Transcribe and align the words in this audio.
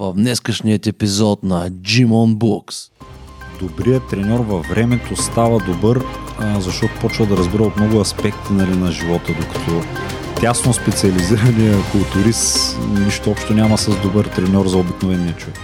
в 0.00 0.12
днескашният 0.14 0.86
епизод 0.86 1.42
на 1.42 1.70
Gym 1.70 2.06
on 2.06 2.34
Books. 2.34 2.90
Добрият 3.60 4.02
треньор 4.10 4.40
във 4.40 4.66
времето 4.66 5.16
става 5.16 5.58
добър, 5.58 6.00
защото 6.58 6.92
почва 7.00 7.26
да 7.26 7.36
разбира 7.36 7.62
от 7.62 7.76
много 7.76 8.00
аспекти 8.00 8.52
нали, 8.52 8.76
на 8.76 8.92
живота, 8.92 9.34
докато 9.40 9.82
тясно 10.40 10.72
специализирания 10.72 11.76
културист 11.92 12.78
нищо 13.04 13.30
общо 13.30 13.54
няма 13.54 13.78
с 13.78 14.00
добър 14.02 14.24
треньор 14.24 14.66
за 14.66 14.78
обикновения 14.78 15.36
човек. 15.36 15.58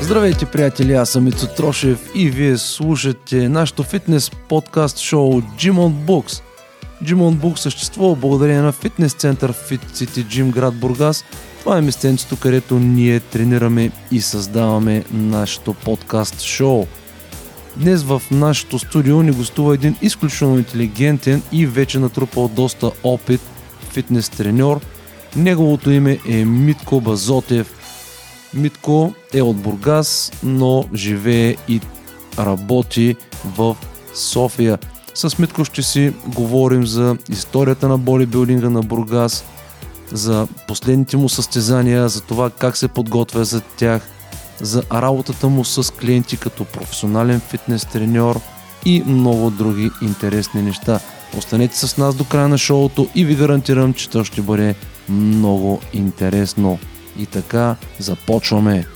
Здравейте, 0.00 0.46
приятели, 0.46 0.92
аз 0.92 1.10
съм 1.10 1.26
Ицо 1.26 1.46
Трошев 1.56 2.10
и 2.14 2.30
вие 2.30 2.56
слушате 2.56 3.48
нашото 3.48 3.82
фитнес 3.82 4.30
подкаст 4.48 4.98
шоу 4.98 5.40
Gym 5.40 5.72
on 5.72 5.92
Books. 5.92 6.42
On 7.04 7.36
Books 7.36 7.58
съществува 7.58 8.16
благодарение 8.16 8.62
на 8.62 8.72
фитнес 8.72 9.12
център 9.12 9.52
Fit 9.52 9.90
City 9.92 10.24
Gym 10.24 10.50
град 10.50 10.74
Бургас. 10.74 11.24
Това 11.60 11.78
е 11.78 11.82
местенцето, 11.82 12.36
където 12.36 12.78
ние 12.78 13.20
тренираме 13.20 13.90
и 14.10 14.20
създаваме 14.20 15.04
нашето 15.12 15.74
подкаст 15.74 16.40
шоу. 16.40 16.86
Днес 17.76 18.02
в 18.02 18.22
нашото 18.30 18.78
студио 18.78 19.22
ни 19.22 19.30
гостува 19.30 19.74
един 19.74 19.96
изключително 20.02 20.58
интелигентен 20.58 21.42
и 21.52 21.66
вече 21.66 21.98
натрупал 21.98 22.48
доста 22.48 22.90
опит 23.02 23.40
фитнес 23.90 24.28
треньор. 24.28 24.80
Неговото 25.36 25.90
име 25.90 26.18
е 26.28 26.44
Митко 26.44 27.00
Базотев. 27.00 27.74
Митко 28.54 29.14
е 29.34 29.42
от 29.42 29.56
Бургас, 29.56 30.32
но 30.42 30.84
живее 30.94 31.56
и 31.68 31.80
работи 32.38 33.16
в 33.44 33.76
София. 34.14 34.78
С 35.18 35.38
Митко 35.38 35.64
ще 35.64 35.82
си 35.82 36.12
говорим 36.26 36.86
за 36.86 37.16
историята 37.30 37.88
на 37.88 37.98
бодибилдинга 37.98 38.70
на 38.70 38.80
Бургас, 38.80 39.44
за 40.12 40.48
последните 40.68 41.16
му 41.16 41.28
състезания, 41.28 42.08
за 42.08 42.20
това 42.20 42.50
как 42.50 42.76
се 42.76 42.88
подготвя 42.88 43.44
за 43.44 43.60
тях, 43.60 44.02
за 44.60 44.82
работата 44.92 45.48
му 45.48 45.64
с 45.64 45.92
клиенти 45.92 46.36
като 46.36 46.64
професионален 46.64 47.40
фитнес 47.40 47.86
треньор 47.86 48.40
и 48.84 49.02
много 49.06 49.50
други 49.50 49.90
интересни 50.02 50.62
неща. 50.62 51.00
Останете 51.38 51.78
с 51.78 51.96
нас 51.96 52.14
до 52.14 52.24
края 52.24 52.48
на 52.48 52.58
шоуто 52.58 53.08
и 53.14 53.24
ви 53.24 53.34
гарантирам, 53.34 53.94
че 53.94 54.10
то 54.10 54.24
ще 54.24 54.42
бъде 54.42 54.74
много 55.08 55.80
интересно. 55.92 56.78
И 57.18 57.26
така 57.26 57.76
започваме. 57.98 58.86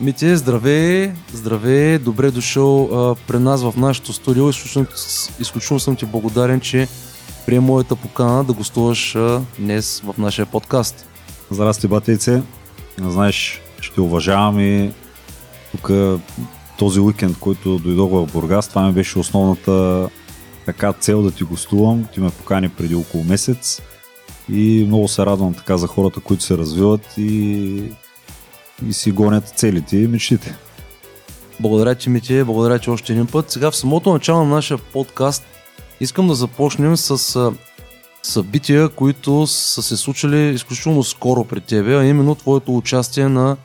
Мите, 0.00 0.36
здравей, 0.36 1.12
здравей, 1.32 1.98
добре 1.98 2.30
дошъл 2.30 2.82
а, 2.84 3.14
при 3.14 3.38
нас 3.38 3.62
в 3.62 3.74
нашото 3.76 4.12
студио. 4.12 4.48
Изключително, 4.48 4.86
изключително 5.40 5.80
съм 5.80 5.96
ти 5.96 6.06
благодарен, 6.06 6.60
че 6.60 6.88
прие 7.46 7.60
моята 7.60 7.96
покана 7.96 8.44
да 8.44 8.52
гостуваш 8.52 9.16
а, 9.16 9.42
днес 9.58 10.02
в 10.04 10.14
нашия 10.18 10.46
подкаст. 10.46 11.06
Здрасти, 11.50 11.88
батейце. 11.88 12.42
Знаеш, 12.98 13.60
ще 13.80 14.00
уважавам 14.00 14.60
и 14.60 14.92
тук 15.70 15.90
този 16.78 17.00
уикенд, 17.00 17.38
който 17.38 17.78
дойдох 17.78 18.10
в 18.10 18.32
Бургас, 18.32 18.68
това 18.68 18.86
ми 18.86 18.92
беше 18.92 19.18
основната 19.18 20.08
така 20.66 20.92
цел 20.92 21.22
да 21.22 21.30
ти 21.30 21.44
гостувам. 21.44 22.04
Ти 22.14 22.20
ме 22.20 22.30
покани 22.30 22.68
преди 22.68 22.94
около 22.94 23.24
месец 23.24 23.82
и 24.48 24.84
много 24.86 25.08
се 25.08 25.26
радвам 25.26 25.54
така 25.54 25.76
за 25.76 25.86
хората, 25.86 26.20
които 26.20 26.42
се 26.42 26.58
развиват 26.58 27.14
и, 27.16 27.82
и 28.88 28.92
си 28.92 29.10
гонят 29.10 29.52
целите 29.56 29.96
и 29.96 30.06
мечтите. 30.06 30.56
Благодаря 31.60 31.94
ти, 31.94 32.10
Мите, 32.10 32.44
благодаря 32.44 32.78
ти 32.78 32.90
още 32.90 33.12
един 33.12 33.26
път. 33.26 33.50
Сега 33.50 33.70
в 33.70 33.76
самото 33.76 34.12
начало 34.12 34.44
на 34.44 34.54
нашия 34.54 34.78
подкаст 34.78 35.44
искам 36.00 36.28
да 36.28 36.34
започнем 36.34 36.96
с 36.96 37.52
събития, 38.22 38.88
които 38.88 39.46
са 39.46 39.82
се 39.82 39.96
случили 39.96 40.54
изключително 40.54 41.04
скоро 41.04 41.44
при 41.44 41.60
тебе, 41.60 41.96
а 41.96 42.04
именно 42.04 42.34
твоето 42.34 42.76
участие 42.76 43.28
на 43.28 43.56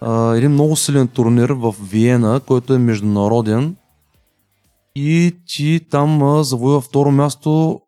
а, 0.00 0.36
един 0.36 0.50
много 0.50 0.76
силен 0.76 1.08
турнир 1.08 1.50
в 1.50 1.74
Виена, 1.82 2.40
който 2.40 2.74
е 2.74 2.78
международен 2.78 3.76
и 4.94 5.36
ти 5.46 5.80
там 5.90 6.42
завоюва 6.42 6.80
второ 6.80 7.10
място 7.10 7.80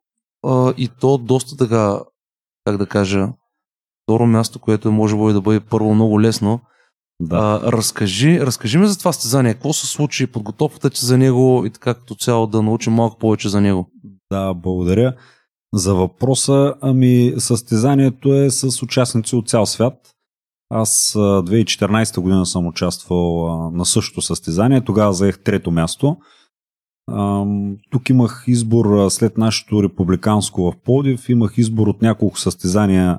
а, 0.46 0.74
и 0.76 0.88
то 0.88 1.18
доста 1.18 1.56
така, 1.56 2.00
как 2.64 2.76
да 2.76 2.86
кажа, 2.86 3.28
второ 4.12 4.26
място, 4.26 4.58
което 4.58 4.92
може 4.92 5.16
да 5.16 5.40
бъде 5.40 5.60
първо 5.60 5.94
много 5.94 6.20
лесно. 6.20 6.60
Да. 7.20 7.36
А, 7.36 7.72
разкажи, 7.72 8.40
разкажи 8.40 8.78
ми 8.78 8.86
за 8.86 8.98
това 8.98 9.12
стезание. 9.12 9.54
Какво 9.54 9.72
се 9.72 9.86
случи, 9.86 10.26
подготовката 10.26 10.90
ти 10.90 11.06
за 11.06 11.18
него 11.18 11.62
и 11.66 11.70
така 11.70 11.94
като 11.94 12.14
цяло 12.14 12.46
да 12.46 12.62
научим 12.62 12.92
малко 12.92 13.18
повече 13.18 13.48
за 13.48 13.60
него. 13.60 13.90
Да, 14.32 14.54
благодаря. 14.54 15.14
За 15.74 15.94
въпроса, 15.94 16.74
ами 16.80 17.34
състезанието 17.38 18.34
е 18.34 18.50
с 18.50 18.82
участници 18.82 19.36
от 19.36 19.48
цял 19.48 19.66
свят. 19.66 19.94
Аз 20.70 21.12
2014 21.16 22.20
година 22.20 22.46
съм 22.46 22.66
участвал 22.66 23.48
на 23.70 23.84
същото 23.84 24.22
състезание, 24.22 24.80
тогава 24.80 25.12
заех 25.12 25.38
трето 25.38 25.70
място. 25.70 26.16
Тук 27.90 28.10
имах 28.10 28.44
избор 28.46 29.08
след 29.10 29.38
нашето 29.38 29.82
републиканско 29.82 30.62
в 30.62 30.72
Подив, 30.84 31.28
имах 31.28 31.58
избор 31.58 31.86
от 31.86 32.02
няколко 32.02 32.38
състезания, 32.38 33.18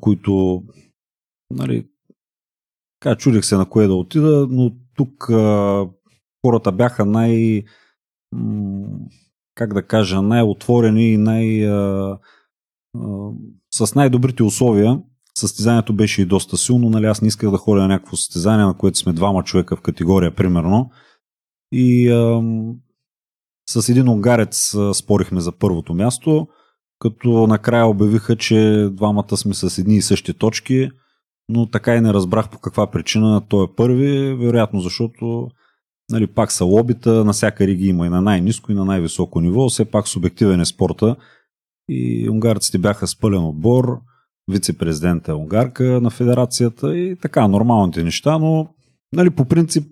които 0.00 0.62
нали, 1.50 1.88
така, 3.00 3.16
чудих 3.16 3.44
се 3.44 3.56
на 3.56 3.68
кое 3.68 3.86
да 3.86 3.94
отида, 3.94 4.46
но 4.50 4.76
тук 4.96 5.30
а, 5.30 5.86
хората 6.46 6.72
бяха 6.72 7.04
най 7.06 7.62
как 9.54 9.74
да 9.74 9.86
кажа, 9.86 10.22
най-отворени 10.22 11.12
и 11.12 11.16
най- 11.16 11.66
а, 11.68 12.18
а, 12.98 13.30
с 13.70 13.94
най-добрите 13.94 14.42
условия. 14.42 15.02
Състезанието 15.38 15.96
беше 15.96 16.22
и 16.22 16.26
доста 16.26 16.56
силно, 16.56 16.90
нали 16.90 17.06
аз 17.06 17.22
не 17.22 17.28
исках 17.28 17.50
да 17.50 17.56
ходя 17.56 17.80
на 17.80 17.88
някакво 17.88 18.16
състезание, 18.16 18.64
на 18.64 18.76
което 18.76 18.98
сме 18.98 19.12
двама 19.12 19.44
човека 19.44 19.76
в 19.76 19.80
категория, 19.80 20.34
примерно. 20.34 20.90
И 21.72 22.10
а, 22.10 22.42
с 23.70 23.88
един 23.88 24.08
унгарец 24.08 24.74
спорихме 24.94 25.40
за 25.40 25.52
първото 25.52 25.94
място, 25.94 26.48
като 27.02 27.46
накрая 27.46 27.86
обявиха, 27.86 28.36
че 28.36 28.88
двамата 28.92 29.36
сме 29.36 29.54
с 29.54 29.78
едни 29.78 29.96
и 29.96 30.02
същи 30.02 30.34
точки, 30.34 30.90
но 31.48 31.70
така 31.70 31.96
и 31.96 32.00
не 32.00 32.12
разбрах 32.12 32.50
по 32.50 32.58
каква 32.58 32.90
причина 32.90 33.42
той 33.48 33.64
е 33.64 33.74
първи, 33.76 34.34
вероятно 34.34 34.80
защото 34.80 35.48
нали, 36.10 36.26
пак 36.26 36.52
са 36.52 36.64
лобита, 36.64 37.24
на 37.24 37.32
всяка 37.32 37.66
риги 37.66 37.86
има 37.86 38.06
и 38.06 38.08
на 38.08 38.22
най-низко 38.22 38.72
и 38.72 38.74
на 38.74 38.84
най-високо 38.84 39.40
ниво, 39.40 39.68
все 39.68 39.84
пак 39.84 40.08
субективен 40.08 40.60
е 40.60 40.64
спорта. 40.64 41.16
И 41.88 42.28
унгарците 42.30 42.78
бяха 42.78 43.06
с 43.06 43.18
пълен 43.18 43.44
отбор, 43.44 44.00
вице-президента 44.50 45.32
е 45.32 45.34
унгарка 45.34 45.84
на 45.84 46.10
федерацията 46.10 46.98
и 46.98 47.16
така, 47.16 47.48
нормалните 47.48 48.04
неща, 48.04 48.38
но 48.38 48.68
нали, 49.12 49.30
по 49.30 49.44
принцип 49.44 49.84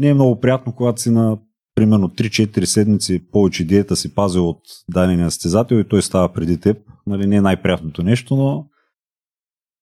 не 0.00 0.08
е 0.08 0.14
много 0.14 0.40
приятно, 0.40 0.72
когато 0.72 1.02
си 1.02 1.10
на 1.10 1.38
примерно 1.78 2.08
3-4 2.08 2.64
седмици 2.64 3.22
повече 3.32 3.64
диета 3.64 3.96
си 3.96 4.14
пазил 4.14 4.48
от 4.48 4.60
дадения 4.90 5.30
състезател 5.30 5.76
и 5.76 5.88
той 5.88 6.02
става 6.02 6.32
преди 6.32 6.60
теб. 6.60 6.76
Нали, 7.06 7.26
не 7.26 7.36
е 7.36 7.40
най-приятното 7.40 8.02
нещо, 8.02 8.36
но 8.36 8.66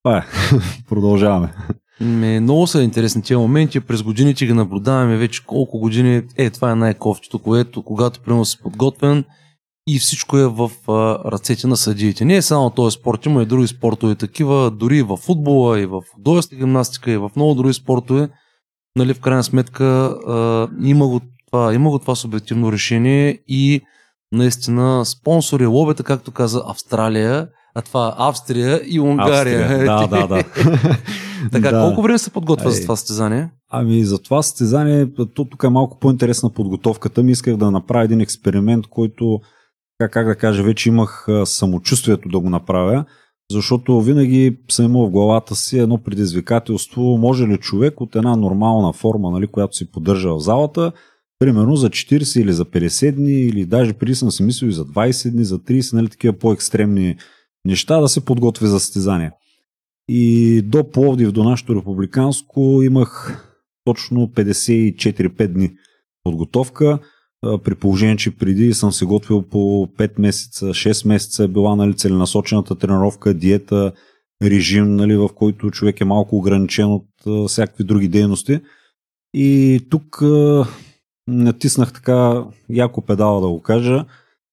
това 0.03 0.19
е. 0.19 0.25
Продължаваме. 0.89 1.55
Ме, 2.01 2.41
много 2.41 2.67
са 2.67 2.83
интересни 2.83 3.23
тези 3.23 3.37
моменти. 3.37 3.81
През 3.81 4.03
годините 4.03 4.47
ги 4.47 4.53
наблюдаваме 4.53 5.17
вече 5.17 5.45
колко 5.47 5.79
години. 5.79 6.23
Е, 6.37 6.51
това 6.51 6.71
е 6.71 6.75
най-кофтито, 6.75 7.39
което 7.39 7.83
когато 7.83 8.21
примерно 8.21 8.45
си 8.45 8.59
подготвен 8.63 9.25
и 9.89 9.99
всичко 9.99 10.39
е 10.39 10.47
в 10.47 10.71
а, 10.89 10.93
ръцете 11.33 11.67
на 11.67 11.77
съдиите. 11.77 12.25
Не 12.25 12.37
е 12.37 12.43
само 12.43 12.71
този 12.71 12.95
спорт, 12.95 13.27
има 13.27 13.43
и 13.43 13.47
други 13.47 13.67
спортове 13.67 14.15
такива, 14.15 14.71
дори 14.71 14.99
и 14.99 15.03
в 15.03 15.17
футбола, 15.17 15.81
и 15.81 15.87
в 15.87 16.03
художествената 16.15 16.67
гимнастика, 16.67 17.11
и 17.11 17.17
в 17.17 17.31
много 17.37 17.55
други 17.55 17.75
спортове. 17.75 18.29
Нали, 18.97 19.15
в 19.15 19.21
крайна 19.21 19.45
сметка 19.45 19.85
а, 19.85 20.69
има 20.83 21.09
го 21.09 21.21
това, 21.57 21.75
има 21.75 21.91
го 21.91 21.99
това 21.99 22.15
субективно 22.15 22.73
решение 22.73 23.39
и 23.49 23.81
наистина 24.33 25.05
спонсори, 25.05 25.67
лобета, 25.67 26.03
както 26.03 26.31
каза 26.31 26.63
Австралия, 26.67 27.49
а 27.75 27.83
това 27.83 28.15
Австрия 28.19 28.81
и 28.87 29.01
Унгария. 29.01 29.61
Австрия. 29.61 29.85
Да, 29.85 30.07
да, 30.07 30.27
да. 30.27 30.45
така, 31.53 31.71
да. 31.71 31.81
колко 31.81 32.03
време 32.03 32.19
се 32.19 32.31
подготвя 32.31 32.71
за 32.71 32.83
това 32.83 32.97
състезание? 32.97 33.51
Ами 33.71 34.05
за 34.05 34.19
това 34.19 34.43
състезание, 34.43 35.15
то 35.15 35.27
тук 35.45 35.63
е 35.65 35.69
малко 35.69 35.99
по-интересна 35.99 36.51
подготовката 36.51 37.23
ми. 37.23 37.33
Исках 37.33 37.57
да 37.57 37.71
направя 37.71 38.05
един 38.05 38.21
експеримент, 38.21 38.87
който, 38.87 39.41
как, 39.99 40.13
как 40.13 40.27
да 40.27 40.37
кажа, 40.37 40.63
вече 40.63 40.89
имах 40.89 41.27
самочувствието 41.45 42.29
да 42.29 42.41
го 42.41 42.51
направя, 42.51 43.05
защото 43.51 44.01
винаги 44.01 44.59
съм 44.71 44.85
имал 44.85 45.07
в 45.07 45.11
главата 45.11 45.55
си 45.55 45.79
едно 45.79 45.99
предизвикателство, 45.99 47.03
може 47.03 47.47
ли 47.47 47.59
човек 47.59 48.01
от 48.01 48.17
една 48.17 48.37
нормална 48.37 48.93
форма, 48.93 49.31
нали, 49.31 49.47
която 49.47 49.77
си 49.77 49.91
поддържа 49.91 50.35
в 50.35 50.41
залата, 50.41 50.93
примерно 51.39 51.77
за 51.77 51.91
40 51.91 52.41
или 52.41 52.53
за 52.53 52.65
50 52.65 53.13
дни, 53.13 53.41
или 53.41 53.65
даже 53.65 53.93
преди 53.93 54.15
съм 54.15 54.31
си 54.31 54.43
мислил 54.43 54.69
и 54.69 54.73
за 54.73 54.85
20 54.85 55.31
дни, 55.31 55.45
за 55.45 55.59
30, 55.59 55.93
нали, 55.93 56.09
такива 56.09 56.39
по-екстремни 56.39 57.17
неща 57.65 58.01
да 58.01 58.09
се 58.09 58.25
подготви 58.25 58.67
за 58.67 58.81
състезание. 58.81 59.31
И 60.09 60.63
до 60.63 60.91
Пловдив, 60.91 61.33
до 61.33 61.45
нашото 61.45 61.77
републиканско, 61.77 62.83
имах 62.83 63.43
точно 63.85 64.29
54-5 64.29 65.47
дни 65.47 65.77
подготовка. 66.25 66.99
при 67.65 67.75
положение, 67.75 68.17
че 68.17 68.37
преди 68.37 68.75
съм 68.75 68.93
се 68.93 69.05
готвил 69.05 69.43
по 69.43 69.89
5 69.99 70.21
месеца, 70.21 70.67
6 70.67 71.09
месеца 71.09 71.45
е 71.45 71.49
била 71.49 71.77
нали, 71.77 71.95
целенасочената 71.97 72.75
тренировка, 72.75 73.35
диета, 73.35 73.93
режим, 74.43 74.97
нали, 74.97 75.17
в 75.17 75.29
който 75.35 75.71
човек 75.71 76.01
е 76.01 76.05
малко 76.05 76.37
ограничен 76.37 76.87
от 76.87 77.07
всякакви 77.49 77.85
други 77.85 78.09
дейности. 78.09 78.61
И 79.35 79.81
тук 79.91 80.23
натиснах 81.29 81.93
така 81.93 82.45
яко 82.71 83.01
педала 83.01 83.41
да 83.41 83.49
го 83.49 83.63
кажа, 83.63 84.05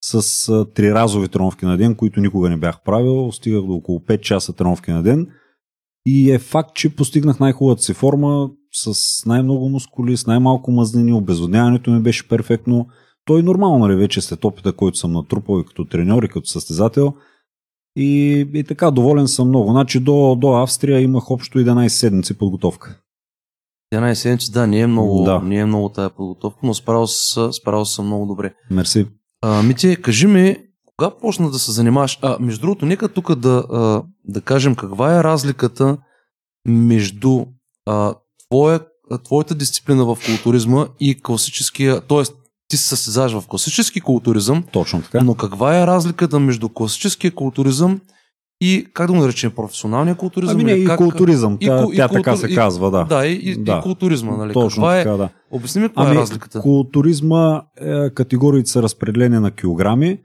с 0.04 0.50
а, 0.50 0.66
три 0.74 0.94
разови 0.94 1.28
тренировки 1.28 1.66
на 1.66 1.78
ден, 1.78 1.96
които 1.96 2.20
никога 2.20 2.50
не 2.50 2.58
бях 2.58 2.84
правил. 2.84 3.31
Стигах 3.31 3.62
до 3.62 3.74
около 3.74 4.00
5 4.00 4.20
часа 4.20 4.54
тренировки 4.54 4.92
на 4.92 5.04
ден. 5.04 5.28
И 6.06 6.31
е 6.31 6.40
факт, 6.40 6.75
че 6.75 6.96
постигнах 6.96 7.40
най-хубавата 7.40 7.81
си 7.81 7.94
форма 7.94 8.50
с 8.72 8.96
най-много 9.25 9.70
мускули, 9.70 10.18
с 10.18 10.28
най-малко 10.28 10.72
мазнини, 10.72 11.14
обезводняването 11.14 11.92
ми 11.92 12.02
беше 12.02 12.28
перфектно. 12.28 12.88
Той 13.26 13.44
нормално, 13.44 13.88
нали, 13.88 13.96
вече 13.96 14.22
след 14.22 14.46
опита, 14.46 14.74
който 14.74 14.98
съм 14.98 15.12
натрупал 15.12 15.60
и 15.60 15.66
като 15.66 15.86
треньор, 15.86 16.24
и 16.24 16.28
като 16.28 16.48
състезател. 16.48 17.14
И, 17.96 18.40
и 18.54 18.64
така, 18.64 18.92
доволен 18.92 19.28
съм 19.28 19.48
много. 19.48 19.72
Значи 19.72 20.00
до, 20.00 20.36
до 20.36 20.54
Австрия 20.54 21.02
имах 21.02 21.31
общо 21.31 21.60
11 21.60 21.88
седмици 21.88 22.38
подготовка. 22.38 23.03
11 23.94 24.13
седмици, 24.13 24.51
да, 24.51 24.68
не 24.68 24.80
е 24.80 24.88
много, 24.88 25.24
Да. 25.24 25.40
не 25.40 25.56
е 25.56 25.66
много 25.66 25.90
тая 25.90 26.10
подготовка, 26.10 26.60
но 26.63 26.74
справил, 26.74 27.07
с, 27.07 27.54
справил 27.54 27.86
съм 27.86 28.06
много 28.06 28.25
добре. 28.25 28.54
Мерси. 28.72 29.07
А, 29.42 29.63
Мити, 29.63 29.95
кажи 30.01 30.28
ми, 30.28 30.57
кога 30.98 31.12
почна 31.22 31.51
да 31.51 31.60
се 31.60 31.72
занимаваш? 31.72 32.19
А, 32.22 32.38
между 32.40 32.62
другото, 32.62 32.86
нека 32.86 33.07
тук 33.10 33.36
да, 33.36 33.50
а, 33.72 34.04
да 34.25 34.42
кажем 34.42 34.75
каква 34.75 35.19
е 35.19 35.24
разликата 35.24 35.98
между 36.68 37.45
а, 37.86 38.13
твоя, 38.50 38.80
твоята 39.25 39.56
дисциплина 39.56 40.06
в 40.06 40.18
културизма 40.25 40.88
и 41.00 41.22
класическия, 41.22 42.01
т.е. 42.01 42.24
ти 42.68 42.78
се 42.78 42.88
състезаваш 42.88 43.31
в 43.34 43.48
класически 43.48 44.01
културизъм, 44.01 44.63
Точно 44.72 45.01
така. 45.01 45.22
но 45.24 45.36
каква 45.36 45.81
е 45.81 45.88
разликата 45.88 46.40
между 46.40 46.69
класическия 46.69 47.31
културизъм 47.31 48.01
и, 48.62 48.88
как 48.94 49.08
да 49.08 49.14
го 49.14 49.20
наречем, 49.20 49.52
професионалния 49.52 50.16
културизъм? 50.16 50.56
Ами 50.56 50.64
не, 50.64 50.72
и 50.72 50.86
как, 50.86 50.98
културизъм. 50.98 51.58
и 51.62 51.66
Тя, 51.66 51.86
и 51.92 51.96
тя 51.96 52.08
така 52.08 52.32
култур- 52.32 52.36
се 52.38 52.48
и- 52.48 52.56
казва, 52.56 52.92
да. 52.92 53.04
Да, 53.04 53.28
и, 53.28 53.34
и, 53.34 53.56
Да. 53.56 53.78
и 53.80 53.84
културизма, 53.84 54.38
нали? 54.38 54.54
Точно 54.54 54.70
каква 54.70 55.00
е, 55.00 55.04
така, 55.04 55.18
да. 55.18 55.30
Обясни 55.52 55.82
ми 55.82 55.88
каква 55.88 56.04
Ами, 56.04 56.16
е 56.16 56.20
разликата. 56.20 56.60
Културизма, 56.60 57.62
е, 57.78 58.10
категориите 58.10 58.70
са 58.70 58.84
разпределени 58.84 59.40
на 59.40 59.52
килограми. 59.52 60.20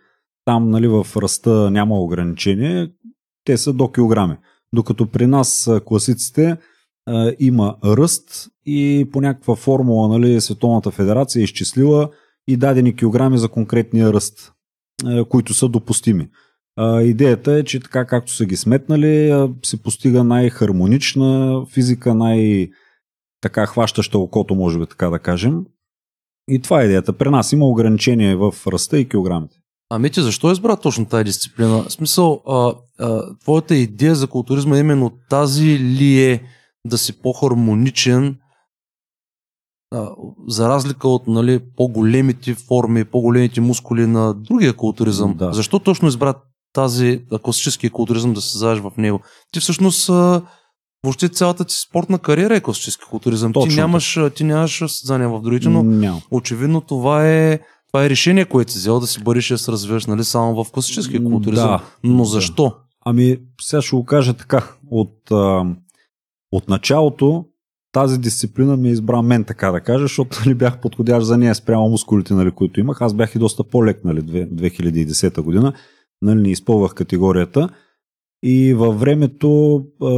Там 0.45 0.71
нали, 0.71 0.89
в 0.89 1.07
ръста 1.17 1.71
няма 1.71 1.95
ограничение. 1.97 2.89
Те 3.45 3.57
са 3.57 3.73
до 3.73 3.89
килограми. 3.89 4.37
Докато 4.75 5.07
при 5.07 5.27
нас 5.27 5.69
а, 5.69 5.81
класиците 5.81 6.57
а, 7.07 7.33
има 7.39 7.77
ръст 7.85 8.25
и 8.67 9.09
по 9.13 9.21
някаква 9.21 9.57
формула 9.57 10.09
нали, 10.09 10.41
Световната 10.41 10.91
федерация 10.91 11.41
е 11.41 11.45
изчислила 11.45 12.09
и 12.49 12.57
дадени 12.57 12.97
килограми 12.97 13.39
за 13.39 13.49
конкретния 13.49 14.13
ръст, 14.13 14.53
а, 15.05 15.25
които 15.25 15.55
са 15.55 15.69
допустими. 15.69 16.29
А, 16.81 17.03
идеята 17.03 17.53
е, 17.53 17.65
че 17.65 17.81
така 17.81 18.05
както 18.05 18.33
са 18.33 18.47
ги 18.47 18.57
сметнали, 18.57 19.49
се 19.65 19.83
постига 19.83 20.25
най-хармонична 20.25 21.63
физика, 21.75 22.15
най- 22.15 22.69
така 23.41 23.67
хващаща 23.67 24.19
окото, 24.19 24.55
може 24.55 24.79
би 24.79 24.87
така 24.87 25.11
да 25.11 25.19
кажем. 25.19 25.65
И 26.49 26.63
това 26.63 26.83
е 26.83 26.85
идеята. 26.85 27.13
При 27.13 27.31
нас 27.31 27.53
има 27.53 27.67
ограничение 27.67 28.37
в 28.37 28.55
ръста 28.67 28.99
и 28.99 29.09
килограмите. 29.09 29.57
Ами 29.91 30.11
ти 30.11 30.23
защо 30.23 30.53
избра 30.53 30.77
точно 30.77 31.07
тази 31.07 31.25
дисциплина? 31.25 31.83
В 31.83 31.93
смисъл, 31.93 32.43
а, 32.47 32.75
а, 32.99 33.37
твоята 33.41 33.75
идея 33.77 34.15
за 34.15 34.27
културизма 34.27 34.77
е 34.77 34.81
именно 34.81 35.13
тази 35.31 35.79
ли 35.79 36.25
е 36.25 36.43
да 36.87 36.99
си 36.99 37.23
по-хармоничен, 37.23 38.37
а, 39.95 40.11
за 40.49 40.69
разлика 40.69 41.09
от 41.09 41.27
нали, 41.27 41.61
по-големите 41.77 42.55
форми, 42.55 43.05
по-големите 43.05 43.61
мускули 43.61 44.07
на 44.07 44.35
другия 44.35 44.73
културизъм. 44.73 45.35
Да. 45.37 45.53
Защо 45.53 45.79
точно 45.79 46.09
избра 46.09 46.35
тази 46.79 47.21
класическия 47.43 47.91
културизъм 47.91 48.35
да 48.35 48.41
се 48.41 48.59
заеш 48.59 48.79
в 48.79 48.93
него? 48.99 49.21
Ти 49.53 49.61
всъщност 49.61 50.07
въобще 51.05 51.29
цялата 51.29 51.65
ти 51.65 51.75
спортна 51.75 52.19
кариера 52.19 52.57
е 52.57 52.61
класически 52.61 53.05
културизъм. 53.11 53.53
Точно 53.53 53.71
ти 53.71 53.77
нямаш, 53.77 54.19
ти 54.35 54.45
нямаш 54.45 54.79
състезания 54.79 55.29
в 55.29 55.41
другите, 55.43 55.69
но 55.69 55.83
Няма. 55.83 56.21
очевидно 56.31 56.81
това 56.81 57.29
е, 57.29 57.59
това 57.87 58.05
е 58.05 58.11
решение, 58.11 58.45
което 58.45 58.73
си 58.73 58.79
взел 58.79 59.01
да 59.01 59.07
си 59.07 59.23
бъдеш 59.23 59.49
да 59.49 59.59
се 59.59 59.73
развиваш 59.73 60.07
нали, 60.07 60.25
само 60.25 60.65
в 60.65 60.71
класическия 60.73 61.25
културизъм. 61.25 61.69
Да. 61.69 61.83
Но 62.05 62.23
Да. 62.23 62.29
защо? 62.29 62.73
Ами, 63.05 63.37
сега 63.61 63.83
ще 63.83 63.97
го 63.97 64.05
кажа 64.05 64.35
така. 64.35 64.65
От, 64.91 65.31
а, 65.31 65.65
от 66.53 66.69
началото 66.69 67.45
тази 67.93 68.19
дисциплина 68.19 68.77
ми 68.77 68.91
избра 68.91 69.23
мен, 69.23 69.45
така 69.45 69.73
да 69.73 69.81
кажа, 69.81 70.05
защото 70.05 70.39
нали, 70.41 70.55
бях 70.55 70.81
подходящ 70.81 71.27
за 71.27 71.39
нея 71.39 71.55
спрямо 71.55 71.89
мускулите, 71.89 72.35
нали, 72.35 72.51
които 72.51 72.81
имах. 72.81 73.03
Аз 73.03 73.15
бях 73.15 73.35
и 73.35 73.39
доста 73.39 73.65
по-лек, 73.65 74.05
нали, 74.05 74.23
две- 74.23 74.47
2010 74.47 75.41
година. 75.41 75.73
Нали, 76.23 76.41
не 76.41 76.51
изпълвах 76.51 76.95
категорията. 76.95 77.69
И 78.43 78.75
във 78.75 79.01
времето, 79.01 79.83
а, 80.03 80.11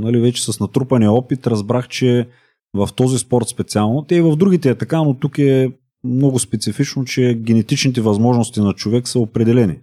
нали, 0.00 0.20
вече 0.20 0.52
с 0.52 0.60
натрупания 0.60 1.12
опит, 1.12 1.46
разбрах, 1.46 1.88
че 1.88 2.28
в 2.74 2.88
този 2.96 3.18
спорт 3.18 3.48
специално, 3.48 4.02
те 4.02 4.14
и 4.14 4.20
в 4.20 4.36
другите 4.36 4.70
е 4.70 4.74
така, 4.74 5.02
но 5.02 5.14
тук 5.14 5.38
е 5.38 5.72
много 6.04 6.38
специфично, 6.38 7.04
че 7.04 7.34
генетичните 7.34 8.00
възможности 8.00 8.60
на 8.60 8.72
човек 8.72 9.08
са 9.08 9.18
определени. 9.18 9.78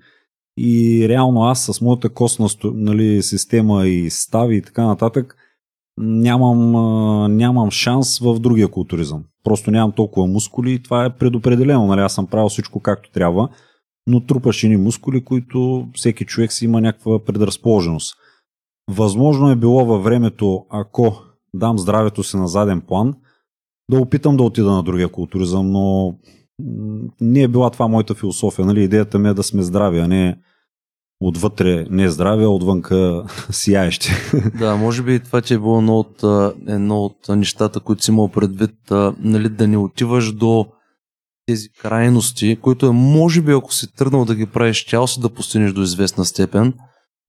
И 0.58 1.06
реално 1.10 1.44
аз 1.44 1.66
с 1.66 1.82
моята 1.82 2.10
костна 2.10 2.48
нали, 2.64 3.24
система 3.24 3.88
и 3.88 4.10
стави 4.10 4.58
и 4.58 4.62
така 4.62 4.86
нататък 4.86 5.36
нямам, 5.98 6.72
нямам 7.38 7.72
шанс 7.72 8.20
в 8.20 8.40
другия 8.40 8.68
културизъм. 8.68 9.24
Просто 9.44 9.72
нямам 9.72 9.92
толкова 9.92 10.28
мускули 10.28 10.74
и 10.74 10.84
това 10.84 11.06
е 11.06 11.16
предопределено. 11.16 11.88
Нали? 11.88 12.02
Аз 12.02 12.14
съм 12.14 12.28
правил 12.28 12.50
всичко 12.50 12.80
както 12.80 13.12
трябва, 13.12 13.50
но 14.08 14.26
трупаш 14.26 14.64
едни 14.64 14.78
мускули, 14.78 15.26
които 15.26 15.88
всеки 15.94 16.26
човек 16.26 16.52
си 16.52 16.66
има 16.66 16.82
някаква 16.82 17.24
предразположеност. 17.24 18.16
Възможно 18.92 19.52
е 19.52 19.56
било 19.56 19.86
във 19.86 20.04
времето, 20.04 20.66
ако 20.70 21.16
дам 21.54 21.80
здравето 21.80 22.24
си 22.24 22.38
на 22.38 22.48
заден 22.48 22.82
план, 22.82 23.14
да 23.92 24.00
опитам 24.00 24.38
да 24.38 24.44
отида 24.44 24.72
на 24.72 24.84
другия 24.84 25.12
културизъм, 25.12 25.72
но 25.72 26.16
не 27.22 27.42
е 27.42 27.48
била 27.48 27.70
това 27.70 27.88
моята 27.88 28.14
философия. 28.14 28.66
Нали? 28.66 28.84
Идеята 28.84 29.20
ми 29.20 29.30
е 29.30 29.34
да 29.34 29.44
сме 29.44 29.64
здрави, 29.64 30.00
а 30.00 30.08
не 30.08 30.38
отвътре 31.22 31.86
не 31.90 32.10
здрави, 32.10 32.44
а 32.44 32.50
отвънка 32.50 33.26
сияещи. 33.50 34.12
Да, 34.60 34.76
може 34.76 35.04
би 35.04 35.20
това 35.20 35.42
ти 35.42 35.54
е 35.54 35.58
било 35.58 35.78
едно 35.78 36.00
от, 36.00 36.24
едно 36.68 37.04
от 37.04 37.30
нещата, 37.30 37.80
които 37.80 38.04
си 38.04 38.12
имал 38.12 38.28
предвид, 38.28 38.76
нали, 39.20 39.50
да 39.50 39.68
не 39.68 39.78
отиваш 39.78 40.32
до 40.32 40.66
тези 41.46 41.70
крайности, 41.70 42.60
които 42.62 42.86
е, 42.86 42.92
може 42.92 43.42
би, 43.42 43.52
ако 43.52 43.74
си 43.74 43.96
тръгнал 43.96 44.26
да 44.26 44.36
ги 44.36 44.46
правиш 44.46 44.86
тяло 44.86 45.08
си, 45.08 45.20
да 45.20 45.34
постигнеш 45.34 45.74
до 45.74 45.82
известна 45.82 46.26
степен, 46.26 46.74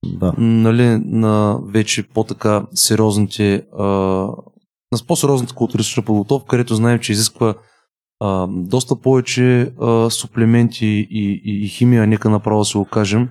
да. 0.05 0.33
нали, 0.37 1.01
на 1.05 1.59
вече 1.65 2.09
по-така 2.09 2.65
сериозните, 2.73 3.65
а, 3.77 3.83
на 4.91 4.97
по-сериозната 5.07 5.53
културистична 5.53 6.03
подготовка, 6.03 6.47
където 6.47 6.75
знаем, 6.75 6.99
че 6.99 7.11
изисква 7.11 7.55
а, 8.19 8.47
доста 8.49 8.95
повече 8.95 9.73
а, 9.81 10.09
суплементи 10.09 10.85
и, 10.85 11.41
и, 11.45 11.65
и 11.65 11.67
химия, 11.67 12.07
нека 12.07 12.29
направо 12.29 12.59
да 12.59 12.65
се 12.65 12.77
го 12.77 12.85
кажем, 12.85 13.29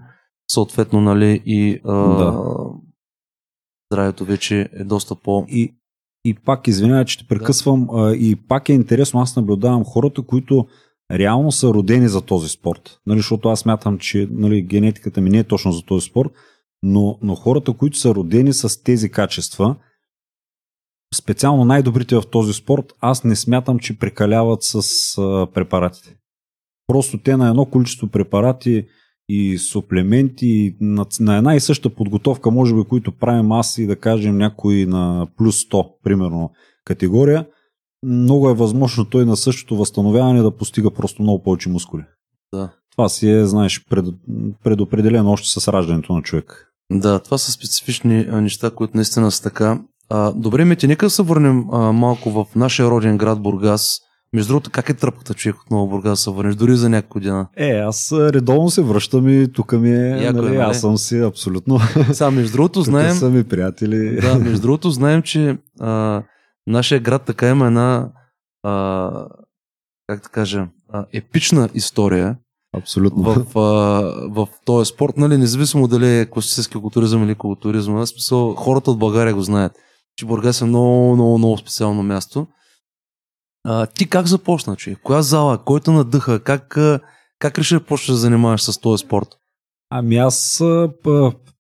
съответно, 0.51 1.01
нали, 1.01 1.43
и 1.47 1.81
а, 1.85 1.93
Да. 1.93 2.43
здравето 3.93 4.25
вече 4.25 4.69
е 4.73 4.85
доста 4.85 5.15
по... 5.15 5.45
И, 5.49 5.75
и 6.25 6.35
пак, 6.35 6.69
извинявай, 6.69 7.05
че 7.05 7.19
те 7.19 7.25
прекъсвам, 7.25 7.89
а, 7.91 8.15
и 8.15 8.37
пак 8.37 8.69
е 8.69 8.73
интересно, 8.73 9.21
аз 9.21 9.37
наблюдавам 9.37 9.85
хората, 9.85 10.23
които 10.23 10.67
реално 11.11 11.53
са 11.53 11.69
родени 11.69 12.09
за 12.09 12.23
този 12.23 12.49
спорт. 12.49 13.01
Нали, 13.07 13.19
защото 13.19 13.49
аз 13.49 13.65
мятам, 13.65 13.99
че 13.99 14.29
нали, 14.31 14.63
генетиката 14.63 15.21
ми 15.21 15.31
не 15.31 15.39
е 15.39 15.45
точно 15.45 15.73
за 15.73 15.83
този 15.83 16.07
спорт, 16.07 16.31
но, 16.83 17.19
но 17.23 17.35
хората, 17.35 17.73
които 17.73 17.99
са 17.99 18.15
родени 18.15 18.53
с 18.53 18.83
тези 18.83 19.11
качества, 19.11 19.77
специално 21.15 21.65
най-добрите 21.65 22.17
в 22.17 22.23
този 22.31 22.53
спорт, 22.53 22.93
аз 23.01 23.25
не 23.25 23.37
смятам, 23.37 23.79
че 23.79 23.99
прекаляват 23.99 24.63
с 24.63 24.79
а, 25.19 25.47
препаратите. 25.55 26.17
Просто 26.87 27.19
те 27.19 27.37
на 27.37 27.49
едно 27.49 27.67
количество 27.67 28.07
препарати 28.07 28.87
и 29.29 29.59
суплементи 29.59 30.77
на, 30.81 31.07
на 31.21 31.37
една 31.37 31.55
и 31.55 31.61
съща 31.61 31.91
подготовка, 31.91 32.51
може 32.51 32.75
би, 32.75 32.85
които 32.85 33.13
правим 33.13 33.53
аз 33.53 33.79
и 33.79 33.87
да 33.87 33.97
кажем 33.97 34.39
някой 34.39 34.87
на 34.87 35.27
плюс 35.37 35.65
100, 35.65 35.89
примерно, 36.03 36.51
категория, 36.85 37.47
много 38.05 38.51
е 38.51 38.55
възможно 38.55 39.05
той 39.05 39.25
на 39.25 39.37
същото 39.37 39.77
възстановяване 39.77 40.43
да 40.43 40.57
постига 40.57 40.91
просто 40.91 41.23
много 41.23 41.43
повече 41.43 41.69
мускули. 41.69 42.03
Да. 42.55 42.71
Това 42.91 43.09
си 43.09 43.31
е, 43.31 43.47
знаеш, 43.47 43.85
пред, 43.91 44.07
предопределено 44.65 45.33
още 45.33 45.61
с 45.61 45.73
раждането 45.73 46.13
на 46.13 46.23
човек. 46.23 46.73
Да, 46.93 47.19
това 47.19 47.39
са 47.39 47.53
специфични 47.53 48.25
неща, 48.25 48.71
които 48.71 48.97
наистина 48.97 49.31
са 49.31 49.43
така. 49.43 49.83
А, 50.09 50.33
добре, 50.33 50.65
Мити, 50.65 50.87
нека 50.87 51.11
се 51.11 51.23
върнем 51.23 51.65
а, 51.73 51.93
малко 51.93 52.31
в 52.31 52.47
нашия 52.57 52.91
роден 52.91 53.19
град 53.19 53.43
Бургас. 53.43 54.01
Между 54.35 54.49
другото, 54.49 54.71
как 54.71 54.89
е 54.89 54.95
тръпката 54.95 55.35
човек 55.35 55.61
отново 55.61 55.89
Бургас 55.89 56.21
се 56.21 56.31
върнеш, 56.31 56.55
дори 56.55 56.77
за 56.77 56.89
няколко 56.89 57.21
дена? 57.21 57.47
Е, 57.57 57.71
аз 57.71 58.13
а, 58.13 58.33
редовно 58.33 58.71
се 58.71 58.83
връщам 58.83 59.29
и 59.29 59.53
тук 59.53 59.73
ми 59.73 59.91
е, 59.91 60.09
Яко 60.09 60.39
е, 60.39 60.43
нали, 60.43 60.47
нали? 60.47 60.57
аз 60.57 60.81
съм 60.81 60.99
си 60.99 61.19
абсолютно. 61.19 61.79
Сега, 62.13 62.31
между 62.31 62.53
другото, 62.53 62.83
знаем, 62.83 63.15
са 63.15 63.31
ми 63.31 63.45
приятели. 63.45 64.21
да, 64.21 64.39
между 64.39 64.63
другото, 64.63 64.91
знаем, 64.91 65.23
че 65.23 65.59
а, 65.81 66.23
нашия 66.67 67.01
град 67.01 67.23
така 67.23 67.49
има 67.49 67.67
една 67.67 68.09
а, 68.63 69.27
как 70.07 70.23
да 70.23 70.29
кажа, 70.29 70.67
а, 70.93 71.07
епична 71.13 71.69
история 71.75 72.37
Абсолютно. 72.77 73.23
в, 73.23 73.59
а, 73.59 73.63
в 74.31 74.49
този 74.65 74.89
спорт, 74.89 75.17
нали, 75.17 75.39
независимо 75.39 75.89
дали 75.89 76.19
е 76.19 76.27
класически 76.27 76.79
културизъм 76.79 77.25
или 77.25 77.35
културизъм. 77.35 77.95
В 77.95 78.07
смисъл, 78.07 78.55
хората 78.55 78.91
от 78.91 78.99
България 78.99 79.35
го 79.35 79.43
знаят, 79.43 79.73
че 80.17 80.27
Бургас 80.27 80.61
е 80.61 80.65
много, 80.65 81.15
много, 81.15 81.39
много 81.39 81.59
специално 81.59 82.03
място. 82.03 82.47
А, 83.65 83.87
ти 83.87 84.09
как 84.09 84.27
започна, 84.27 84.77
че? 84.77 84.97
Коя 85.03 85.23
зала? 85.23 85.65
Кой 85.65 85.81
те 85.81 85.91
надъха? 85.91 86.41
Как, 86.41 86.79
как 87.39 87.59
реши 87.59 87.75
да 87.75 87.85
почнеш 87.85 88.07
да 88.07 88.17
занимаваш 88.17 88.63
с 88.63 88.81
този 88.81 89.01
спорт? 89.07 89.29
Ами 89.91 90.17
аз 90.17 90.63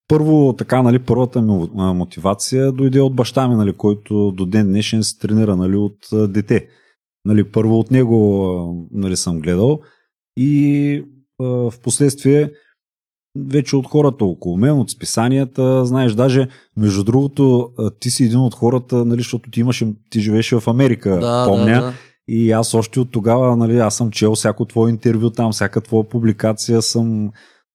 първо 0.08 0.54
така, 0.58 0.82
нали, 0.82 0.99
първата 0.99 1.42
ми 1.42 1.68
мотивация 1.75 2.73
дойде 2.73 3.00
от 3.00 3.16
баща 3.16 3.49
ми, 3.49 3.54
нали, 3.54 3.73
който 3.73 4.32
до 4.32 4.46
ден 4.46 4.66
днешен 4.66 5.04
се 5.04 5.18
тренира 5.18 5.56
нали, 5.56 5.76
от 5.76 5.99
дете. 6.12 6.68
Нали, 7.25 7.52
първо 7.52 7.78
от 7.78 7.90
него 7.90 8.88
нали, 8.90 9.16
съм 9.16 9.40
гледал 9.40 9.80
и 10.37 11.04
в 11.38 11.73
последствие 11.82 12.50
вече 13.36 13.76
от 13.76 13.86
хората 13.86 14.24
около 14.24 14.56
мен, 14.56 14.78
от 14.78 14.90
списанията, 14.90 15.84
знаеш, 15.84 16.12
даже 16.12 16.48
между 16.76 17.04
другото, 17.04 17.70
ти 18.00 18.10
си 18.10 18.24
един 18.24 18.38
от 18.38 18.54
хората, 18.54 19.04
нали, 19.04 19.20
защото 19.20 19.50
ти 19.50 19.60
имаше, 19.60 19.92
ти 20.10 20.20
живееше 20.20 20.60
в 20.60 20.68
Америка, 20.68 21.18
Да, 21.18 21.44
помня. 21.48 21.74
да, 21.74 21.80
да. 21.80 21.92
И 22.28 22.52
аз 22.52 22.74
още 22.74 23.00
от 23.00 23.10
тогава, 23.10 23.56
нали, 23.56 23.78
аз 23.78 23.96
съм 23.96 24.10
чел 24.10 24.34
всяко 24.34 24.64
твое 24.64 24.90
интервю 24.90 25.30
там, 25.30 25.52
всяка 25.52 25.80
твоя 25.80 26.08
публикация 26.08 26.82
съм, 26.82 27.30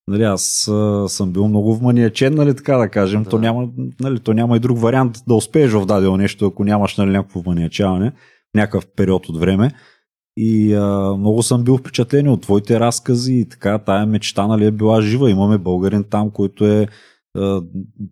нали, 0.07 0.23
аз 0.23 0.69
съм 1.07 1.31
бил 1.31 1.47
много 1.47 1.75
вманиячен, 1.75 2.35
нали, 2.35 2.55
така 2.55 2.77
да 2.77 2.89
кажем. 2.89 3.23
Да. 3.23 3.29
То, 3.29 3.37
няма, 3.39 3.67
нали, 3.99 4.19
то 4.19 4.33
няма 4.33 4.57
и 4.57 4.59
друг 4.59 4.79
вариант 4.79 5.17
да 5.27 5.35
успееш 5.35 5.71
в 5.71 5.85
дадено 5.85 6.17
нещо, 6.17 6.45
ако 6.45 6.63
нямаш 6.63 6.97
нали, 6.97 7.11
някакво 7.11 7.39
вманиячаване 7.39 8.11
някакъв 8.55 8.87
период 8.95 9.29
от 9.29 9.39
време. 9.39 9.71
И 10.37 10.73
а, 10.73 11.15
много 11.17 11.43
съм 11.43 11.63
бил 11.63 11.77
впечатлен 11.77 12.27
от 12.27 12.41
твоите 12.41 12.79
разкази 12.79 13.33
и 13.33 13.49
така, 13.49 13.77
тая 13.77 14.05
мечта 14.05 14.47
нали, 14.47 14.65
е 14.65 14.71
била 14.71 15.01
жива. 15.01 15.31
Имаме 15.31 15.57
българин 15.57 16.03
там, 16.03 16.31
който 16.31 16.65
е 16.65 16.87
а, 17.37 17.61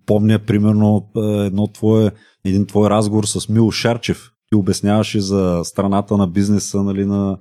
помня 0.05 0.39
примерно 0.39 1.09
едно 1.15 1.67
твое, 1.67 2.11
един 2.45 2.65
твой 2.65 2.89
разговор 2.89 3.23
с 3.23 3.49
Мил 3.49 3.71
Шарчев. 3.71 4.31
Ти 4.49 4.55
обясняваше 4.55 5.19
за 5.19 5.61
страната 5.63 6.17
на 6.17 6.27
бизнеса, 6.27 6.83
нали, 6.83 7.05
на... 7.05 7.37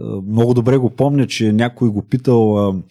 а, 0.00 0.20
Много 0.26 0.54
добре 0.54 0.76
го 0.76 0.90
помня, 0.90 1.26
че 1.26 1.52
някой 1.52 1.88
го 1.88 2.02
питал, 2.02 2.68
а, 2.68 2.82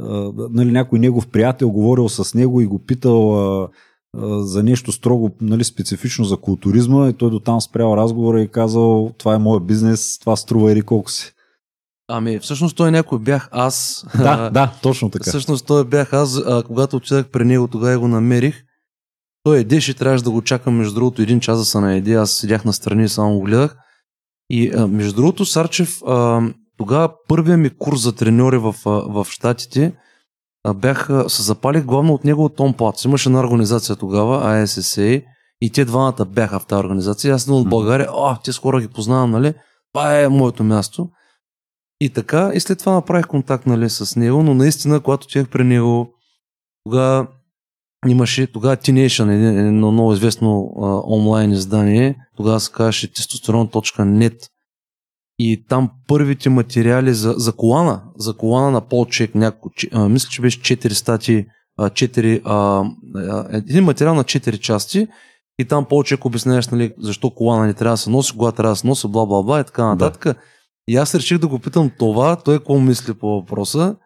а, 0.00 0.32
нали, 0.50 0.72
някой 0.72 0.98
негов 0.98 1.28
приятел 1.28 1.70
говорил 1.70 2.08
с 2.08 2.34
него 2.34 2.60
и 2.60 2.66
го 2.66 2.78
питал 2.78 3.38
а, 3.62 3.68
за 4.20 4.62
нещо 4.62 4.92
строго, 4.92 5.30
нали, 5.40 5.64
специфично 5.64 6.24
за 6.24 6.36
културизма 6.36 7.08
и 7.08 7.12
той 7.12 7.30
до 7.30 7.40
там 7.40 7.60
спрял 7.60 7.96
разговора 7.96 8.40
и 8.42 8.48
казал, 8.48 9.12
това 9.18 9.34
е 9.34 9.38
моят 9.38 9.66
бизнес, 9.66 10.18
това 10.18 10.36
струва 10.36 10.72
или 10.72 10.82
колко 10.82 11.10
си. 11.10 11.32
Ами, 12.08 12.38
всъщност 12.38 12.76
той 12.76 12.90
някой 12.90 13.18
бях 13.18 13.48
аз. 13.52 14.06
Да, 14.18 14.50
да, 14.54 14.72
точно 14.82 15.10
така. 15.10 15.30
Всъщност 15.30 15.66
той 15.66 15.84
бях 15.84 16.12
аз, 16.12 16.38
а, 16.46 16.62
когато 16.66 16.96
отидах 16.96 17.28
при 17.28 17.44
него, 17.44 17.68
тогава 17.68 17.98
го 17.98 18.08
намерих. 18.08 18.64
Той 19.42 19.58
едеше, 19.58 19.94
трябваше 19.94 20.24
да 20.24 20.30
го 20.30 20.42
чакам 20.42 20.74
между 20.74 20.94
другото 20.94 21.22
един 21.22 21.40
час 21.40 21.58
да 21.58 21.64
се 21.64 21.80
наеде. 21.80 22.14
Аз 22.14 22.30
седях 22.30 22.64
настрани 22.64 23.04
и 23.04 23.08
само 23.08 23.38
го 23.38 23.40
гледах. 23.40 23.76
И 24.50 24.70
а, 24.76 24.86
между 24.86 25.16
другото, 25.16 25.44
Сарчев, 25.44 26.02
а, 26.06 26.40
тогава 26.76 27.12
първия 27.28 27.56
ми 27.56 27.70
курс 27.70 28.00
за 28.00 28.12
треньори 28.12 28.58
в, 28.58 28.74
а, 28.86 28.90
в 28.90 29.26
Штатите, 29.30 29.92
бях, 30.68 31.10
се 31.28 31.42
запалих 31.42 31.84
главно 31.84 32.14
от 32.14 32.24
него 32.24 32.44
от 32.44 32.56
Том 32.56 32.74
Плац. 32.74 33.04
Имаше 33.04 33.28
една 33.28 33.40
организация 33.40 33.96
тогава, 33.96 34.44
ISSA, 34.44 35.24
и 35.60 35.70
те 35.70 35.84
двамата 35.84 36.24
бяха 36.24 36.60
в 36.60 36.66
тази 36.66 36.80
организация. 36.80 37.34
Аз 37.34 37.42
съм 37.42 37.54
от. 37.54 37.68
България, 37.68 38.08
а, 38.10 38.38
те 38.44 38.52
скоро 38.52 38.80
ги 38.80 38.88
познавам, 38.88 39.30
нали? 39.30 39.54
Това 39.92 40.20
е 40.20 40.28
моето 40.28 40.64
място. 40.64 41.08
И 42.00 42.10
така, 42.10 42.50
и 42.54 42.60
след 42.60 42.78
това 42.78 42.92
направих 42.92 43.26
контакт 43.26 43.66
нали, 43.66 43.90
с 43.90 44.16
него, 44.16 44.42
но 44.42 44.54
наистина, 44.54 45.00
когато 45.00 45.24
отидах 45.24 45.48
при 45.48 45.64
него, 45.64 46.08
тогава 46.84 47.26
имаше, 48.08 48.46
тогава 48.46 48.76
Teenation, 48.76 49.30
едно 49.66 49.92
много 49.92 50.12
известно 50.12 50.72
а, 50.82 51.14
онлайн 51.14 51.52
издание, 51.52 52.16
тогава 52.36 52.60
се 52.60 52.72
казваше 52.72 53.12
testosteron.net 53.12 54.51
и 55.44 55.64
там 55.68 55.90
първите 56.08 56.48
материали 56.48 57.14
за, 57.14 57.34
за 57.36 57.52
колана, 57.52 58.02
за 58.16 58.36
колана 58.36 58.70
на 58.70 58.80
Пол 58.80 59.06
Чек, 59.06 59.34
няко, 59.34 59.70
че- 59.76 59.88
а, 59.92 60.08
мисля, 60.08 60.28
че 60.30 60.42
беше 60.42 60.60
4 60.60 60.94
стати, 60.94 61.46
а, 61.78 61.90
4, 61.90 62.40
а, 62.44 62.84
а, 63.16 63.46
един 63.52 63.84
материал 63.84 64.14
на 64.14 64.24
4 64.24 64.58
части 64.58 65.08
и 65.58 65.64
там 65.64 65.84
Пол 65.84 66.02
Чек 66.02 66.24
обясняваш 66.24 66.68
нали, 66.68 66.92
защо 66.98 67.30
колана 67.30 67.66
не 67.66 67.74
трябва 67.74 67.92
да 67.92 67.96
се 67.96 68.10
носи, 68.10 68.32
кога 68.32 68.52
трябва 68.52 68.72
да 68.72 68.76
се 68.76 68.86
носи, 68.86 69.08
бла 69.08 69.26
бла 69.26 69.42
бла 69.42 69.60
и 69.60 69.64
така 69.64 69.86
нататък. 69.86 70.36
И 70.88 70.96
аз 70.96 71.14
реших 71.14 71.38
да 71.38 71.48
го 71.48 71.58
питам 71.58 71.90
това, 71.98 72.36
той 72.36 72.58
какво 72.58 72.78
мисли 72.78 73.14
по 73.14 73.28
въпроса 73.28 73.96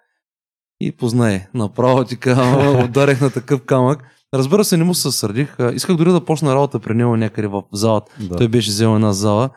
и 0.81 0.93
познае. 0.93 1.49
Направо 1.55 2.05
ти 2.05 2.19
ударих 2.85 3.21
на 3.21 3.31
такъв 3.31 3.61
камък. 3.63 4.05
Разбира 4.35 4.65
се, 4.65 4.77
не 4.77 4.85
му 4.85 4.95
се 4.95 5.13
сърдих. 5.13 5.57
Исках 5.73 5.97
дори 5.97 6.13
да 6.13 6.25
почна 6.25 6.55
работа 6.55 6.79
при 6.79 6.95
него 6.95 7.17
някъде 7.17 7.49
в 7.49 7.63
залата. 7.73 8.13
Да. 8.21 8.37
Той 8.37 8.49
беше 8.49 8.71
взел 8.71 8.95
една 8.95 9.13
зала. 9.13 9.51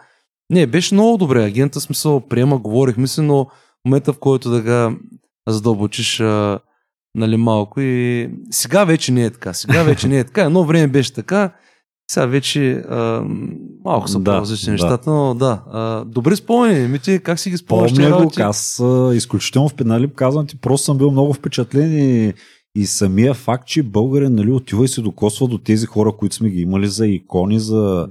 Не, 0.50 0.68
беше 0.68 0.94
много 0.94 1.18
добре. 1.18 1.46
Агента 1.46 1.82
смисъл 1.82 2.20
приема, 2.20 2.58
говорихме 2.58 3.08
си, 3.08 3.22
но 3.22 3.46
в 3.46 3.50
момента 3.86 4.13
в 4.13 4.20
който 4.20 4.50
да 4.50 4.62
ga 4.62 4.91
задълбочиш 5.48 6.20
а, 6.20 6.60
нали, 7.15 7.38
малко 7.38 7.82
и 7.82 8.29
сега 8.51 8.86
вече 8.86 9.12
не 9.12 9.25
е 9.25 9.29
така. 9.29 9.53
Сега 9.53 9.84
вече 9.84 10.08
не 10.08 10.20
е 10.20 10.24
така. 10.24 10.41
Едно 10.41 10.63
време 10.63 10.88
беше 10.88 11.13
така. 11.13 11.51
Сега 12.12 12.25
вече 12.25 12.72
а, 12.72 13.24
малко 13.86 14.08
са 14.08 14.20
Да, 14.20 14.32
по-различни 14.32 14.65
да. 14.65 14.72
нещата, 14.72 15.10
но 15.10 15.34
да. 15.34 15.63
А, 15.72 16.06
добри 16.06 16.36
спомени. 16.36 16.88
Ми 16.88 17.00
ти 17.00 17.20
как 17.20 17.39
си 17.39 17.50
ги 17.50 17.58
спомняш? 17.58 17.94
Помня 17.96 18.25
го, 18.25 18.32
аз 18.38 18.84
изключително 19.13 19.70
в 19.70 19.74
нали, 19.79 20.13
казвам 20.15 20.48
ти, 20.48 20.62
просто 20.62 20.86
съм 20.86 20.98
бил 20.98 21.12
много 21.12 21.34
впечатлен 21.34 22.00
и, 22.00 22.34
и 22.76 22.86
самия 22.86 23.34
факт, 23.34 23.68
че 23.68 23.84
българин 23.84 24.36
нали, 24.36 24.52
отива 24.52 24.86
и 24.86 24.88
се 24.88 25.02
докосва 25.02 25.48
до 25.48 25.58
тези 25.58 25.86
хора, 25.86 26.12
които 26.12 26.36
сме 26.36 26.50
ги 26.50 26.62
имали 26.62 26.88
за 26.88 27.08
икони, 27.08 27.60
за, 27.60 27.76
Да. 27.76 28.10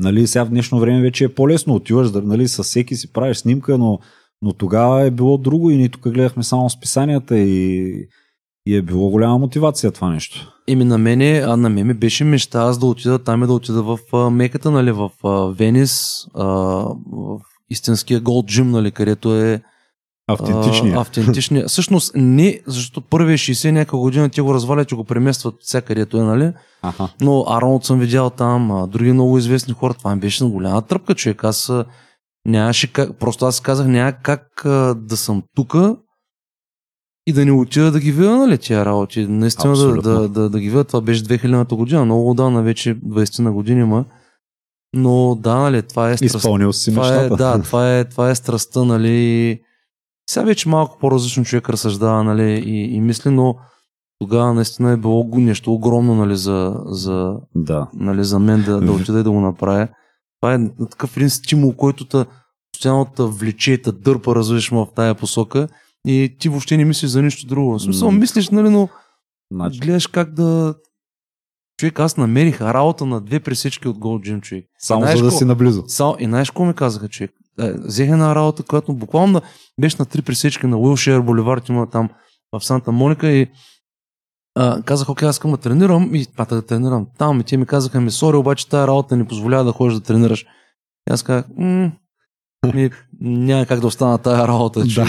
Нали, 0.00 0.26
сега 0.26 0.44
в 0.44 0.48
днешно 0.48 0.80
време 0.80 1.02
вече 1.02 1.24
е 1.24 1.34
по-лесно. 1.34 1.74
Отиваш, 1.74 2.10
нали, 2.14 2.48
с 2.48 2.62
всеки 2.62 2.96
си 2.96 3.12
правиш 3.12 3.36
снимка, 3.36 3.78
но, 3.78 3.98
но 4.42 4.52
тогава 4.52 5.02
е 5.02 5.10
било 5.10 5.38
друго 5.38 5.70
и 5.70 5.76
ние 5.76 5.88
тук 5.88 6.08
гледахме 6.08 6.42
само 6.42 6.70
списанията 6.70 7.38
и, 7.38 7.94
и 8.66 8.76
е 8.76 8.82
било 8.82 9.10
голяма 9.10 9.38
мотивация 9.38 9.90
това 9.90 10.10
нещо. 10.10 10.52
Еми 10.68 10.84
на 10.84 10.98
мене, 10.98 11.42
а 11.46 11.56
на 11.56 11.68
мен 11.68 11.86
ми 11.86 11.94
беше 11.94 12.24
мечта 12.24 12.60
аз 12.60 12.78
да 12.78 12.86
отида 12.86 13.18
там 13.18 13.44
и 13.44 13.46
да 13.46 13.52
отида 13.52 13.82
в 13.82 13.98
а, 14.12 14.30
Меката, 14.30 14.70
нали, 14.70 14.92
в 14.92 15.10
а, 15.24 15.28
Венис, 15.46 16.26
а, 16.34 16.44
в 17.12 17.40
истинския 17.70 18.20
голд 18.20 18.46
джим, 18.46 18.70
нали, 18.70 18.90
където 18.90 19.36
е 19.36 19.62
Автентичният. 20.32 20.96
А, 20.96 21.00
автентичния. 21.00 21.68
Всъщност 21.68 22.12
не, 22.14 22.60
защото 22.66 23.00
първия 23.00 23.38
60 23.38 23.70
някаква 23.70 23.98
година 23.98 24.28
те 24.28 24.40
го 24.40 24.54
развалят 24.54 24.92
и 24.92 24.94
го 24.94 25.04
преместват 25.04 25.54
всякъдето 25.60 26.16
е, 26.16 26.22
нали? 26.22 26.52
Аха. 26.82 27.08
Но 27.20 27.44
Арнолд 27.48 27.84
съм 27.84 27.98
видял 27.98 28.30
там, 28.30 28.70
а, 28.70 28.86
други 28.86 29.12
много 29.12 29.38
известни 29.38 29.74
хора. 29.74 29.94
Това 29.94 30.14
ми 30.14 30.20
беше 30.20 30.44
на 30.44 30.50
голяма 30.50 30.82
тръпка, 30.82 31.14
човек. 31.14 31.44
Аз 31.44 31.72
нямаше 32.46 32.92
как, 32.92 33.18
просто 33.18 33.46
аз 33.46 33.60
казах, 33.60 33.86
няма 33.86 34.12
как 34.12 34.64
а, 34.64 34.94
да 34.94 35.16
съм 35.16 35.42
тука 35.56 35.96
и 37.26 37.32
да 37.32 37.44
не 37.44 37.52
отида 37.52 37.90
да 37.90 38.00
ги 38.00 38.12
видя, 38.12 38.36
нали, 38.36 38.58
тия 38.58 38.84
работи. 38.84 39.26
Наистина 39.26 39.64
да, 39.66 39.70
Абсолютно. 39.72 40.02
да, 40.02 40.28
да, 40.28 40.50
да, 40.50 40.60
ги 40.60 40.68
видя. 40.68 40.84
Това 40.84 41.00
беше 41.00 41.24
2000-та 41.24 41.76
година, 41.76 42.04
много 42.04 42.30
отдавна, 42.30 42.62
вече 42.62 42.96
20 42.96 43.38
на 43.38 43.52
години 43.52 43.80
има. 43.80 44.04
Но 44.94 45.34
да, 45.34 45.54
нали, 45.54 45.82
това 45.82 46.10
е 46.10 46.16
страст- 46.16 46.36
Изпълнил 46.36 46.72
си 46.72 46.90
това 46.90 47.14
е, 47.14 47.28
да, 47.28 47.62
това 47.62 47.98
е, 47.98 48.04
това 48.04 48.30
е 48.30 48.34
страстта, 48.34 48.84
нали. 48.84 49.60
Сега 50.30 50.44
вече 50.44 50.68
малко 50.68 50.98
по-различно 50.98 51.44
човек 51.44 51.68
разсъждава, 51.68 52.24
нали, 52.24 52.62
и, 52.66 52.94
и 52.94 53.00
мисли, 53.00 53.30
но 53.30 53.56
тогава 54.18 54.54
наистина 54.54 54.92
е 54.92 54.96
било 54.96 55.28
нещо 55.32 55.72
огромно, 55.72 56.14
нали, 56.14 56.36
за, 56.36 56.76
за, 56.86 57.36
да. 57.54 57.88
нали, 57.94 58.24
за 58.24 58.38
мен 58.38 58.62
да, 58.62 58.80
да 58.80 58.92
отида 58.92 59.20
и 59.20 59.22
да 59.22 59.30
го 59.30 59.40
направя. 59.40 59.88
Това 60.40 60.54
е 60.54 60.58
такъв 60.90 61.16
един 61.16 61.30
стимул, 61.30 61.76
който 61.76 62.04
те 62.04 62.24
постоянно 62.72 63.04
те 63.16 63.22
влече, 63.22 63.82
те 63.82 63.92
дърпа, 63.92 64.34
развиш 64.34 64.70
в 64.70 64.86
тая 64.94 65.14
посока 65.14 65.68
и 66.06 66.36
ти 66.38 66.48
въобще 66.48 66.76
не 66.76 66.84
мислиш 66.84 67.10
за 67.10 67.22
нищо 67.22 67.46
друго. 67.46 67.72
В 67.72 67.82
смисъл, 67.82 68.10
мислиш, 68.10 68.48
нали, 68.50 68.68
но 68.68 68.88
Значи, 69.52 69.78
гледаш 69.78 70.06
как 70.06 70.34
да... 70.34 70.74
Човек, 71.80 72.00
аз 72.00 72.16
намерих 72.16 72.60
работа 72.60 73.06
на 73.06 73.20
две 73.20 73.40
пресечки 73.40 73.88
от 73.88 73.98
Gold 73.98 74.30
Gym, 74.30 74.40
човек. 74.40 74.64
само 74.78 75.06
за 75.06 75.12
да 75.12 75.14
какво? 75.14 75.30
си 75.30 75.44
наблизо. 75.44 75.84
Само, 75.86 76.16
и 76.18 76.24
знаеш 76.24 76.50
какво 76.50 76.64
ми 76.64 76.74
казаха, 76.74 77.08
човек? 77.08 77.30
Е, 77.60 77.72
Взех 77.72 78.10
една 78.10 78.34
работа, 78.34 78.62
която 78.62 78.92
буквално 78.92 79.40
беше 79.80 79.96
на 79.98 80.04
три 80.04 80.22
пресечки 80.22 80.66
на 80.66 80.78
Уилшир 80.78 81.20
Боливард, 81.20 81.68
има 81.68 81.90
там 81.90 82.08
в 82.52 82.64
Санта 82.64 82.92
Моника 82.92 83.28
и 83.28 83.48
а, 84.54 84.82
казах, 84.82 85.08
окей, 85.08 85.28
аз 85.28 85.34
искам 85.34 85.50
да 85.50 85.56
тренирам 85.56 86.14
и 86.14 86.26
пата 86.36 86.54
да 86.54 86.66
тренирам 86.66 87.06
там. 87.18 87.40
И 87.40 87.44
те 87.44 87.56
ми 87.56 87.66
казаха, 87.66 88.00
ми, 88.00 88.10
сори, 88.10 88.36
обаче 88.36 88.68
тази 88.68 88.86
работа 88.86 89.16
не 89.16 89.24
позволява 89.24 89.64
да 89.64 89.72
ходиш 89.72 89.94
да 89.94 90.00
тренираш. 90.00 90.42
И 91.10 91.12
аз 91.12 91.22
казах, 91.22 91.44
м- 91.56 91.92
ми, 92.74 92.90
няма 93.20 93.66
как 93.66 93.80
да 93.80 93.86
остана 93.86 94.18
тази 94.18 94.42
работа. 94.42 94.86
Че. 94.86 95.04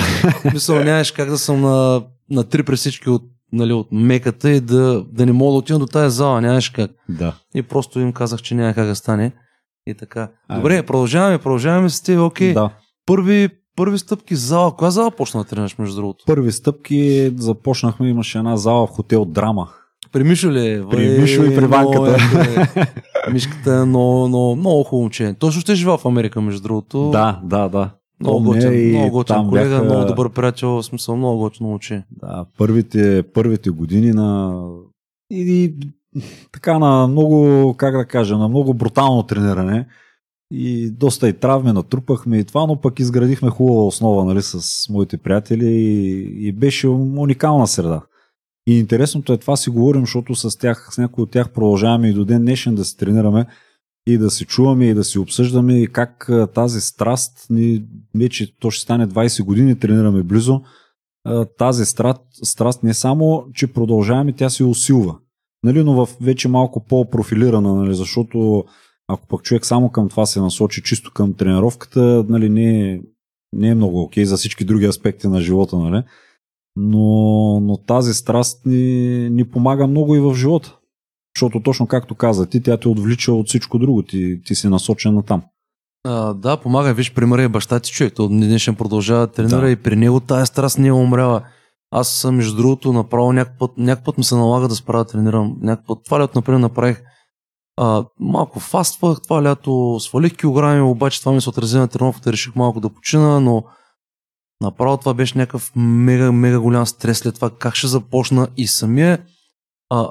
Мисъл, 0.54 0.84
нямаш 0.84 1.12
как 1.12 1.30
да 1.30 1.38
съм 1.38 1.62
на, 1.62 2.04
на 2.30 2.44
три 2.44 2.64
пресечки 2.64 3.10
от, 3.10 3.24
нали, 3.54 3.74
от 3.74 3.88
меката 3.92 4.52
и 4.52 4.60
да, 4.60 5.06
да 5.12 5.26
не 5.26 5.32
мога 5.32 5.52
да 5.52 5.58
отида 5.58 5.80
до 5.80 5.88
тази 5.88 6.16
зала. 6.16 6.42
Нямаш 6.42 6.70
как. 6.70 6.92
Да. 7.10 7.36
И 7.56 7.64
просто 7.64 8.00
им 8.00 8.14
казах, 8.14 8.42
че 8.42 8.56
няма 8.56 8.74
как 8.74 8.88
да 8.88 8.96
стане. 8.96 9.32
И 9.88 9.94
така. 9.94 10.30
А, 10.48 10.56
Добре, 10.56 10.84
продължаваме, 10.84 11.38
продължаваме 11.38 11.90
с 11.90 12.02
теб. 12.02 12.20
Окей, 12.20 12.54
да. 12.54 12.70
първи 13.06 13.50
първи 13.76 13.98
стъпки 13.98 14.36
зала. 14.36 14.76
Коя 14.76 14.92
зала 14.92 15.12
почна 15.12 15.40
да 15.40 15.50
тренираш, 15.50 15.78
между 15.78 15.96
другото? 15.96 16.24
Първи 16.28 16.52
стъпки 16.52 17.32
започнахме, 17.38 18.10
имаше 18.10 18.38
една 18.38 18.58
зала 18.58 18.88
в 18.88 18.92
хотел 18.92 19.26
Драма. 19.26 19.68
При 20.12 20.24
Мишо 20.24 20.52
ли? 20.52 20.68
е? 20.68 20.84
При 20.90 21.08
Вай, 21.08 21.20
Мишо 21.20 21.44
и 21.44 21.56
при 21.56 21.68
банката. 21.68 22.18
е, 22.76 22.82
е. 22.82 23.32
Мишката 23.32 23.74
е 23.74 23.86
много, 23.86 24.28
много, 24.28 24.56
много 24.56 24.84
хубаво 24.84 25.02
момче. 25.02 25.36
Той 25.40 25.52
също 25.52 25.72
е 25.72 25.76
живял 25.76 25.98
в 25.98 26.06
Америка, 26.06 26.42
между 26.42 26.62
другото. 26.62 27.10
Да, 27.12 27.42
да, 27.44 27.70
да. 27.70 27.90
Много 28.20 28.44
готин, 28.44 28.90
много 28.90 29.12
готин 29.12 29.36
колега, 29.50 29.70
бяха- 29.70 29.84
много 29.84 30.06
добър 30.06 30.30
приятел, 30.30 30.70
в 30.72 30.84
смисъл 30.84 31.16
много 31.16 31.40
готино 31.40 31.70
момче. 31.70 32.04
Да, 32.12 32.46
първите, 32.58 33.24
първите 33.24 33.70
години 33.70 34.12
на 34.12 34.60
и, 35.32 35.64
и 35.64 35.74
така 36.52 36.80
на 36.80 37.08
много, 37.08 37.74
как 37.78 37.98
да 37.98 38.06
кажа, 38.06 38.38
на 38.38 38.48
много 38.48 38.74
брутално 38.74 39.24
трениране 39.24 39.88
и 40.52 40.92
доста 40.92 41.30
и 41.30 41.34
травми 41.34 41.72
натрупахме 41.72 42.38
и 42.38 42.44
това, 42.44 42.66
но 42.66 42.82
пък 42.82 43.00
изградихме 43.00 43.50
хубава 43.50 43.86
основа 43.86 44.26
нали, 44.26 44.42
с 44.42 44.90
моите 44.90 45.18
приятели 45.18 45.66
и, 45.66 46.48
и 46.48 46.52
беше 46.52 46.88
уникална 46.88 47.68
среда. 47.68 48.02
И 48.68 48.80
интересното 48.80 49.34
е 49.34 49.38
това 49.38 49.58
си 49.58 49.70
говорим, 49.70 50.02
защото 50.02 50.36
с 50.36 50.58
тях, 50.58 50.90
с 50.92 50.98
някои 50.98 51.24
от 51.24 51.32
тях 51.32 51.52
продължаваме 51.52 52.10
и 52.10 52.14
до 52.14 52.26
ден 52.26 52.42
днешен 52.42 52.76
да 52.76 52.86
се 52.86 52.98
тренираме 52.98 53.46
и 54.08 54.18
да 54.18 54.30
се 54.30 54.46
чуваме 54.46 54.86
и 54.86 54.94
да 54.94 55.04
си 55.04 55.20
обсъждаме 55.20 55.82
и 55.82 55.88
как 55.88 56.30
тази 56.54 56.82
страст, 56.82 57.46
ни 57.50 57.84
вече 58.16 58.60
то 58.60 58.72
ще 58.72 58.84
стане 58.84 59.08
20 59.08 59.44
години, 59.44 59.80
тренираме 59.80 60.24
близо, 60.24 60.62
тази 61.58 61.86
страст, 61.86 62.22
страст 62.44 62.84
не 62.84 62.94
само, 62.94 63.46
че 63.54 63.74
продължаваме, 63.74 64.34
тя 64.34 64.50
се 64.50 64.64
усилва. 64.64 65.16
Нали, 65.64 65.84
но 65.84 66.06
в 66.06 66.10
вече 66.22 66.48
малко 66.48 66.86
по-профилирана, 66.86 67.76
нали, 67.76 67.96
защото 67.96 68.66
ако 69.08 69.28
пък 69.28 69.44
човек 69.44 69.66
само 69.66 69.90
към 69.90 70.10
това 70.10 70.26
се 70.26 70.42
насочи, 70.42 70.84
чисто 70.84 71.12
към 71.14 71.34
тренировката, 71.34 72.26
нали, 72.30 72.50
не, 72.50 72.92
е, 72.92 73.00
не 73.54 73.68
е 73.68 73.76
много 73.76 74.02
окей 74.02 74.26
за 74.26 74.38
всички 74.38 74.66
други 74.66 74.86
аспекти 74.86 75.28
на 75.28 75.42
живота. 75.42 75.78
Нали. 75.78 76.04
Но, 76.76 77.60
но 77.60 77.78
тази 77.78 78.14
страст 78.14 78.66
ни, 78.66 79.30
ни 79.30 79.44
помага 79.44 79.88
много 79.88 80.16
и 80.16 80.20
в 80.20 80.36
живота. 80.36 80.78
Защото 81.36 81.64
точно 81.64 81.88
както 81.88 82.16
каза 82.16 82.46
ти, 82.46 82.64
тя 82.64 82.78
те 82.78 82.88
отвлича 82.88 83.34
от 83.34 83.48
всичко 83.48 83.80
друго. 83.80 84.04
Ти, 84.04 84.42
ти 84.46 84.56
си 84.56 84.68
насочен 84.68 85.14
на 85.14 85.24
там. 85.24 85.42
А, 86.04 86.34
да, 86.34 86.58
помага. 86.58 86.94
Виж, 86.94 87.14
примера 87.14 87.44
е 87.44 87.48
баща 87.50 87.80
ти 87.80 87.92
човек. 87.92 88.14
Той 88.16 88.28
днешен 88.28 88.76
продължава 88.76 89.28
да 89.28 89.34
тренира 89.34 89.62
Да. 89.62 89.70
и 89.72 89.76
при 89.76 89.96
него 89.96 90.20
тази 90.20 90.46
страст 90.46 90.78
не 90.78 90.88
е 90.88 90.92
умряла. 90.92 91.44
Аз 91.92 92.28
между 92.32 92.56
другото, 92.56 92.94
направо 92.94 93.34
някакъв 93.34 93.58
път, 93.60 93.72
някакъв 93.78 94.06
път 94.06 94.18
ми 94.18 94.24
се 94.24 94.36
налага 94.36 94.68
да 94.68 94.76
спра 94.76 94.98
да 94.98 95.06
тренирам. 95.06 95.56
Някакъв 95.62 95.88
път, 95.88 96.00
това 96.06 96.20
лято, 96.20 96.38
например, 96.38 96.60
направих 96.60 97.04
а, 97.78 98.06
малко 98.20 98.60
фаствах, 98.60 99.18
това 99.24 99.44
лято 99.44 100.00
свалих 100.00 100.36
килограми, 100.36 100.82
обаче 100.82 101.20
това 101.20 101.32
ми 101.32 101.42
се 101.42 101.50
отрази 101.50 101.78
на 101.78 101.88
тренировката, 101.88 102.32
реших 102.32 102.56
малко 102.56 102.80
да 102.80 102.90
почина, 102.90 103.40
но 103.40 103.64
направо 104.62 104.98
това 104.98 105.14
беше 105.14 105.38
някакъв 105.38 105.72
мега, 105.76 106.32
мега 106.32 106.60
голям 106.60 106.86
стрес 106.86 107.18
след 107.18 107.36
това 107.36 107.50
как 107.50 107.76
ще 107.76 107.88
започна 107.88 108.48
и 108.58 108.68
самия 108.68 109.24
а, 109.90 110.10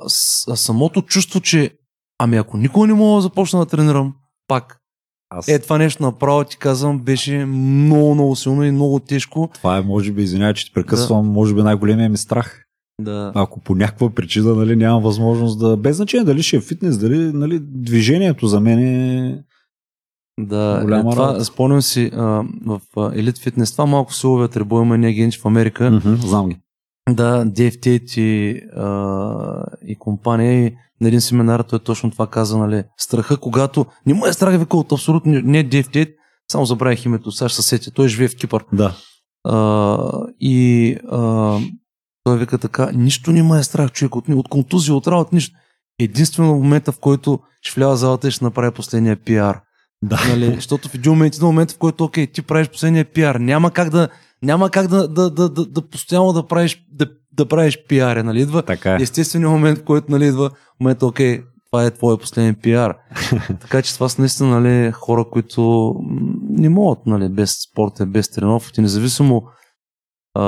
самото 0.57 1.03
чувство, 1.03 1.41
че 1.41 1.71
ами 2.19 2.37
ако 2.37 2.57
никога 2.57 2.87
не 2.87 2.95
мога 2.95 3.17
да 3.17 3.23
започна 3.23 3.59
да 3.59 3.67
тренирам, 3.67 4.15
пак, 4.49 4.80
Аз, 5.31 5.49
е, 5.49 5.59
това 5.59 5.79
нещо 5.79 6.03
направо 6.03 6.45
ти 6.45 6.57
казвам 6.57 6.99
беше 6.99 7.45
много, 7.47 8.15
много 8.15 8.37
силно 8.37 8.65
и 8.65 8.71
много 8.71 9.01
тежко. 9.01 9.51
Това 9.55 9.77
е, 9.77 9.83
може 9.83 10.13
би, 10.13 10.23
извинявай, 10.23 10.55
че 10.55 10.67
ти 10.67 10.73
прекъсвам, 10.73 11.23
да. 11.23 11.31
може 11.31 11.55
би 11.55 11.63
най-големия 11.63 12.09
ми 12.09 12.17
страх. 12.17 12.65
Да. 13.01 13.33
Ако 13.35 13.61
по 13.61 13.75
някаква 13.75 14.11
причина 14.11 14.55
нали, 14.55 14.77
нямам 14.77 15.03
възможност 15.03 15.59
да... 15.59 15.77
Без 15.77 15.97
значение 15.97 16.25
дали 16.25 16.43
ще 16.43 16.57
е 16.57 16.61
фитнес, 16.61 16.99
дали 16.99 17.33
нали, 17.33 17.61
движението 17.63 18.47
за 18.47 18.61
мен 18.61 18.79
е... 18.79 19.45
Да, 20.41 20.81
Голяма 20.83 21.11
е, 21.11 21.13
това, 21.13 21.27
работа. 21.27 21.45
спомням 21.45 21.83
си 21.83 22.11
а, 22.15 22.25
в 22.67 22.81
Elite 22.95 23.51
Fitness, 23.51 23.73
това 23.73 23.87
малко 23.87 24.15
силовия 24.15 24.49
трибой 24.49 24.83
има 24.83 24.99
ние 24.99 25.13
генчи 25.13 25.39
в 25.39 25.47
Америка. 25.47 25.91
Мгм, 25.91 26.15
Знам 26.15 26.49
ги. 26.49 26.57
Да, 27.09 27.45
Tate 27.45 28.21
и, 28.21 28.61
а, 28.77 29.65
и 29.87 29.97
компания 29.97 30.67
и 30.67 30.77
на 31.01 31.09
един 31.09 31.21
семинар 31.21 31.61
той 31.61 31.79
точно 31.79 32.11
това 32.11 32.27
каза, 32.27 32.59
нали, 32.59 32.85
страха, 32.97 33.37
когато 33.37 33.87
не 34.07 34.15
му 34.15 34.27
е 34.27 34.33
страх 34.33 34.59
вика 34.59 34.77
от 34.77 34.93
абсолютно 34.93 35.33
не 35.33 35.69
Dave 35.69 35.87
Tate, 35.87 36.15
само 36.53 36.65
забравих 36.65 37.05
името, 37.05 37.33
сега 37.33 37.49
ще 37.49 37.63
се 37.63 37.69
сетя, 37.69 37.91
той 37.91 38.09
живее 38.09 38.29
в 38.29 38.37
Кипър. 38.37 38.65
Да. 38.73 38.95
А, 39.45 39.99
и 40.41 40.97
а, 41.11 41.59
той 42.25 42.39
вика 42.39 42.59
така, 42.59 42.91
нищо 42.95 43.33
не 43.33 43.43
ме 43.43 43.59
е 43.59 43.63
страх, 43.63 43.93
човек, 43.93 44.17
от, 44.17 44.29
от 44.29 44.49
контузия, 44.49 44.95
от 44.95 45.07
работа, 45.07 45.35
нищо. 45.35 45.57
Единствено 46.01 46.55
в 46.55 46.63
момента, 46.63 46.93
в 46.93 46.99
който 46.99 47.41
ще 47.63 47.81
влява 47.81 47.97
залата 47.97 48.29
и 48.29 48.31
ще 48.31 48.45
направи 48.45 48.71
последния 48.71 49.17
пиар. 49.17 49.61
Да. 50.03 50.21
Нали, 50.29 50.55
защото 50.55 50.89
в 50.89 50.95
един 50.95 51.13
момент, 51.13 51.35
един 51.35 51.47
момент, 51.47 51.73
в 51.73 51.79
който, 51.79 52.05
окей, 52.05 52.27
ти 52.27 52.43
правиш 52.43 52.69
последния 52.69 53.05
пиар, 53.05 53.35
няма 53.35 53.71
как 53.71 53.91
да, 53.91 54.09
няма 54.43 54.71
как 54.71 54.87
да, 54.87 55.09
да, 55.09 55.31
да, 55.31 55.49
да, 55.49 55.67
да 55.67 55.89
постоянно 55.89 56.33
да 56.33 56.47
правиш, 56.47 56.85
да, 56.93 57.07
да 57.41 57.49
правиш 57.49 57.79
пиар, 57.89 58.17
нали, 58.17 58.41
идва 58.41 58.63
Така 58.63 58.93
е. 58.93 59.03
естественият 59.03 59.53
момент, 59.53 59.79
в 59.79 59.85
който, 59.85 60.07
нали, 60.11 60.27
идва 60.27 60.51
момент, 60.81 61.03
окей, 61.03 61.41
това 61.67 61.85
е 61.85 61.91
твой 61.91 62.19
последен 62.19 62.55
пиар. 62.55 62.95
така 63.61 63.83
че 63.83 63.95
това 63.95 64.09
са 64.09 64.23
наистина, 64.23 64.61
нали, 64.61 64.93
хора, 64.93 65.25
които 65.25 65.95
не 66.49 66.69
могат, 66.69 67.07
нали, 67.07 67.29
без 67.29 67.51
спорта, 67.63 68.07
без 68.07 68.31
тренировки, 68.31 68.81
независимо, 68.81 69.43
а, 70.35 70.45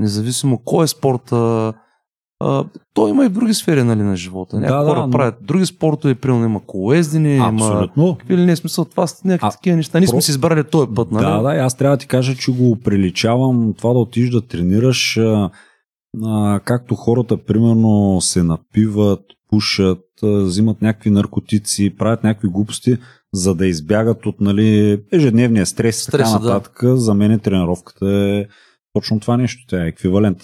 независимо 0.00 0.58
кой 0.58 0.84
е 0.84 0.88
спорта, 0.88 1.72
а, 2.40 2.64
то 2.94 3.08
има 3.08 3.24
и 3.24 3.28
в 3.28 3.32
други 3.32 3.54
сфери, 3.54 3.82
нали, 3.82 4.02
на 4.02 4.16
живота. 4.16 4.56
Някои 4.56 4.76
Да, 4.76 4.82
да, 4.82 4.90
хора 4.90 5.00
но- 5.00 5.10
правят 5.10 5.34
други 5.42 5.66
спортове, 5.66 6.14
примерно 6.14 6.44
има 6.44 6.60
колоездене, 6.60 7.34
има 7.34 7.88
какви 8.18 8.36
ли 8.36 8.44
не 8.44 8.52
е 8.52 8.56
смисъл, 8.56 8.84
това 8.84 9.06
са 9.06 9.28
някакви 9.28 9.46
А, 9.46 9.50
такива 9.50 9.76
неща. 9.76 9.98
Ние 9.98 10.08
сме 10.08 10.18
про- 10.18 10.22
си 10.22 10.30
избрали 10.30 10.64
този 10.64 10.88
път, 10.94 11.10
нали? 11.10 11.24
Да, 11.24 11.42
да, 11.42 11.48
аз 11.50 11.76
трябва 11.76 11.96
да 11.96 12.00
ти 12.00 12.06
кажа, 12.06 12.34
че 12.34 12.52
го 12.52 12.76
приличавам 12.76 13.74
това 13.78 13.92
да 13.92 13.98
отидеш 13.98 14.30
да 14.30 14.46
тренираш, 14.46 15.18
а, 16.24 16.60
както 16.64 16.94
хората 16.94 17.44
примерно 17.44 18.20
се 18.20 18.42
напиват, 18.42 19.20
пушат, 19.48 20.04
взимат 20.22 20.82
някакви 20.82 21.10
наркотици, 21.10 21.96
правят 21.96 22.24
някакви 22.24 22.48
глупости, 22.48 22.98
за 23.34 23.54
да 23.54 23.66
избягат 23.66 24.26
от 24.26 24.40
нали, 24.40 25.00
ежедневния 25.12 25.66
стрес 25.66 26.02
и 26.02 26.06
така 26.06 26.24
Стреса, 26.24 26.38
да. 26.38 26.54
нататък. 26.54 26.78
За 26.84 27.14
мен 27.14 27.40
тренировката 27.40 28.06
е 28.08 28.46
точно 28.92 29.20
това 29.20 29.36
нещо, 29.36 29.66
тя 29.68 29.84
е 29.84 29.88
еквивалент. 29.88 30.38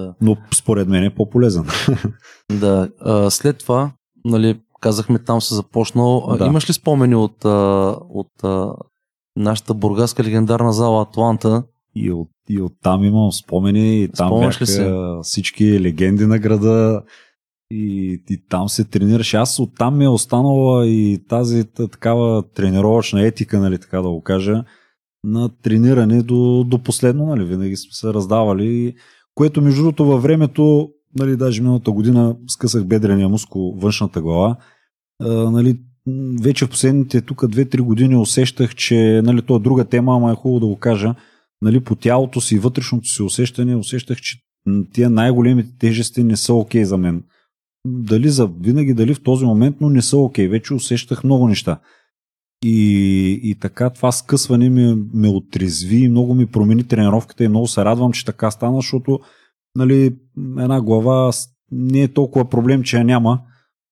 Да. 0.00 0.14
Но 0.20 0.36
според 0.54 0.88
мен 0.88 1.04
е 1.04 1.14
по-полезен. 1.14 1.64
Да, 2.52 2.88
а, 3.00 3.30
след 3.30 3.58
това, 3.58 3.92
нали, 4.24 4.60
казахме 4.80 5.18
там 5.18 5.40
се 5.40 5.54
започнал. 5.54 6.36
Да. 6.38 6.46
Имаш 6.46 6.68
ли 6.68 6.72
спомени 6.72 7.14
от, 7.14 7.44
от 8.10 8.44
а, 8.44 8.72
нашата 9.36 9.74
бургаска 9.74 10.24
легендарна 10.24 10.72
зала 10.72 11.02
Атланта? 11.02 11.62
И 11.94 12.12
от, 12.12 12.28
и 12.48 12.60
от 12.60 12.72
там 12.82 13.04
имам 13.04 13.32
спомени, 13.32 14.02
и 14.02 14.08
там 14.08 14.28
Спомняш 14.28 14.56
ли 14.56 14.58
бяха 14.58 14.66
се? 14.66 14.94
всички 15.22 15.80
легенди 15.80 16.26
на 16.26 16.38
града. 16.38 17.02
И, 17.70 18.22
и 18.30 18.42
там 18.48 18.68
се 18.68 18.84
тренираш. 18.84 19.34
Аз 19.34 19.58
оттам 19.58 19.98
ми 19.98 20.04
е 20.04 20.08
останала 20.08 20.86
и 20.86 21.24
тази 21.28 21.64
такава 21.64 22.42
тренировъчна 22.54 23.22
етика, 23.26 23.60
нали, 23.60 23.78
така 23.78 24.02
да 24.02 24.08
го 24.08 24.22
кажа, 24.22 24.64
на 25.24 25.48
трениране 25.62 26.22
до, 26.22 26.64
до 26.64 26.78
последно, 26.78 27.26
нали, 27.26 27.44
винаги 27.44 27.76
сме 27.76 27.92
се 27.92 28.14
раздавали, 28.14 28.94
което 29.34 29.62
между 29.62 29.82
другото 29.82 30.04
във 30.04 30.22
времето, 30.22 30.90
нали, 31.18 31.36
даже 31.36 31.62
миналата 31.62 31.90
година 31.90 32.36
скъсах 32.48 32.84
бедрения 32.84 33.28
мускул, 33.28 33.74
външната 33.76 34.20
глава, 34.20 34.56
а, 35.22 35.28
нали, 35.50 35.78
вече 36.42 36.66
в 36.66 36.70
последните 36.70 37.20
тук 37.20 37.42
2-3 37.42 37.80
години 37.80 38.16
усещах, 38.16 38.74
че 38.74 39.20
нали, 39.24 39.42
то 39.42 39.56
е 39.56 39.60
друга 39.60 39.84
тема, 39.84 40.16
ама 40.16 40.32
е 40.32 40.34
хубаво 40.34 40.60
да 40.60 40.66
го 40.66 40.76
кажа, 40.76 41.14
нали, 41.62 41.80
по 41.80 41.94
тялото 41.94 42.40
си 42.40 42.58
вътрешното 42.58 43.08
си 43.08 43.22
усещане, 43.22 43.76
усещах, 43.76 44.20
че 44.20 44.38
тия 44.92 45.10
най-големите 45.10 45.78
тежести 45.78 46.24
не 46.24 46.36
са 46.36 46.54
окей 46.54 46.84
за 46.84 46.96
мен. 46.96 47.22
Дали 47.86 48.28
за 48.28 48.46
винаги, 48.46 48.94
дали 48.94 49.14
в 49.14 49.22
този 49.22 49.44
момент, 49.44 49.76
но 49.80 49.90
не 49.90 50.02
са 50.02 50.16
окей. 50.16 50.48
Вече 50.48 50.74
усещах 50.74 51.24
много 51.24 51.48
неща. 51.48 51.80
И, 52.64 53.40
и 53.42 53.54
така 53.54 53.90
това 53.90 54.12
скъсване 54.12 54.70
ме, 54.70 54.96
ме 55.14 55.28
отрезви 55.28 55.96
и 55.96 56.08
много 56.08 56.34
ми 56.34 56.46
промени 56.46 56.84
тренировката 56.84 57.44
и 57.44 57.48
много 57.48 57.66
се 57.66 57.84
радвам, 57.84 58.12
че 58.12 58.24
така 58.24 58.50
стана, 58.50 58.76
защото 58.76 59.20
нали, 59.76 60.16
една 60.58 60.80
глава 60.80 61.30
не 61.72 62.02
е 62.02 62.08
толкова 62.08 62.48
проблем, 62.48 62.82
че 62.82 62.96
я 62.96 63.04
няма, 63.04 63.40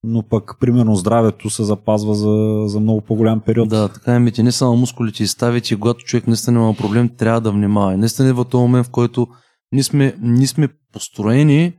но 0.04 0.22
пък 0.22 0.56
примерно 0.60 0.96
здравето 0.96 1.50
се 1.50 1.64
запазва 1.64 2.14
за, 2.14 2.62
за 2.66 2.80
много 2.80 3.00
по-голям 3.00 3.40
период. 3.40 3.68
Да, 3.68 3.88
така 3.88 4.14
е, 4.14 4.18
мити, 4.18 4.42
не 4.42 4.52
само 4.52 4.76
мускулите 4.76 5.22
изставите, 5.22 5.74
и 5.74 5.76
когато 5.76 6.04
човек 6.04 6.26
наистина 6.26 6.60
има 6.60 6.74
проблем, 6.74 7.08
трябва 7.08 7.40
да 7.40 7.52
внимава. 7.52 7.94
И 7.94 7.96
Наистина 7.96 8.28
идва 8.28 8.44
този 8.44 8.62
момент, 8.62 8.86
в 8.86 8.90
който 8.90 9.26
ние 9.72 9.82
сме, 9.82 10.14
ние 10.20 10.46
сме 10.46 10.68
построени 10.92 11.72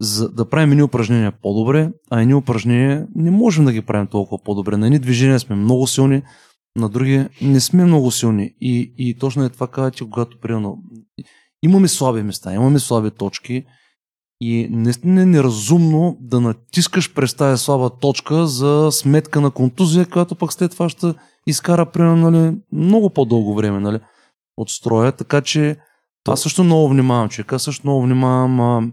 за 0.00 0.28
да 0.28 0.48
правим 0.48 0.70
едни 0.70 0.82
упражнения 0.82 1.32
по-добре, 1.42 1.90
а 2.10 2.20
едни 2.20 2.34
упражнения 2.34 3.06
не 3.14 3.30
можем 3.30 3.64
да 3.64 3.72
ги 3.72 3.82
правим 3.82 4.06
толкова 4.06 4.42
по-добре. 4.44 4.76
На 4.76 4.86
едни 4.86 4.98
движения 4.98 5.40
сме 5.40 5.56
много 5.56 5.86
силни, 5.86 6.22
на 6.76 6.88
други 6.88 7.26
не 7.42 7.60
сме 7.60 7.84
много 7.84 8.10
силни. 8.10 8.54
И, 8.60 8.94
и 8.98 9.18
точно 9.18 9.44
е 9.44 9.48
това 9.48 9.66
казвате, 9.66 10.04
когато 10.04 10.40
примерно 10.40 10.78
имаме 11.62 11.88
слаби 11.88 12.22
места, 12.22 12.54
имаме 12.54 12.78
слаби 12.78 13.10
точки 13.10 13.64
и 14.44 14.68
наистина 14.70 15.22
е 15.22 15.26
неразумно 15.26 16.16
да 16.20 16.40
натискаш 16.40 17.14
през 17.14 17.34
тази 17.34 17.62
слаба 17.62 17.90
точка 17.90 18.46
за 18.46 18.88
сметка 18.92 19.40
на 19.40 19.50
контузия, 19.50 20.06
която 20.06 20.34
пък 20.34 20.52
след 20.52 20.70
това 20.70 20.88
ще 20.88 21.14
изкара 21.46 21.86
примерно 21.86 22.30
нали, 22.30 22.56
много 22.72 23.10
по-дълго 23.10 23.54
време. 23.54 23.80
Нали. 23.80 24.00
от 24.56 24.70
строя, 24.70 25.12
така 25.12 25.40
че 25.40 25.76
аз 26.28 26.40
също 26.40 26.64
много 26.64 26.88
внимавам, 26.88 27.28
човек. 27.28 27.52
Аз 27.52 27.62
също 27.62 27.86
много 27.86 28.02
внимавам. 28.02 28.60
А, 28.60 28.92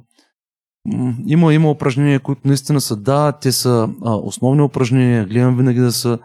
има, 1.25 1.53
има 1.53 1.71
упражнения, 1.71 2.19
които 2.19 2.41
наистина 2.45 2.81
са, 2.81 2.95
да, 2.95 3.31
те 3.31 3.51
са 3.51 3.89
а, 4.05 4.15
основни 4.15 4.61
упражнения, 4.61 5.25
гледам 5.25 5.57
винаги 5.57 5.79
да 5.79 5.91
са, 5.91 6.19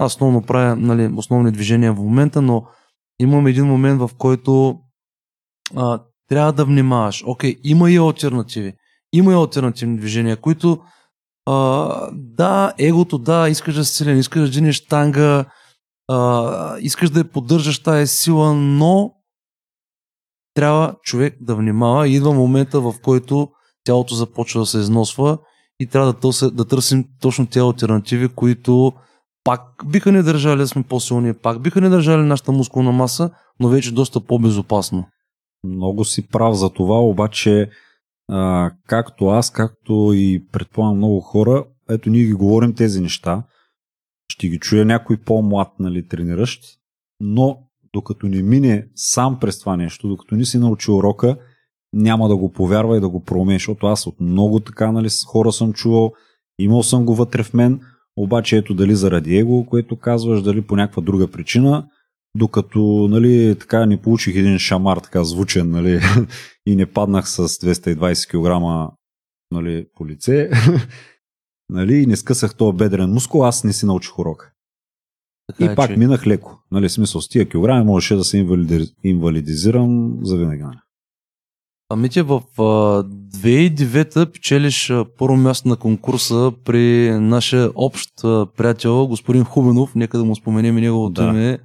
аз 0.00 0.12
основно 0.12 0.42
правя 0.42 0.76
нали, 0.76 1.12
основни 1.16 1.52
движения 1.52 1.92
в 1.92 2.02
момента, 2.02 2.42
но 2.42 2.64
имам 3.20 3.46
един 3.46 3.66
момент, 3.66 4.00
в 4.00 4.10
който 4.18 4.78
а, 5.76 6.00
трябва 6.32 6.52
да 6.52 6.64
внимаваш. 6.64 7.24
Окей, 7.26 7.56
има 7.64 7.90
и 7.90 7.96
альтернативи. 7.96 8.74
Има 9.12 9.32
и 9.32 9.34
альтернативни 9.34 9.96
движения, 9.96 10.36
които 10.36 10.78
а, 11.46 12.10
да, 12.12 12.72
егото, 12.78 13.18
да, 13.18 13.48
искаш 13.48 13.74
да 13.74 13.84
си 13.84 13.96
силен, 13.96 14.18
искаш 14.18 14.42
да 14.42 14.50
динеш 14.50 14.86
танга, 14.86 15.44
а, 16.08 16.78
искаш 16.78 17.10
да 17.10 17.20
я 17.20 17.24
поддържаш 17.24 17.82
тази 17.82 18.06
сила, 18.06 18.54
но 18.54 19.12
трябва 20.54 20.94
човек 21.02 21.36
да 21.40 21.54
внимава 21.54 22.08
и 22.08 22.14
идва 22.14 22.34
момента, 22.34 22.80
в 22.80 22.94
който 23.02 23.48
тялото 23.84 24.14
започва 24.14 24.60
да 24.60 24.66
се 24.66 24.78
износва 24.78 25.38
и 25.80 25.86
трябва 25.86 26.12
да, 26.12 26.18
търся, 26.18 26.50
да 26.50 26.64
търсим 26.64 27.04
точно 27.20 27.46
тези 27.46 27.64
альтернативи, 27.64 28.28
които 28.28 28.92
пак 29.44 29.62
биха 29.86 30.12
ни 30.12 30.22
държали 30.22 30.58
да 30.58 30.68
сме 30.68 30.82
по-силни, 30.82 31.34
пак 31.34 31.62
биха 31.62 31.80
ни 31.80 31.88
държали 31.88 32.22
нашата 32.22 32.52
мускулна 32.52 32.92
маса, 32.92 33.30
но 33.60 33.68
вече 33.68 33.94
доста 33.94 34.20
по-безопасно. 34.20 35.06
Много 35.64 36.04
си 36.04 36.28
прав 36.28 36.54
за 36.56 36.70
това, 36.70 37.00
обаче 37.00 37.70
а, 38.28 38.70
както 38.86 39.26
аз, 39.26 39.50
както 39.50 40.12
и 40.14 40.46
предполагам 40.52 40.96
много 40.96 41.20
хора, 41.20 41.64
ето 41.90 42.10
ние 42.10 42.24
ги 42.24 42.32
говорим 42.32 42.74
тези 42.74 43.00
неща, 43.00 43.42
ще 44.28 44.48
ги 44.48 44.58
чуя 44.58 44.84
някой 44.84 45.16
по-млад, 45.16 45.68
нали, 45.78 46.08
трениращ, 46.08 46.64
но 47.20 47.58
докато 47.94 48.26
не 48.26 48.42
мине 48.42 48.88
сам 48.94 49.38
през 49.40 49.60
това 49.60 49.76
нещо, 49.76 50.08
докато 50.08 50.34
не 50.34 50.44
си 50.44 50.58
научил 50.58 50.96
урока, 50.96 51.36
няма 51.92 52.28
да 52.28 52.36
го 52.36 52.52
повярва 52.52 52.96
и 52.96 53.00
да 53.00 53.08
го 53.08 53.24
проумее, 53.24 53.56
защото 53.56 53.86
аз 53.86 54.06
от 54.06 54.20
много 54.20 54.60
така 54.60 54.92
нали, 54.92 55.08
хора 55.26 55.52
съм 55.52 55.72
чувал, 55.72 56.12
имал 56.58 56.82
съм 56.82 57.04
го 57.06 57.14
вътре 57.14 57.42
в 57.42 57.54
мен, 57.54 57.80
обаче 58.16 58.56
ето 58.56 58.74
дали 58.74 58.94
заради 58.94 59.36
его, 59.36 59.66
което 59.66 59.96
казваш, 59.96 60.42
дали 60.42 60.62
по 60.62 60.76
някаква 60.76 61.02
друга 61.02 61.28
причина, 61.28 61.86
докато 62.34 63.08
нали, 63.10 63.56
така 63.60 63.86
не 63.86 64.02
получих 64.02 64.36
един 64.36 64.58
шамар 64.58 64.96
така 64.96 65.24
звучен 65.24 65.70
нали, 65.70 66.00
и 66.66 66.76
не 66.76 66.86
паднах 66.86 67.28
с 67.30 67.48
220 67.48 68.28
кг 68.28 68.62
нали, 69.50 69.86
по 69.96 70.06
лице 70.06 70.50
нали, 71.68 71.94
и 71.94 72.06
не 72.06 72.16
скъсах 72.16 72.54
този 72.56 72.76
бедрен 72.76 73.10
мускул, 73.10 73.46
аз 73.46 73.64
не 73.64 73.72
си 73.72 73.86
научих. 73.86 74.12
Така 75.46 75.64
И 75.64 75.72
е, 75.72 75.74
пак 75.74 75.90
че- 75.90 75.96
минах 75.96 76.26
леко. 76.26 76.58
Нали, 76.70 76.88
смисъл 76.88 77.20
с 77.20 77.28
тия 77.28 77.48
килограми 77.48 77.84
можеше 77.84 78.14
да 78.14 78.24
се 78.24 78.38
инвалиди... 78.38 78.94
инвалидизирам 79.04 80.18
за 80.22 80.36
винаги. 80.36 80.62
Нали. 80.62 80.78
Ами 81.88 82.08
ти 82.08 82.22
в 82.22 82.42
а, 82.58 82.62
2009 82.62 84.32
печелиш 84.32 84.92
първо 85.18 85.36
място 85.36 85.68
на 85.68 85.76
конкурса 85.76 86.52
при 86.64 87.10
нашия 87.20 87.70
общ 87.74 88.10
приятел, 88.56 89.06
господин 89.06 89.44
Хубенов, 89.44 89.94
нека 89.94 90.18
да 90.18 90.24
му 90.24 90.36
споменем 90.36 90.78
и 90.78 90.80
неговото 90.80 91.22
Да. 91.22 91.28
име. 91.28 91.58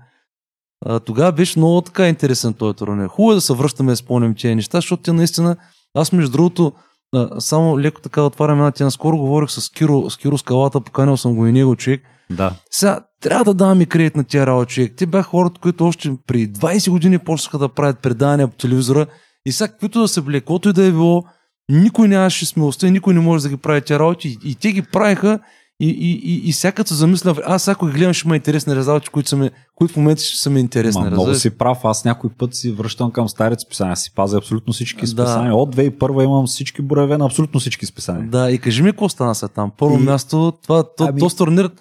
А, 0.85 0.99
тогава 0.99 1.31
беше 1.31 1.59
много 1.59 1.81
така 1.81 2.07
интересен 2.07 2.53
този 2.53 2.75
турнир. 2.75 3.07
Хубаво 3.07 3.31
е 3.31 3.35
да 3.35 3.41
се 3.41 3.53
връщаме 3.53 3.91
да 3.91 3.95
спомням 3.95 4.35
тези 4.35 4.55
неща, 4.55 4.77
защото 4.77 5.03
те 5.03 5.13
наистина, 5.13 5.55
аз 5.93 6.11
между 6.11 6.31
другото, 6.31 6.73
а, 7.15 7.41
само 7.41 7.79
леко 7.79 8.01
така 8.01 8.21
отварям 8.21 8.57
една 8.57 8.71
тема. 8.71 8.91
Скоро 8.91 9.17
говорих 9.17 9.49
с 9.49 9.69
Киро, 9.69 10.09
с 10.09 10.17
Киро 10.17 10.37
Скалата, 10.37 10.81
поканил 10.81 11.17
съм 11.17 11.35
го 11.35 11.47
и 11.47 11.51
него 11.51 11.75
човек. 11.75 12.01
Да. 12.29 12.53
Сега, 12.71 12.99
трябва 13.21 13.53
да 13.53 13.77
и 13.81 13.85
кредит 13.85 14.15
на 14.15 14.23
тия 14.23 14.45
работа, 14.45 14.71
човек. 14.71 14.93
Те 14.97 15.05
бяха 15.05 15.29
хората, 15.29 15.61
които 15.61 15.85
още 15.85 16.15
при 16.27 16.47
20 16.47 16.89
години 16.89 17.19
почнаха 17.19 17.57
да 17.57 17.69
правят 17.69 17.99
предавания 17.99 18.47
по 18.47 18.55
телевизора 18.55 19.05
и 19.45 19.51
сега, 19.51 19.67
каквито 19.67 20.01
да 20.01 20.07
са 20.07 20.21
били, 20.21 20.41
каквото 20.41 20.69
и 20.69 20.73
да 20.73 20.85
е 20.85 20.91
било, 20.91 21.23
никой 21.69 22.07
нямаше 22.07 22.45
смелостта 22.45 22.87
и 22.87 22.91
никой 22.91 23.13
не 23.13 23.19
може 23.19 23.43
да 23.43 23.49
ги 23.49 23.57
прави 23.57 23.81
тия 23.81 23.99
работи. 23.99 24.27
И, 24.27 24.51
и 24.51 24.55
те 24.55 24.71
ги 24.71 24.81
правиха 24.81 25.39
и, 25.79 25.89
и, 25.89 26.11
и, 26.33 26.49
и 26.49 26.51
всяка 26.51 26.87
се 26.87 26.93
замисля, 26.93 27.35
аз 27.45 27.67
ако 27.67 27.85
ги 27.85 27.93
гледам, 27.93 28.13
ще 28.13 28.27
има 28.27 28.35
интересни 28.35 28.75
резултати, 28.75 29.09
които, 29.09 29.29
са 29.29 29.35
ми, 29.35 29.49
които 29.75 29.93
в 29.93 29.97
момента 29.97 30.21
ще 30.21 30.37
са 30.37 30.49
ми 30.49 30.59
интересни. 30.59 31.01
Ма, 31.01 31.09
много 31.09 31.33
си 31.33 31.49
прав. 31.49 31.77
Аз 31.83 32.05
някой 32.05 32.29
път 32.29 32.55
си 32.55 32.71
връщам 32.71 33.11
към 33.11 33.29
старите 33.29 33.59
списания. 33.59 33.95
Си 33.95 34.11
пазя 34.15 34.37
абсолютно 34.37 34.73
всички 34.73 35.01
Да. 35.01 35.07
списания. 35.07 35.55
От 35.55 35.75
2001 35.75 36.23
имам 36.23 36.45
всички 36.47 36.81
броеве 36.81 37.17
на 37.17 37.25
абсолютно 37.25 37.59
всички 37.59 37.85
списания. 37.85 38.29
Да, 38.29 38.51
и 38.51 38.57
кажи 38.57 38.83
ми 38.83 38.91
какво 38.91 39.09
стана 39.09 39.35
след 39.35 39.51
там. 39.51 39.71
Първо 39.77 39.95
И- 39.95 40.03
място, 40.03 40.53
това, 40.63 40.83
то, 40.95 41.03
Ами- 41.03 41.19
този 41.19 41.35
турнир, 41.35 41.71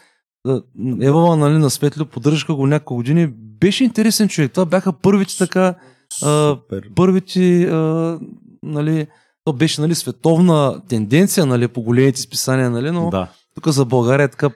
а, 0.49 0.63
Ева, 1.01 1.37
нали, 1.37 1.59
на 1.59 1.71
Светло, 1.71 2.05
поддържаха 2.05 2.55
го 2.55 2.67
няколко 2.67 2.95
години. 2.97 3.29
Беше 3.61 3.85
интересен 3.85 4.29
човек. 4.29 4.53
Това 4.53 4.65
бяха 4.67 4.93
първите 4.93 5.39
така, 5.39 5.75
а, 6.23 6.57
първите, 6.97 7.63
а, 7.63 8.19
нали, 8.63 9.07
то 9.45 9.53
беше 9.53 9.81
нали, 9.81 9.95
световна 9.95 10.83
тенденция 10.89 11.47
нали, 11.47 11.69
по 11.69 11.83
големите 11.83 12.21
списания, 12.21 12.71
нали, 12.71 12.91
но 12.91 13.11
Да. 13.11 13.29
Тук 13.57 13.69
за 13.69 13.85
България 13.85 14.25
е 14.25 14.29
така 14.29 14.51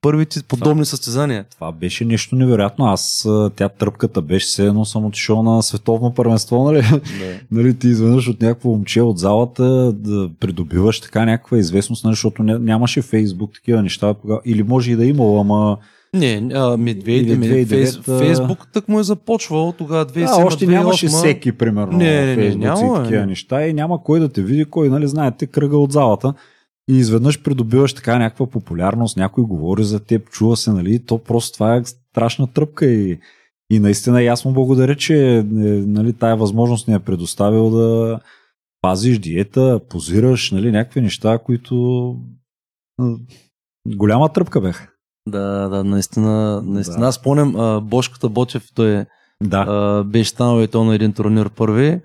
първите 0.00 0.40
подобни 0.42 0.84
състезания. 0.84 1.44
Това 1.50 1.72
беше 1.72 2.04
нещо 2.04 2.36
невероятно. 2.36 2.84
Аз, 2.86 3.28
тя 3.56 3.68
тръпката 3.68 4.22
беше 4.22 4.46
все 4.46 4.66
едно 4.66 4.84
съм 4.84 5.04
отишъл 5.04 5.42
на 5.42 5.62
световно 5.62 6.14
първенство, 6.14 6.64
нали? 6.64 6.82
нали, 7.50 7.78
ти 7.78 7.88
изведнъж 7.88 8.28
от 8.28 8.40
някакво 8.42 8.68
момче 8.68 9.00
от 9.02 9.18
залата 9.18 9.64
да 9.92 10.30
придобиваш 10.40 11.00
така 11.00 11.24
някаква 11.24 11.58
известност, 11.58 12.04
нали, 12.04 12.12
защото 12.12 12.42
ня- 12.42 12.58
нямаше 12.58 13.02
Фейсбук, 13.02 13.54
такива 13.54 13.82
неща. 13.82 14.14
Или 14.44 14.62
може 14.62 14.92
и 14.92 14.96
да 14.96 15.04
е 15.04 15.08
имало, 15.08 15.40
ама 15.40 15.76
Не, 16.14 16.48
а, 16.54 16.76
ми, 16.76 16.94
две, 16.94 17.12
Или 17.12 17.36
ми, 17.36 17.46
2009, 17.46 17.66
фейс, 17.66 17.98
а- 18.08 18.18
Фейсбук 18.18 18.66
так 18.72 18.88
му 18.88 19.00
е 19.00 19.04
започвал 19.04 19.72
тогава 19.72 20.06
2007 20.06 20.42
а, 20.42 20.46
още 20.46 20.66
нямаше 20.66 21.06
2008. 21.06 21.08
всеки, 21.08 21.52
примерно, 21.52 21.98
Не, 21.98 22.20
не, 22.20 22.26
не, 22.26 22.34
Фейсбук 22.34 22.62
няма, 22.62 22.98
и 22.98 23.02
такива 23.02 23.20
не. 23.20 23.26
неща 23.26 23.66
и 23.66 23.72
няма 23.72 24.02
кой 24.02 24.20
да 24.20 24.28
те 24.28 24.42
види, 24.42 24.64
кой, 24.64 24.88
нали, 24.88 25.08
знаете, 25.08 25.46
кръга 25.46 25.78
от 25.78 25.92
залата. 25.92 26.34
И 26.90 26.96
изведнъж 26.96 27.42
придобиваш 27.42 27.94
така 27.94 28.18
някаква 28.18 28.46
популярност, 28.46 29.16
някой 29.16 29.44
говори 29.44 29.84
за 29.84 30.00
теб, 30.00 30.30
чува 30.30 30.56
се, 30.56 30.72
нали, 30.72 31.04
то 31.06 31.18
просто 31.18 31.54
това 31.54 31.76
е 31.76 31.84
страшна 31.84 32.46
тръпка 32.52 32.86
и, 32.86 33.20
и 33.70 33.78
наистина 33.78 34.22
и 34.22 34.26
аз 34.26 34.44
му 34.44 34.52
благодаря, 34.52 34.96
че 34.96 35.36
е, 35.36 35.42
нали, 35.42 36.12
тая 36.12 36.36
възможност 36.36 36.88
ни 36.88 36.94
е 36.94 36.98
предоставил 36.98 37.70
да 37.70 38.20
пазиш 38.82 39.18
диета, 39.18 39.80
позираш, 39.88 40.50
нали, 40.50 40.70
някакви 40.70 41.00
неща, 41.00 41.38
които 41.38 42.16
голяма 43.96 44.32
тръпка 44.32 44.60
бяха. 44.60 44.88
Да, 45.28 45.68
да, 45.68 45.84
наистина, 45.84 46.62
наистина. 46.62 47.00
Да. 47.00 47.06
Аз 47.06 47.14
спомням, 47.14 47.80
Бошката 47.88 48.28
Ботев, 48.28 48.68
той 48.74 48.96
е, 48.96 49.06
Да, 49.42 49.64
а, 49.68 50.04
беше 50.04 50.30
станал 50.30 50.62
и 50.62 50.68
то 50.68 50.84
на 50.84 50.94
един 50.94 51.12
турнир 51.12 51.50
първи. 51.50 52.00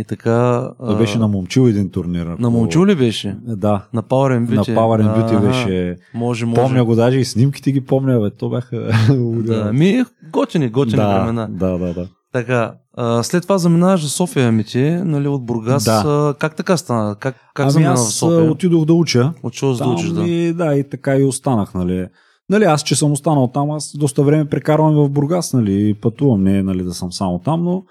И 0.00 0.04
така... 0.04 0.68
той 0.86 0.98
беше 0.98 1.18
на 1.18 1.28
момчил 1.28 1.68
един 1.68 1.90
турнир. 1.90 2.26
ако- 2.26 2.42
на 2.42 2.50
Момчул 2.50 2.86
ли 2.86 2.94
беше? 2.94 3.36
Да, 3.42 3.86
На 3.94 4.02
Power 4.02 4.38
and 4.38 4.54
на 4.54 4.64
Beauty. 4.64 4.74
Power 4.74 5.02
and 5.02 5.16
Beauty 5.16 5.46
беше 5.46 5.96
Може, 6.14 6.46
може. 6.46 6.60
Помня 6.60 6.84
го 6.84 6.94
даже 6.94 7.18
и 7.18 7.24
снимките 7.24 7.72
ги 7.72 7.80
помня, 7.80 8.20
бе. 8.20 8.30
То 8.30 8.48
бяха... 8.50 8.76
Да, 9.46 9.72
ми, 9.72 10.04
готини, 10.32 10.68
готини 10.68 10.96
да, 10.96 11.18
времена. 11.18 11.48
да, 11.50 11.78
да, 11.78 11.94
да. 11.94 12.08
Така, 12.32 12.72
а, 12.96 13.22
след 13.22 13.42
това 13.42 13.58
заминаваш 13.58 14.02
за 14.02 14.08
София, 14.08 14.52
ми 14.52 14.64
ти, 14.64 14.90
нали, 14.90 15.28
от 15.28 15.46
Бургас. 15.46 15.84
Да. 15.84 16.02
А, 16.06 16.34
как 16.38 16.56
така 16.56 16.76
стана? 16.76 17.14
Как, 17.14 17.34
как 17.54 17.64
ами 17.64 17.70
замина 17.70 17.90
в 17.90 17.92
аз 17.94 18.08
а, 18.08 18.10
София? 18.12 18.50
отидох 18.50 18.84
да 18.84 18.92
уча. 18.92 19.32
За 19.62 19.84
да 19.84 19.88
учиш, 19.90 20.08
да. 20.08 20.22
И, 20.22 20.52
да, 20.52 20.74
и 20.74 20.84
така 20.90 21.16
и 21.16 21.24
останах, 21.24 21.74
нали. 21.74 22.06
Нали, 22.50 22.64
аз, 22.64 22.82
че 22.82 22.96
съм 22.96 23.12
останал 23.12 23.50
там, 23.54 23.70
аз 23.70 23.92
доста 23.96 24.22
време 24.22 24.44
прекарвам 24.44 24.94
в 24.94 25.10
Бургас, 25.10 25.52
нали, 25.52 25.94
пътувам, 25.94 26.42
не 26.42 26.62
нали, 26.62 26.82
да 26.82 26.94
съм 26.94 27.12
само 27.12 27.38
там, 27.38 27.64
но, 27.64 27.82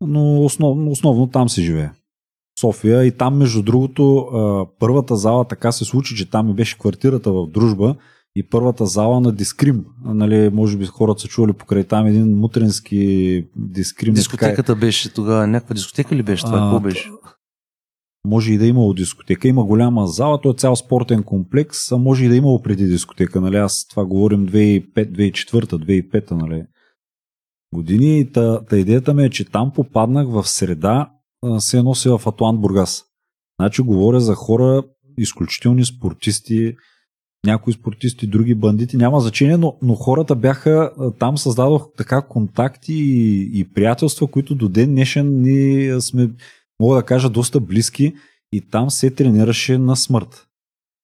но 0.00 0.44
основно, 0.44 0.90
основно 0.90 1.26
там 1.26 1.48
си 1.48 1.62
живея. 1.62 1.92
София 2.60 3.04
и 3.04 3.16
там, 3.16 3.36
между 3.36 3.62
другото, 3.62 4.26
първата 4.78 5.16
зала 5.16 5.44
така 5.44 5.72
се 5.72 5.84
случи, 5.84 6.16
че 6.16 6.30
там 6.30 6.46
ми 6.46 6.54
беше 6.54 6.78
квартирата 6.78 7.32
в 7.32 7.46
Дружба 7.46 7.94
и 8.36 8.48
първата 8.48 8.86
зала 8.86 9.20
на 9.20 9.32
Дискрим. 9.32 9.84
Нали, 10.04 10.50
може 10.52 10.76
би 10.76 10.86
хората 10.86 11.20
са 11.20 11.28
чували 11.28 11.52
покрай 11.52 11.84
там 11.84 12.06
един 12.06 12.36
мутренски 12.36 12.96
Дискрим. 13.56 14.12
е 14.12 14.14
така- 14.14 14.20
Дискотеката 14.20 14.76
беше 14.76 15.14
тогава, 15.14 15.46
някаква 15.46 15.74
дискотека 15.74 16.16
ли 16.16 16.22
беше 16.22 16.44
това? 16.44 16.58
Какво 16.58 16.80
беше? 16.80 17.10
Може 18.26 18.52
и 18.52 18.58
да 18.58 18.64
е 18.64 18.68
имало 18.68 18.94
дискотека. 18.94 19.48
Има 19.48 19.64
голяма 19.64 20.06
зала, 20.06 20.40
то 20.40 20.50
е 20.50 20.54
цял 20.54 20.76
спортен 20.76 21.22
комплекс, 21.22 21.92
а 21.92 21.96
може 21.96 22.24
и 22.24 22.28
да 22.28 22.34
е 22.34 22.38
имало 22.38 22.62
преди 22.62 22.86
дискотека. 22.86 23.40
Нали? 23.40 23.56
Аз 23.56 23.86
това 23.90 24.04
говорим 24.06 24.48
2005-2004-2005 24.48 26.30
нали? 26.30 26.62
Години. 27.74 28.20
И 28.20 28.32
та, 28.32 28.64
та 28.64 28.78
идеята 28.78 29.14
ми 29.14 29.24
е, 29.24 29.30
че 29.30 29.50
там 29.50 29.72
попаднах 29.72 30.28
в 30.28 30.48
среда, 30.48 31.10
се 31.58 31.82
носи 31.82 32.08
в 32.08 32.20
Атлант 32.26 32.60
Бургас. 32.60 33.04
Значи 33.60 33.82
говоря 33.82 34.20
за 34.20 34.34
хора, 34.34 34.82
изключителни 35.18 35.84
спортисти, 35.84 36.76
някои 37.46 37.72
спортисти, 37.72 38.26
други 38.26 38.54
бандити, 38.54 38.96
няма 38.96 39.20
значение, 39.20 39.56
но, 39.56 39.76
но 39.82 39.94
хората 39.94 40.36
бяха, 40.36 40.92
там 41.18 41.38
създадох 41.38 41.86
така 41.96 42.22
контакти 42.22 42.94
и, 42.94 43.60
и 43.60 43.72
приятелства, 43.72 44.26
които 44.26 44.54
до 44.54 44.68
ден 44.68 44.90
днешен 44.90 45.40
ние 45.42 46.00
сме, 46.00 46.30
мога 46.80 46.96
да 46.96 47.02
кажа, 47.02 47.30
доста 47.30 47.60
близки 47.60 48.14
и 48.52 48.60
там 48.60 48.90
се 48.90 49.10
тренираше 49.10 49.78
на 49.78 49.96
смърт. 49.96 50.46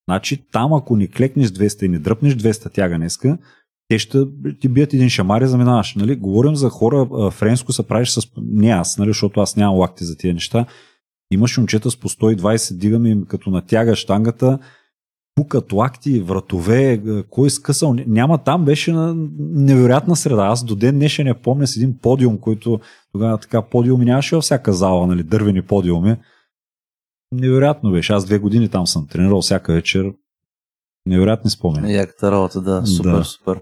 Значи 0.09 0.45
там, 0.51 0.73
ако 0.73 0.95
ни 0.95 1.07
клекнеш 1.07 1.47
200 1.47 1.85
и 1.85 1.89
ни 1.89 1.99
дръпнеш 1.99 2.35
200 2.35 2.73
тяга 2.73 2.97
днеска, 2.97 3.37
те 3.87 3.99
ще 3.99 4.25
ти 4.61 4.67
бият 4.67 4.93
един 4.93 5.09
шамар 5.09 5.41
и 5.41 5.47
заминаваш. 5.47 5.95
Нали? 5.95 6.15
Говорим 6.15 6.55
за 6.55 6.69
хора, 6.69 7.31
френско 7.31 7.73
се 7.73 7.87
правиш 7.87 8.09
с... 8.09 8.27
Не 8.37 8.69
аз, 8.69 8.97
нали? 8.97 9.09
защото 9.09 9.39
аз 9.39 9.55
нямам 9.55 9.77
лакти 9.77 10.05
за 10.05 10.17
тия 10.17 10.33
неща. 10.33 10.65
Имаш 11.31 11.57
момчета 11.57 11.91
с 11.91 11.97
по 11.97 12.09
120, 12.09 12.77
дигаме 12.77 13.09
им 13.09 13.25
като 13.25 13.49
натяга 13.49 13.95
штангата, 13.95 14.59
пукат 15.35 15.73
лакти, 15.73 16.19
вратове, 16.19 16.91
е, 16.91 17.23
кой 17.23 17.49
скъсал. 17.49 17.95
Няма 18.07 18.37
там, 18.37 18.65
беше 18.65 18.91
на 18.91 19.15
невероятна 19.39 20.15
среда. 20.15 20.45
Аз 20.45 20.63
до 20.63 20.75
ден 20.75 20.95
днешен 20.95 21.25
не 21.25 21.33
помня 21.33 21.67
с 21.67 21.77
един 21.77 21.97
подиум, 21.97 22.37
който 22.37 22.79
тогава 23.11 23.37
така 23.37 23.61
подиуми 23.61 24.05
нямаше 24.05 24.35
във 24.35 24.43
всяка 24.43 24.73
зала, 24.73 25.07
нали, 25.07 25.23
дървени 25.23 25.61
подиуми. 25.61 26.17
Невероятно 27.31 27.91
беше. 27.91 28.13
Аз 28.13 28.25
две 28.25 28.39
години 28.39 28.69
там 28.69 28.87
съм 28.87 29.07
тренирал 29.07 29.41
всяка 29.41 29.73
вечер. 29.73 30.13
Невероятни 31.05 31.49
спомени. 31.49 31.93
Яката 31.93 32.31
работа, 32.31 32.61
да. 32.61 32.85
Супер, 32.85 33.11
да. 33.11 33.23
супер. 33.23 33.61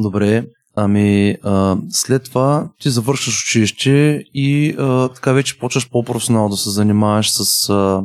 Добре, 0.00 0.46
ами 0.76 1.36
а, 1.42 1.76
след 1.90 2.24
това 2.24 2.70
ти 2.80 2.90
завършваш 2.90 3.42
училище 3.42 4.24
и 4.34 4.74
а, 4.78 5.08
така 5.08 5.32
вече 5.32 5.58
почваш 5.58 5.90
по-професионално 5.90 6.48
да 6.48 6.56
се 6.56 6.70
занимаваш 6.70 7.30
с 7.30 7.68
а, 7.68 8.02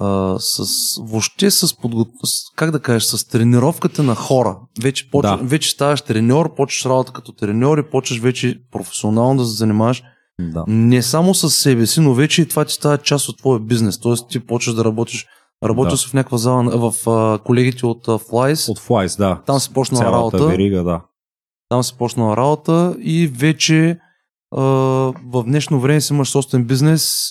а, 0.00 0.36
с 0.38 0.64
въобще 1.02 1.50
с 1.50 1.76
подго... 1.76 2.06
как 2.56 2.70
да 2.70 2.80
кажеш, 2.80 3.02
с 3.02 3.28
тренировката 3.28 4.02
на 4.02 4.14
хора. 4.14 4.58
Вече, 4.82 5.10
почва, 5.10 5.38
да. 5.38 5.44
вече 5.44 5.70
ставаш 5.70 6.02
треньор, 6.02 6.54
почваш 6.54 6.86
работа 6.86 7.12
като 7.12 7.32
треньор 7.32 7.78
и 7.78 7.90
почваш 7.90 8.18
вече 8.18 8.60
професионално 8.70 9.42
да 9.42 9.48
се 9.48 9.56
занимаваш 9.56 10.02
да. 10.40 10.64
не 10.66 11.02
само 11.02 11.34
с 11.34 11.50
себе 11.50 11.86
си, 11.86 12.00
но 12.00 12.14
вече 12.14 12.42
и 12.42 12.48
това 12.48 12.64
ти 12.64 12.72
става 12.72 12.98
част 12.98 13.28
от 13.28 13.38
твоя 13.38 13.60
бизнес. 13.60 14.00
Тоест 14.00 14.28
ти 14.28 14.46
почваш 14.46 14.74
да 14.74 14.84
работиш 14.84 15.26
Работил 15.64 15.96
да. 15.96 16.08
в 16.08 16.14
някаква 16.14 16.38
зала 16.38 16.90
в 16.90 17.10
а, 17.10 17.38
колегите 17.38 17.86
от 17.86 18.08
а, 18.08 18.10
Flies. 18.10 18.70
От 18.70 18.78
Flies, 18.78 19.18
да. 19.18 19.42
Там 19.46 19.60
се 19.60 19.72
почна 19.72 20.04
работа. 20.04 20.46
Верига, 20.46 20.84
да. 20.84 21.00
Там 21.68 21.82
се 21.82 21.94
почна 21.98 22.36
работа 22.36 22.96
и 22.98 23.26
вече 23.26 23.98
а, 24.56 24.62
в 25.26 25.44
днешно 25.44 25.80
време 25.80 26.00
си 26.00 26.12
имаш 26.12 26.28
собствен 26.28 26.64
бизнес. 26.64 27.30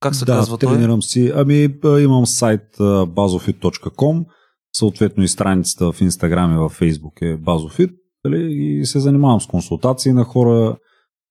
Как 0.00 0.14
се 0.14 0.24
да, 0.24 0.32
казва 0.32 0.58
той? 0.58 0.72
тренирам 0.72 1.02
си. 1.02 1.32
Ами 1.34 1.68
имам 1.84 2.26
сайт 2.26 2.76
bazofit.com, 2.78 4.24
съответно 4.72 5.22
и 5.22 5.28
страницата 5.28 5.92
в 5.92 6.00
Instagram 6.00 6.54
и 6.54 6.58
в 6.58 6.80
Facebook 6.80 7.22
е 7.22 7.38
bazofit 7.38 7.94
нали, 8.24 8.52
и 8.52 8.86
се 8.86 9.00
занимавам 9.00 9.40
с 9.40 9.46
консултации 9.46 10.12
на 10.12 10.24
хора, 10.24 10.76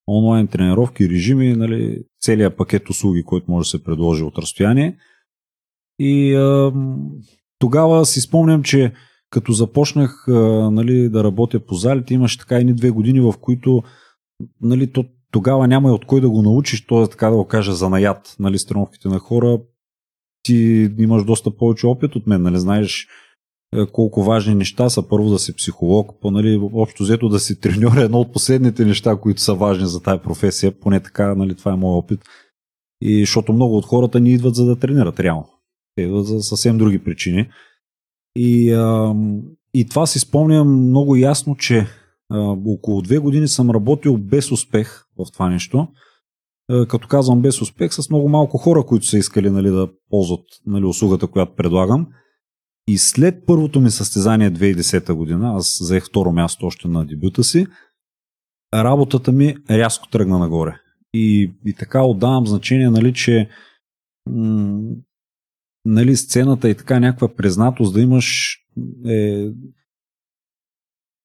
онлайн 0.07 0.47
тренировки, 0.47 1.09
режими, 1.09 1.55
нали, 1.55 2.03
целият 2.21 2.57
пакет 2.57 2.89
услуги, 2.89 3.23
който 3.23 3.51
може 3.51 3.65
да 3.65 3.69
се 3.69 3.83
предложи 3.83 4.23
от 4.23 4.37
разстояние. 4.37 4.97
И 5.99 6.35
а, 6.35 6.73
тогава 7.59 8.05
си 8.05 8.21
спомням, 8.21 8.63
че 8.63 8.93
като 9.29 9.51
започнах 9.51 10.27
а, 10.27 10.31
нали, 10.71 11.09
да 11.09 11.23
работя 11.23 11.59
по 11.59 11.75
залите, 11.75 12.13
имаше 12.13 12.39
така 12.39 12.55
едни 12.55 12.73
две 12.73 12.89
години, 12.89 13.19
в 13.19 13.33
които 13.41 13.83
нали, 14.61 14.91
то, 14.91 15.05
тогава 15.31 15.67
няма 15.67 15.89
и 15.89 15.91
от 15.91 16.05
кой 16.05 16.21
да 16.21 16.29
го 16.29 16.41
научиш, 16.41 16.85
т.е. 16.85 17.07
така 17.07 17.29
да 17.29 17.35
го 17.35 17.45
кажа, 17.45 17.73
занаят, 17.73 18.35
нали, 18.39 18.59
с 18.59 18.65
на 19.05 19.19
хора. 19.19 19.61
Ти 20.43 20.89
имаш 20.97 21.23
доста 21.23 21.51
повече 21.51 21.87
опит 21.87 22.15
от 22.15 22.27
мен, 22.27 22.41
нали, 22.41 22.59
знаеш 22.59 23.07
колко 23.91 24.23
важни 24.23 24.55
неща 24.55 24.89
са 24.89 25.07
първо 25.07 25.29
да 25.29 25.39
си 25.39 25.55
психолог, 25.55 26.11
по, 26.21 26.31
нали, 26.31 26.69
общо 26.73 27.03
взето 27.03 27.29
да 27.29 27.39
си 27.39 27.59
треньор 27.59 27.97
е 27.97 28.03
едно 28.03 28.19
от 28.19 28.33
последните 28.33 28.85
неща, 28.85 29.15
които 29.15 29.41
са 29.41 29.53
важни 29.53 29.87
за 29.87 30.01
тази 30.01 30.21
професия, 30.21 30.79
поне 30.79 30.99
така, 30.99 31.35
нали, 31.35 31.55
това 31.55 31.73
е 31.73 31.75
моят 31.75 32.03
опит. 32.03 32.19
И 33.01 33.19
защото 33.19 33.53
много 33.53 33.77
от 33.77 33.85
хората 33.85 34.19
ни 34.19 34.31
идват 34.31 34.55
за 34.55 34.65
да 34.65 34.79
тренират, 34.79 35.19
реално. 35.19 35.49
Идват 35.97 36.25
за 36.25 36.41
съвсем 36.41 36.77
други 36.77 37.03
причини. 37.03 37.49
И, 38.35 38.71
а, 38.71 39.15
и 39.73 39.87
това 39.89 40.05
си 40.05 40.19
спомням 40.19 40.87
много 40.87 41.15
ясно, 41.15 41.55
че 41.55 41.87
а, 42.29 42.39
около 42.67 43.01
две 43.01 43.17
години 43.17 43.47
съм 43.47 43.71
работил 43.71 44.17
без 44.17 44.51
успех 44.51 45.05
в 45.17 45.31
това 45.33 45.49
нещо. 45.49 45.87
А, 46.71 46.85
като 46.85 47.07
казвам 47.07 47.41
без 47.41 47.61
успех, 47.61 47.93
с 47.93 48.09
много 48.09 48.29
малко 48.29 48.57
хора, 48.57 48.85
които 48.85 49.05
са 49.05 49.17
искали 49.17 49.49
нали, 49.49 49.69
да 49.69 49.89
ползват 50.09 50.45
нали, 50.65 50.85
услугата, 50.85 51.27
която 51.27 51.55
предлагам. 51.55 52.07
И 52.87 52.97
след 52.97 53.45
първото 53.45 53.81
ми 53.81 53.91
състезание 53.91 54.51
2010 54.51 55.13
година, 55.13 55.53
аз 55.55 55.77
заех 55.81 56.05
второ 56.05 56.31
място 56.31 56.65
още 56.65 56.87
на 56.87 57.05
дебюта 57.05 57.43
си, 57.43 57.67
работата 58.73 59.31
ми 59.31 59.55
рязко 59.69 60.07
тръгна 60.07 60.39
нагоре. 60.39 60.75
И, 61.13 61.51
и 61.65 61.73
така 61.73 62.03
отдавам 62.03 62.47
значение, 62.47 62.89
нали, 62.89 63.13
че 63.13 63.49
м- 64.29 64.95
нали, 65.85 66.15
сцената 66.15 66.69
и 66.69 66.75
така 66.75 66.99
някаква 66.99 67.35
признатост 67.35 67.93
да 67.93 68.01
имаш 68.01 68.57
е, 69.05 69.47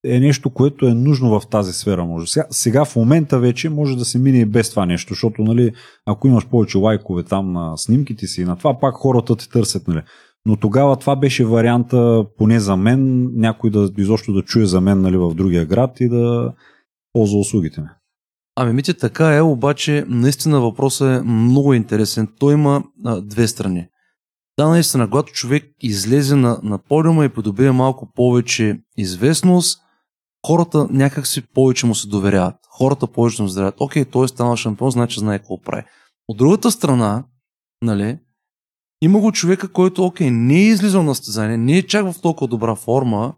е 0.04 0.20
нещо, 0.20 0.50
което 0.50 0.86
е 0.86 0.94
нужно 0.94 1.40
в 1.40 1.48
тази 1.48 1.72
сфера. 1.72 2.04
Може. 2.04 2.26
Сега, 2.26 2.46
сега 2.50 2.84
в 2.84 2.96
момента 2.96 3.38
вече 3.38 3.68
може 3.68 3.96
да 3.96 4.04
се 4.04 4.18
мине 4.18 4.38
и 4.38 4.44
без 4.44 4.70
това 4.70 4.86
нещо, 4.86 5.14
защото 5.14 5.42
нали, 5.42 5.72
ако 6.06 6.28
имаш 6.28 6.48
повече 6.48 6.78
лайкове 6.78 7.22
там 7.22 7.52
на 7.52 7.76
снимките 7.76 8.26
си 8.26 8.42
и 8.42 8.44
на 8.44 8.56
това, 8.56 8.80
пак 8.80 8.94
хората 8.94 9.36
те 9.36 9.48
търсят. 9.48 9.88
Нали. 9.88 10.02
Но 10.46 10.56
тогава 10.56 10.96
това 10.96 11.16
беше 11.16 11.44
варианта, 11.44 12.26
поне 12.38 12.60
за 12.60 12.76
мен, 12.76 13.30
някой 13.34 13.70
да 13.70 13.90
изобщо 13.98 14.32
да 14.32 14.42
чуе 14.42 14.66
за 14.66 14.80
мен 14.80 15.00
нали, 15.00 15.16
в 15.16 15.34
другия 15.34 15.66
град 15.66 16.00
и 16.00 16.08
да 16.08 16.54
ползва 17.12 17.38
услугите 17.38 17.80
ми. 17.80 17.86
Ами, 18.56 18.72
Мите, 18.72 18.94
така 18.94 19.36
е, 19.36 19.40
обаче 19.40 20.04
наистина 20.08 20.60
въпросът 20.60 21.20
е 21.20 21.22
много 21.22 21.74
интересен. 21.74 22.28
Той 22.38 22.54
има 22.54 22.84
а, 23.04 23.20
две 23.20 23.48
страни. 23.48 23.86
Да, 24.58 24.68
наистина, 24.68 25.10
когато 25.10 25.32
човек 25.32 25.74
излезе 25.80 26.36
на, 26.36 26.60
на 26.62 26.78
подиума 26.78 27.24
и 27.24 27.28
придобие 27.28 27.72
малко 27.72 28.12
повече 28.14 28.80
известност, 28.96 29.80
хората 30.46 30.88
някак 30.90 31.26
си 31.26 31.42
повече 31.54 31.86
му 31.86 31.94
се 31.94 32.08
доверяват. 32.08 32.56
Хората 32.70 33.06
повече 33.06 33.42
му 33.42 33.48
се 33.48 33.54
доверяват. 33.54 33.80
Окей, 33.80 34.04
той 34.04 34.24
е 34.24 34.28
станал 34.28 34.56
шампион, 34.56 34.90
значи 34.90 35.20
знае 35.20 35.38
какво 35.38 35.62
прави. 35.62 35.82
От 36.28 36.38
другата 36.38 36.70
страна, 36.70 37.24
нали, 37.82 38.18
има 39.02 39.20
го 39.20 39.32
човека, 39.32 39.68
който, 39.68 40.04
окей, 40.04 40.30
не 40.30 40.54
е 40.54 40.66
излизал 40.66 41.02
на 41.02 41.14
стезание, 41.14 41.56
не 41.56 41.78
е 41.78 41.86
чак 41.86 42.12
в 42.12 42.20
толкова 42.20 42.48
добра 42.48 42.74
форма, 42.74 43.34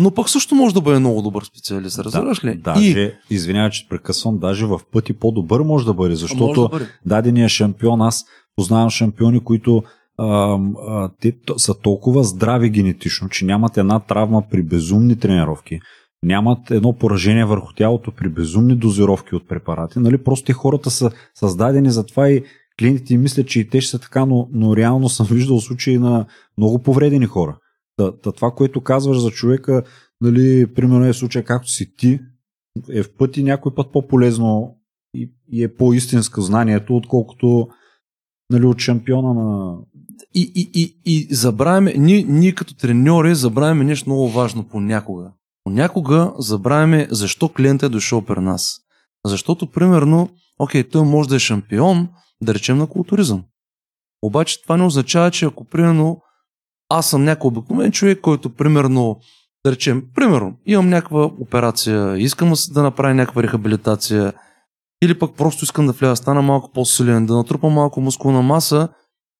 но 0.00 0.10
пък 0.10 0.28
също 0.28 0.54
може 0.54 0.74
да 0.74 0.80
бъде 0.80 0.98
много 0.98 1.22
добър 1.22 1.44
специалист, 1.44 1.98
разбираш 1.98 2.44
ли? 2.44 2.54
Даже, 2.54 3.00
и... 3.00 3.34
извинявай, 3.34 3.70
че 3.70 3.88
прекъсвам, 3.88 4.38
даже 4.38 4.66
в 4.66 4.80
пъти 4.92 5.12
по-добър 5.12 5.60
може 5.60 5.86
да 5.86 5.94
бъде, 5.94 6.14
защото 6.14 6.62
да 6.62 6.68
бъде. 6.68 6.88
дадения 7.06 7.48
шампион, 7.48 8.02
аз 8.02 8.24
познавам 8.56 8.90
шампиони, 8.90 9.44
които 9.44 9.82
те 11.20 11.36
са 11.56 11.80
толкова 11.80 12.24
здрави 12.24 12.70
генетично, 12.70 13.28
че 13.28 13.44
нямат 13.44 13.76
една 13.76 14.00
травма 14.00 14.42
при 14.50 14.62
безумни 14.62 15.18
тренировки, 15.18 15.80
нямат 16.22 16.70
едно 16.70 16.92
поражение 16.92 17.44
върху 17.44 17.72
тялото 17.74 18.12
при 18.12 18.28
безумни 18.28 18.76
дозировки 18.76 19.34
от 19.34 19.48
препарати. 19.48 19.98
Нали? 19.98 20.18
Просто 20.24 20.44
те 20.44 20.52
хората 20.52 20.90
са 20.90 21.10
създадени 21.34 21.90
за 21.90 22.06
това 22.06 22.30
и 22.30 22.44
клиентите 22.78 23.16
мислят, 23.16 23.48
че 23.48 23.60
и 23.60 23.68
те 23.68 23.80
ще 23.80 23.90
са 23.90 23.98
така, 23.98 24.26
но, 24.26 24.48
но 24.52 24.76
реално 24.76 25.08
съм 25.08 25.26
виждал 25.26 25.60
случаи 25.60 25.98
на 25.98 26.26
много 26.58 26.82
повредени 26.82 27.26
хора. 27.26 27.58
Та, 27.96 28.16
та, 28.16 28.32
това, 28.32 28.50
което 28.50 28.80
казваш 28.80 29.18
за 29.18 29.30
човека, 29.30 29.82
нали, 30.20 30.74
примерно 30.74 31.06
е 31.06 31.12
случай 31.12 31.44
както 31.44 31.70
си 31.70 31.96
ти, 31.96 32.20
е 32.90 33.02
в 33.02 33.16
пъти 33.16 33.42
някой 33.42 33.74
път 33.74 33.92
по-полезно 33.92 34.76
и, 35.14 35.32
и 35.52 35.64
е 35.64 35.74
по-истинско 35.74 36.40
знанието, 36.40 36.96
отколкото 36.96 37.68
нали, 38.50 38.66
от 38.66 38.78
шампиона 38.78 39.34
на... 39.34 39.78
И, 40.34 40.52
и, 40.54 40.70
и, 40.74 41.00
и 41.04 41.34
забравяме, 41.34 41.94
ние, 41.96 42.24
ние 42.28 42.52
като 42.52 42.74
треньори 42.74 43.34
забравяме 43.34 43.84
нещо 43.84 44.10
много 44.10 44.28
важно 44.28 44.68
понякога. 44.68 45.32
Понякога 45.64 46.32
забравяме 46.38 47.08
защо 47.10 47.48
клиентът 47.48 47.88
е 47.88 47.92
дошъл 47.92 48.22
при 48.22 48.40
нас. 48.40 48.76
Защото, 49.26 49.66
примерно, 49.66 50.28
окей, 50.58 50.84
той 50.84 51.04
може 51.04 51.28
да 51.28 51.36
е 51.36 51.38
шампион, 51.38 52.08
да 52.42 52.54
речем 52.54 52.78
на 52.78 52.86
културизъм. 52.86 53.44
Обаче 54.22 54.62
това 54.62 54.76
не 54.76 54.84
означава, 54.84 55.30
че 55.30 55.44
ако, 55.44 55.64
примерно, 55.64 56.20
аз 56.88 57.10
съм 57.10 57.24
някой 57.24 57.48
обикновен 57.48 57.92
човек, 57.92 58.20
който, 58.20 58.50
примерно, 58.50 59.20
да 59.64 59.72
речем, 59.72 60.04
примерно, 60.14 60.56
имам 60.66 60.88
някаква 60.88 61.24
операция, 61.24 62.18
искам 62.18 62.52
да 62.70 62.82
направя 62.82 63.14
някаква 63.14 63.42
рехабилитация, 63.42 64.32
или 65.02 65.18
пък 65.18 65.36
просто 65.36 65.64
искам 65.64 65.86
да 65.86 65.92
вляза, 65.92 66.16
стана 66.16 66.42
малко 66.42 66.72
по-силен, 66.72 67.26
да 67.26 67.36
натрупам 67.36 67.72
малко 67.72 68.00
мускулна 68.00 68.42
маса, 68.42 68.88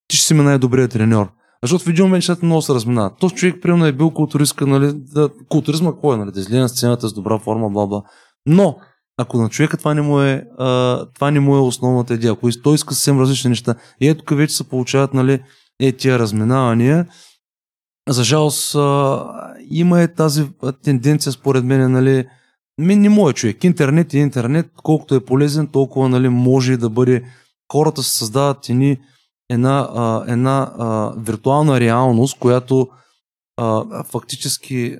ти 0.09 0.17
ще 0.17 0.27
си 0.27 0.33
ми 0.33 0.43
най-добрият 0.43 0.91
треньор. 0.91 1.31
Защото 1.63 1.85
в 1.85 1.87
един 1.87 2.05
момент 2.05 2.17
нещата 2.17 2.45
много 2.45 2.61
се 2.61 2.73
разминават. 2.73 3.13
Този 3.19 3.35
човек, 3.35 3.61
примерно, 3.61 3.85
е 3.85 3.91
бил 3.91 4.11
културистка, 4.11 4.67
нали, 4.67 4.91
да, 4.95 5.29
културизма 5.49 5.93
кой 6.01 6.15
е, 6.15 6.17
нали, 6.17 6.31
да 6.31 6.39
излезе 6.39 6.59
на 6.59 6.69
сцената 6.69 7.07
с 7.07 7.13
добра 7.13 7.39
форма, 7.39 7.69
бла. 7.69 8.03
Но, 8.45 8.77
ако 9.17 9.37
на 9.37 9.49
човека 9.49 9.77
това 9.77 9.93
не 9.93 10.01
му 10.01 10.21
е, 10.21 10.43
а, 10.57 11.05
това 11.15 11.31
не 11.31 11.39
му 11.39 11.55
е 11.55 11.59
основната 11.59 12.13
идея, 12.13 12.33
ако 12.33 12.49
той 12.63 12.75
иска 12.75 12.93
съвсем 12.93 13.19
различни 13.19 13.49
неща, 13.49 13.75
и 14.01 14.07
ето 14.07 14.19
тук 14.19 14.37
вече 14.37 14.55
се 14.55 14.69
получават, 14.69 15.13
нали, 15.13 15.43
е 15.81 15.91
тия 15.91 16.19
разминавания. 16.19 17.07
За 18.09 18.23
жалост, 18.23 18.75
а, 18.75 19.25
има 19.69 20.01
е 20.01 20.13
тази 20.13 20.49
тенденция, 20.83 21.31
според 21.31 21.63
мен, 21.63 21.91
нали, 21.91 22.25
мен 22.79 23.01
не 23.01 23.09
моят 23.09 23.37
човек. 23.37 23.63
Интернет 23.63 24.13
и 24.13 24.17
интернет, 24.17 24.71
колкото 24.83 25.15
е 25.15 25.25
полезен, 25.25 25.67
толкова 25.67 26.09
нали, 26.09 26.29
може 26.29 26.77
да 26.77 26.89
бъде. 26.89 27.23
Хората 27.71 28.03
се 28.03 28.17
създават 28.17 28.69
едни, 28.69 28.97
една, 29.49 29.89
а, 29.95 30.23
една 30.27 30.71
а, 30.77 31.13
виртуална 31.17 31.79
реалност, 31.79 32.39
която 32.39 32.87
а, 33.57 34.03
фактически 34.03 34.97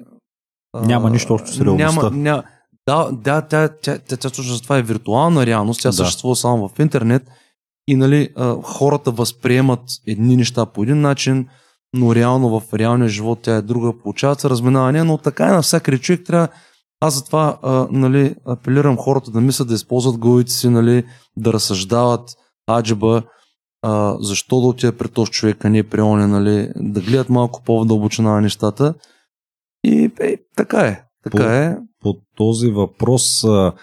а, 0.74 0.86
Няма 0.86 1.10
нищо 1.10 1.34
общо 1.34 1.52
с 1.54 1.62
реалността. 1.62 2.10
Няма, 2.10 2.18
ня... 2.18 2.44
Да, 2.88 3.10
да, 3.12 3.42
тя, 3.42 3.68
тя, 3.68 3.98
тя, 3.98 4.18
тя 4.18 4.30
точно 4.30 4.44
за 4.44 4.62
това 4.62 4.78
е 4.78 4.82
виртуална 4.82 5.46
реалност, 5.46 5.82
тя 5.82 5.90
Да. 5.90 5.94
съществува 5.94 6.36
само 6.36 6.68
в 6.68 6.80
интернет 6.80 7.24
и 7.88 7.96
нали, 7.96 8.30
а, 8.36 8.56
хората 8.64 9.12
възприемат 9.12 9.82
едни 10.08 10.36
неща 10.36 10.66
по 10.66 10.84
един 10.84 11.02
начин, 11.02 11.48
но 11.94 12.16
реално 12.16 12.60
в 12.60 12.74
реалния 12.74 13.10
живот 13.10 13.40
тя 13.42 13.56
е 13.56 13.62
друга, 13.62 13.94
получават 14.04 14.40
се 14.40 14.50
разминавания, 14.50 15.06
но 15.06 15.18
така 15.18 15.48
е 15.48 15.52
навсякъде 15.52 15.98
човек 15.98 16.26
трябва 16.26 16.48
аз 17.02 17.16
затова 17.16 17.58
а, 17.62 17.88
нали, 17.92 18.36
апелирам 18.46 18.98
хората 18.98 19.32
да 19.32 19.42
мислят 19.42 19.68
да 19.68 19.74
използват 19.74 20.18
главите 20.18 20.52
си, 20.52 20.70
нали, 20.70 21.04
да 21.38 21.54
разсъждават 21.54 22.30
аджеба, 22.72 23.24
а, 23.82 24.18
защо 24.20 24.62
да 24.62 24.68
отида 24.68 24.98
при 24.98 25.08
този 25.08 25.32
човек, 25.32 25.66
а 25.66 25.70
не 25.70 25.84
при 25.84 26.02
оня, 26.02 26.28
нали, 26.28 26.72
да 26.76 27.02
гледат 27.02 27.30
малко 27.30 27.62
по-дълбочина 27.66 28.32
на 28.32 28.42
нещата. 28.42 28.94
И 29.84 30.12
е, 30.20 30.38
така 30.56 30.80
е. 30.80 31.04
Така 31.24 31.38
По- 31.38 31.44
е. 31.44 31.78
По 32.02 32.16
този 32.36 32.72
въпрос 32.72 33.44
а, 33.44 33.74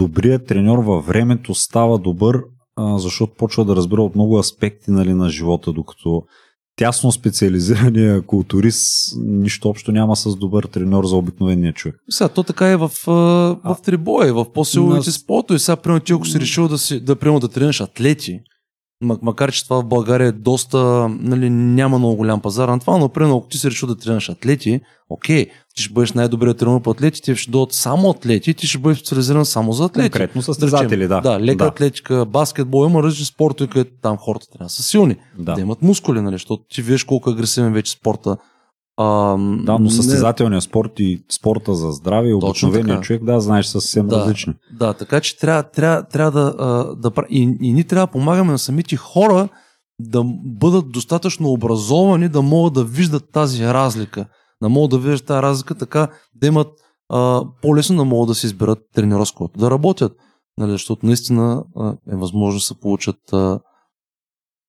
добрият 0.00 0.46
треньор 0.46 0.78
във 0.78 1.06
времето 1.06 1.54
става 1.54 1.98
добър, 1.98 2.42
а, 2.76 2.98
защото 2.98 3.34
почва 3.34 3.64
да 3.64 3.76
разбира 3.76 4.02
от 4.02 4.14
много 4.14 4.38
аспекти 4.38 4.90
нали, 4.90 5.14
на 5.14 5.28
живота, 5.28 5.72
докато 5.72 6.22
тясно 6.76 7.12
специализирания 7.12 8.22
културист 8.26 9.14
нищо 9.24 9.68
общо 9.68 9.92
няма 9.92 10.16
с 10.16 10.36
добър 10.36 10.64
треньор 10.64 11.04
за 11.04 11.16
обикновения 11.16 11.72
човек. 11.72 11.96
Сега, 12.10 12.28
то 12.28 12.42
така 12.42 12.68
е 12.68 12.76
в, 12.76 12.90
в 13.64 13.76
трибоя, 13.84 14.34
в 14.34 14.52
по-силните 14.52 15.08
На- 15.08 15.12
спортове. 15.12 15.58
Сега, 15.58 15.76
примерно, 15.76 16.00
ти 16.00 16.12
ако 16.12 16.26
си 16.26 16.40
решил 16.40 16.68
да, 16.68 16.78
си, 16.78 17.00
да, 17.00 17.16
примерно, 17.16 17.40
да 17.40 17.48
тренираш 17.48 17.80
атлети, 17.80 18.40
макар 19.00 19.52
че 19.52 19.64
това 19.64 19.80
в 19.80 19.84
България 19.84 20.26
е 20.26 20.32
доста, 20.32 21.08
нали, 21.08 21.50
няма 21.50 21.98
много 21.98 22.16
голям 22.16 22.40
пазар 22.40 22.68
на 22.68 22.80
това, 22.80 22.98
но 22.98 23.08
примерно, 23.08 23.36
ако 23.36 23.48
ти 23.48 23.58
си 23.58 23.70
решил 23.70 23.88
да 23.88 23.96
тренираш 23.96 24.28
атлети, 24.28 24.80
окей, 25.10 25.46
ти 25.74 25.82
ще 25.82 25.92
бъдеш 25.92 26.12
най-добрият 26.12 26.58
тренер 26.58 26.82
по 26.82 26.90
атлети, 26.90 27.22
ти 27.22 27.36
ще 27.36 27.50
дойдат 27.50 27.72
само 27.72 28.10
атлети, 28.10 28.54
ти 28.54 28.66
ще 28.66 28.78
бъдеш 28.78 28.98
специализиран 28.98 29.44
само 29.44 29.72
за 29.72 29.84
атлети. 29.84 30.10
Конкретно 30.10 30.38
Да 30.38 30.44
състезатели, 30.44 31.08
да. 31.08 31.20
Да, 31.20 31.40
лека 31.40 31.64
да. 31.64 31.68
атлетика, 31.70 32.24
баскетбол, 32.26 32.86
има 32.86 33.02
различни 33.02 33.26
спортове, 33.26 33.70
където 33.70 33.90
там 34.02 34.16
хората 34.16 34.46
трябва 34.52 34.66
да 34.66 34.70
са 34.70 34.82
силни, 34.82 35.16
да, 35.38 35.54
Да. 35.54 35.60
имат 35.60 35.82
мускули, 35.82 36.20
нали, 36.20 36.34
защото 36.34 36.62
ти 36.70 36.82
виждаш 36.82 37.04
колко 37.04 37.30
агресивен 37.30 37.72
вече 37.72 37.92
спорта. 37.92 38.36
А, 38.98 39.04
Да, 39.36 39.72
но 39.72 39.78
не- 39.78 39.90
състезателният 39.90 40.64
спорт 40.64 40.92
и 40.98 41.24
спорта 41.32 41.74
за 41.74 41.90
здраве 41.90 42.28
и 42.28 42.34
обикновения 42.34 43.00
човек, 43.00 43.24
да, 43.24 43.40
знаеш, 43.40 43.66
са 43.66 43.80
съвсем 43.80 44.06
Да. 44.08 44.16
различни. 44.20 44.54
Да, 44.78 44.92
така 44.92 45.20
че 45.20 45.38
трябва, 45.38 45.62
трябва, 45.62 46.02
трябва 46.02 46.30
да, 46.30 47.10
да 47.10 47.12
и, 47.30 47.56
и 47.62 47.72
ние 47.72 47.84
трябва 47.84 48.06
да 48.06 48.12
помагаме 48.12 48.52
на 48.52 48.58
самите 48.58 48.96
хора 48.96 49.48
да 50.00 50.22
бъдат 50.44 50.92
достатъчно 50.92 51.48
образовани, 51.52 52.28
да 52.28 52.42
могат 52.42 52.74
да 52.74 52.84
виждат 52.84 53.24
тази 53.32 53.64
разлика. 53.66 54.26
Да 54.62 54.68
могат 54.68 54.90
да 54.90 54.98
виждат 54.98 55.26
тази 55.26 55.42
разлика, 55.42 55.74
така 55.74 56.08
да 56.34 56.46
имат 56.46 56.68
а, 57.08 57.42
по-лесно 57.62 57.96
да 57.96 58.04
могат 58.04 58.28
да 58.28 58.34
си 58.34 58.46
изберат 58.46 58.78
треньора, 58.94 59.26
с 59.26 59.32
който 59.32 59.58
да 59.58 59.70
работят. 59.70 60.12
Нали, 60.58 60.70
защото 60.70 61.06
наистина 61.06 61.64
а, 61.76 61.88
е 62.12 62.16
възможно 62.16 62.58
да 62.58 62.64
се 62.64 62.80
получат 62.80 63.16
а, 63.32 63.36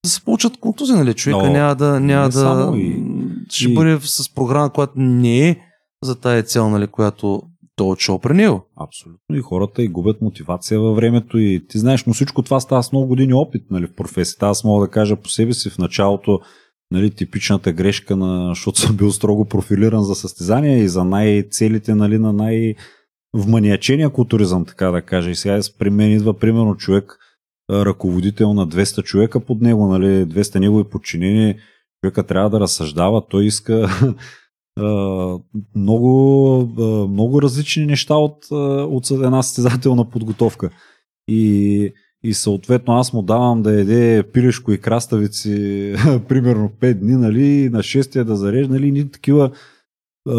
да 0.05 0.09
се 0.09 0.21
получат 0.21 0.57
контузии, 0.57 0.95
нали? 0.95 1.13
Човека 1.13 1.45
Но 1.45 1.51
няма 1.51 1.75
да, 1.75 1.99
няма 1.99 2.23
не 2.23 2.29
да 2.29 2.39
само 2.39 2.75
и- 2.75 3.03
ще 3.49 3.71
и- 3.71 3.73
бъде 3.73 3.99
с 4.01 4.33
програма, 4.35 4.69
която 4.73 4.93
не 4.95 5.49
е 5.49 5.57
за 6.03 6.19
тая 6.19 6.43
цел, 6.43 6.69
нали, 6.69 6.87
която 6.87 7.41
той 7.75 7.87
е 7.87 7.91
отшел 7.91 8.19
при 8.19 8.33
него. 8.33 8.65
Абсолютно. 8.81 9.35
И 9.35 9.41
хората 9.41 9.83
и 9.83 9.87
губят 9.87 10.21
мотивация 10.21 10.79
във 10.79 10.95
времето. 10.95 11.37
И 11.37 11.65
ти 11.69 11.77
знаеш, 11.79 12.05
но 12.05 12.13
всичко 12.13 12.41
това 12.41 12.59
става 12.59 12.83
с 12.83 12.91
много 12.91 13.07
години 13.07 13.33
опит 13.33 13.63
нали, 13.71 13.87
в 13.87 13.93
професията. 13.95 14.47
Аз 14.47 14.63
мога 14.63 14.85
да 14.85 14.91
кажа 14.91 15.15
по 15.15 15.29
себе 15.29 15.53
си 15.53 15.69
в 15.69 15.77
началото 15.77 16.39
нали, 16.91 17.11
типичната 17.11 17.73
грешка, 17.73 18.15
на, 18.15 18.49
защото 18.49 18.79
съм 18.79 18.97
бил 18.97 19.11
строго 19.11 19.45
профилиран 19.45 20.03
за 20.03 20.15
състезания 20.15 20.77
и 20.77 20.87
за 20.87 21.03
най-целите 21.03 21.95
нали, 21.95 22.17
на 22.17 22.33
най- 22.33 22.75
вманиячения 23.33 24.09
културизъм, 24.09 24.65
така 24.65 24.91
да 24.91 25.01
кажа. 25.01 25.29
И 25.29 25.35
сега 25.35 25.59
при 25.79 25.89
мен 25.89 26.11
идва 26.11 26.33
примерно 26.33 26.75
човек, 26.75 27.17
ръководител 27.71 28.53
на 28.53 28.67
200 28.67 29.03
човека 29.03 29.39
под 29.39 29.61
него, 29.61 29.87
нали, 29.87 30.25
200 30.25 30.59
негови 30.59 30.83
подчинени, 30.83 31.55
човека 32.07 32.23
трябва 32.23 32.49
да 32.49 32.59
разсъждава, 32.59 33.23
той 33.29 33.45
иска 33.45 33.89
много, 35.75 36.61
много 37.09 37.41
различни 37.41 37.85
неща 37.85 38.15
от, 38.15 38.51
от 38.91 39.11
една 39.11 39.43
състезателна 39.43 40.09
подготовка. 40.09 40.69
И, 41.27 41.93
и 42.23 42.33
съответно 42.33 42.93
аз 42.93 43.13
му 43.13 43.21
давам 43.21 43.61
да 43.63 43.73
яде 43.79 44.23
пилешко 44.33 44.71
и 44.71 44.81
краставици 44.81 45.95
примерно 46.27 46.71
5 46.81 46.93
дни, 46.93 47.15
нали, 47.15 47.69
на 47.69 47.79
6 47.79 48.23
да 48.23 48.35
зарежда, 48.35 48.73
нали, 48.73 48.91
ни 48.91 49.11
такива 49.11 49.51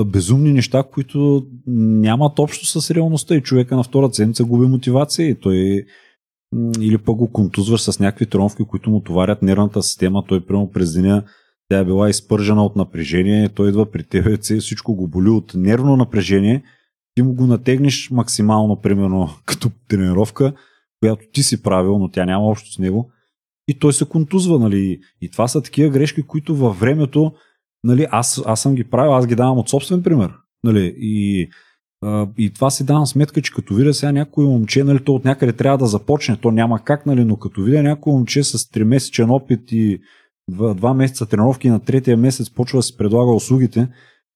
безумни 0.06 0.52
неща, 0.52 0.82
които 0.92 1.46
нямат 1.66 2.38
общо 2.38 2.80
с 2.80 2.90
реалността. 2.90 3.34
И 3.34 3.42
човека 3.42 3.76
на 3.76 3.82
втора 3.82 4.08
седмица 4.12 4.44
губи 4.44 4.66
мотивация 4.66 5.28
и 5.28 5.34
той 5.34 5.84
или 6.80 6.98
пък 6.98 7.16
го 7.16 7.32
контузваш 7.32 7.80
с 7.80 8.00
някакви 8.00 8.26
тромвки, 8.26 8.64
които 8.64 8.90
му 8.90 9.00
товарят 9.00 9.42
нервната 9.42 9.82
система, 9.82 10.24
той 10.28 10.46
прямо 10.46 10.70
през 10.70 10.92
деня 10.92 11.22
тя 11.68 11.78
е 11.78 11.84
била 11.84 12.08
изпържена 12.08 12.64
от 12.64 12.76
напрежение, 12.76 13.48
той 13.48 13.68
идва 13.68 13.90
при 13.90 14.02
тебе, 14.02 14.36
всичко 14.36 14.94
го 14.94 15.08
боли 15.08 15.28
от 15.28 15.52
нервно 15.54 15.96
напрежение, 15.96 16.62
ти 17.14 17.22
му 17.22 17.34
го 17.34 17.46
натегнеш 17.46 18.10
максимално, 18.10 18.80
примерно, 18.80 19.30
като 19.46 19.70
тренировка, 19.88 20.52
която 21.00 21.24
ти 21.32 21.42
си 21.42 21.62
правил, 21.62 21.98
но 21.98 22.08
тя 22.08 22.24
няма 22.24 22.46
общо 22.46 22.72
с 22.72 22.78
него, 22.78 23.10
и 23.68 23.78
той 23.78 23.92
се 23.92 24.04
контузва, 24.04 24.58
нали, 24.58 25.00
и 25.20 25.30
това 25.30 25.48
са 25.48 25.62
такива 25.62 25.90
грешки, 25.90 26.22
които 26.22 26.56
във 26.56 26.80
времето, 26.80 27.32
нали, 27.84 28.06
аз, 28.10 28.42
аз 28.46 28.62
съм 28.62 28.74
ги 28.74 28.84
правил, 28.84 29.14
аз 29.14 29.26
ги 29.26 29.34
давам 29.34 29.58
от 29.58 29.68
собствен 29.68 30.02
пример, 30.02 30.32
нали, 30.64 30.94
и, 30.98 31.48
и 32.38 32.50
това 32.54 32.70
си 32.70 32.86
давам 32.86 33.06
сметка, 33.06 33.42
че 33.42 33.52
като 33.52 33.74
видя 33.74 33.94
сега 33.94 34.12
някой 34.12 34.44
момче, 34.44 34.84
нали, 34.84 35.04
то 35.04 35.14
от 35.14 35.24
някъде 35.24 35.52
трябва 35.52 35.78
да 35.78 35.86
започне, 35.86 36.36
то 36.36 36.50
няма 36.50 36.84
как, 36.84 37.06
нали, 37.06 37.24
но 37.24 37.36
като 37.36 37.62
видя 37.62 37.82
някой 37.82 38.12
момче 38.12 38.44
с 38.44 38.58
3-месечен 38.58 39.30
опит 39.30 39.72
и 39.72 40.00
два, 40.48 40.94
месеца 40.94 41.26
тренировки 41.26 41.66
и 41.66 41.70
на 41.70 41.80
третия 41.80 42.16
месец 42.16 42.50
почва 42.50 42.78
да 42.78 42.82
си 42.82 42.96
предлага 42.96 43.32
услугите, 43.32 43.88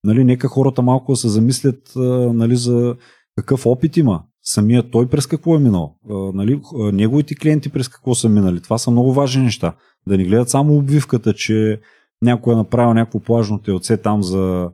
нали, 0.03 0.23
нека 0.23 0.47
хората 0.47 0.81
малко 0.81 1.11
да 1.11 1.15
се 1.15 1.29
замислят 1.29 1.91
нали, 1.95 2.55
за 2.55 2.95
какъв 3.35 3.65
опит 3.65 3.97
има. 3.97 4.23
Самия 4.43 4.91
той 4.91 5.09
през 5.09 5.27
какво 5.27 5.55
е 5.55 5.59
минал. 5.59 5.95
Нали, 6.33 6.61
неговите 6.73 7.35
клиенти 7.35 7.69
през 7.69 7.89
какво 7.89 8.15
са 8.15 8.29
минали. 8.29 8.61
Това 8.61 8.77
са 8.77 8.91
много 8.91 9.13
важни 9.13 9.43
неща. 9.43 9.75
Да 10.07 10.17
не 10.17 10.25
гледат 10.25 10.49
само 10.49 10.77
обвивката, 10.77 11.33
че 11.33 11.81
някой 12.21 12.53
е 12.53 12.57
направил 12.57 12.93
някакво 12.93 13.19
плажно 13.19 13.61
телце 13.61 13.97
там 13.97 14.23
за, 14.23 14.69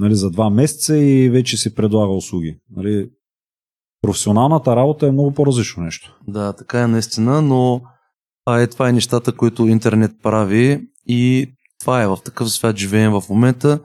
нали, 0.00 0.14
за 0.14 0.30
два 0.30 0.50
месеца 0.50 0.98
и 0.98 1.30
вече 1.30 1.56
си 1.56 1.74
предлага 1.74 2.12
услуги. 2.12 2.58
Нали, 2.76 3.10
професионалната 4.02 4.76
работа 4.76 5.06
е 5.06 5.12
много 5.12 5.34
по-различно 5.34 5.82
нещо. 5.82 6.18
Да, 6.28 6.52
така 6.52 6.82
е 6.82 6.86
наистина, 6.86 7.42
но 7.42 7.80
а 8.46 8.60
е, 8.60 8.66
това 8.66 8.88
е 8.88 8.92
нещата, 8.92 9.36
които 9.36 9.66
интернет 9.66 10.12
прави 10.22 10.88
и 11.06 11.52
това 11.80 12.02
е 12.02 12.06
в 12.06 12.18
такъв 12.24 12.50
свят 12.50 12.76
живеем 12.76 13.12
в 13.12 13.24
момента 13.30 13.80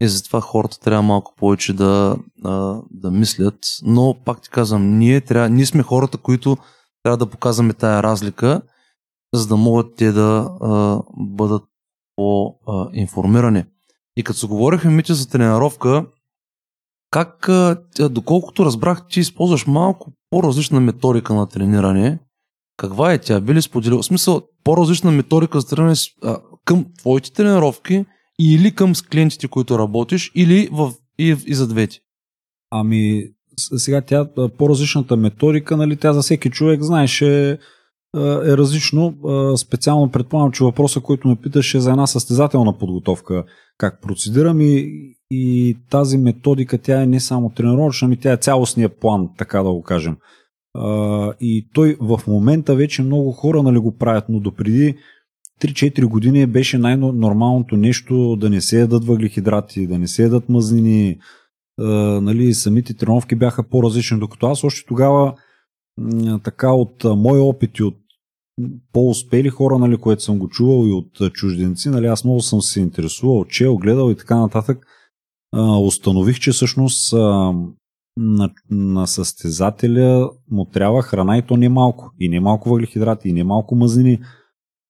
и 0.00 0.08
затова 0.08 0.40
хората 0.40 0.80
трябва 0.80 1.02
малко 1.02 1.34
повече 1.36 1.72
да, 1.72 2.16
да 2.90 3.10
мислят, 3.10 3.58
но 3.82 4.16
пак 4.24 4.40
ти 4.40 4.50
казвам, 4.50 4.98
ние, 4.98 5.20
трябва, 5.20 5.48
ние 5.48 5.66
сме 5.66 5.82
хората, 5.82 6.18
които 6.18 6.56
трябва 7.02 7.16
да 7.16 7.30
показваме 7.30 7.72
тая 7.72 8.02
разлика, 8.02 8.62
за 9.34 9.46
да 9.46 9.56
могат 9.56 9.96
те 9.96 10.12
да 10.12 10.56
а, 10.60 11.00
бъдат 11.16 11.62
по-информирани. 12.16 13.64
И 14.16 14.22
като 14.22 14.38
се 14.38 14.46
говорихме, 14.46 14.90
Митя, 14.90 15.14
за 15.14 15.28
тренировка, 15.28 16.06
как, 17.10 17.48
доколкото 18.10 18.64
разбрах, 18.64 19.08
ти 19.08 19.20
използваш 19.20 19.66
малко 19.66 20.12
по-различна 20.30 20.80
методика 20.80 21.34
на 21.34 21.48
трениране. 21.48 22.18
Каква 22.76 23.12
е 23.12 23.18
тя? 23.18 23.40
Би 23.40 23.54
ли 23.54 23.62
споделил? 23.62 23.98
В 23.98 24.04
смисъл, 24.04 24.42
по-различна 24.64 25.10
методика 25.10 25.60
за 25.60 25.68
трениране 25.68 25.96
към 26.64 26.86
твоите 26.98 27.32
тренировки 27.32 28.04
или 28.40 28.74
към 28.74 28.94
с 28.94 29.02
клиентите, 29.02 29.48
които 29.48 29.78
работиш, 29.78 30.32
или 30.34 30.68
в, 30.72 30.92
и, 31.18 31.36
и 31.46 31.54
за 31.54 31.68
двете? 31.68 31.98
Ами, 32.70 33.24
сега 33.56 34.00
тя 34.00 34.28
по-различната 34.58 35.16
методика, 35.16 35.76
нали, 35.76 35.96
тя 35.96 36.12
за 36.12 36.22
всеки 36.22 36.50
човек, 36.50 36.82
знаеш, 36.82 37.22
е, 37.22 37.58
е 38.14 38.56
различно. 38.56 39.14
Специално 39.56 40.10
предполагам, 40.10 40.52
че 40.52 40.64
въпроса, 40.64 41.00
който 41.00 41.28
ме 41.28 41.36
питаш 41.36 41.74
е 41.74 41.80
за 41.80 41.90
една 41.90 42.06
състезателна 42.06 42.78
подготовка. 42.78 43.44
Как 43.78 44.02
процедирам 44.02 44.60
и, 44.60 44.90
и 45.30 45.76
тази 45.90 46.18
методика, 46.18 46.78
тя 46.78 47.02
е 47.02 47.06
не 47.06 47.20
само 47.20 47.50
тренировъчна, 47.50 48.06
ами 48.06 48.16
тя 48.16 48.32
е 48.32 48.36
цялостния 48.36 48.98
план, 48.98 49.28
така 49.38 49.62
да 49.62 49.70
го 49.70 49.82
кажем. 49.82 50.16
И 51.40 51.68
той 51.74 51.96
в 52.00 52.20
момента 52.26 52.74
вече 52.74 53.02
много 53.02 53.32
хора 53.32 53.62
нали, 53.62 53.78
го 53.78 53.96
правят, 53.96 54.24
но 54.28 54.40
допреди 54.40 54.94
3-4 55.60 56.04
години 56.04 56.46
беше 56.46 56.78
най-нормалното 56.78 57.76
нещо 57.76 58.36
да 58.36 58.50
не 58.50 58.60
се 58.60 58.80
ядат 58.80 59.04
въглехидрати, 59.04 59.86
да 59.86 59.98
не 59.98 60.08
се 60.08 60.22
ядат 60.22 60.48
мазнини, 60.48 61.18
а, 61.80 61.84
нали, 62.20 62.54
самите 62.54 62.94
тренировки 62.94 63.34
бяха 63.34 63.68
по-различни, 63.68 64.18
докато 64.18 64.46
аз 64.46 64.64
още 64.64 64.86
тогава 64.88 65.34
така 66.44 66.72
от 66.72 67.04
мои 67.04 67.40
опити 67.40 67.82
от 67.82 67.96
по-успели 68.92 69.48
хора, 69.48 69.78
нали, 69.78 69.96
което 69.96 70.22
съм 70.22 70.38
го 70.38 70.48
чувал 70.48 70.86
и 70.86 70.92
от 70.92 71.32
чужденци, 71.32 71.90
нали, 71.90 72.06
аз 72.06 72.24
много 72.24 72.40
съм 72.40 72.62
се 72.62 72.80
интересувал, 72.80 73.44
чел, 73.44 73.76
гледал 73.76 74.10
и 74.10 74.16
така 74.16 74.36
нататък. 74.36 74.86
а, 75.52 75.78
установих, 75.78 76.40
че 76.40 76.52
всъщност 76.52 77.12
а, 77.12 77.52
на, 78.16 78.50
на 78.70 79.06
състезателя 79.06 80.30
му 80.50 80.64
трябва 80.64 81.02
храна 81.02 81.38
и 81.38 81.42
то 81.42 81.56
не 81.56 81.68
малко. 81.68 82.10
И 82.20 82.28
не 82.28 82.40
малко 82.40 82.68
въглехидрати, 82.68 83.28
и 83.28 83.32
не 83.32 83.44
малко 83.44 83.74
мазнини. 83.74 84.18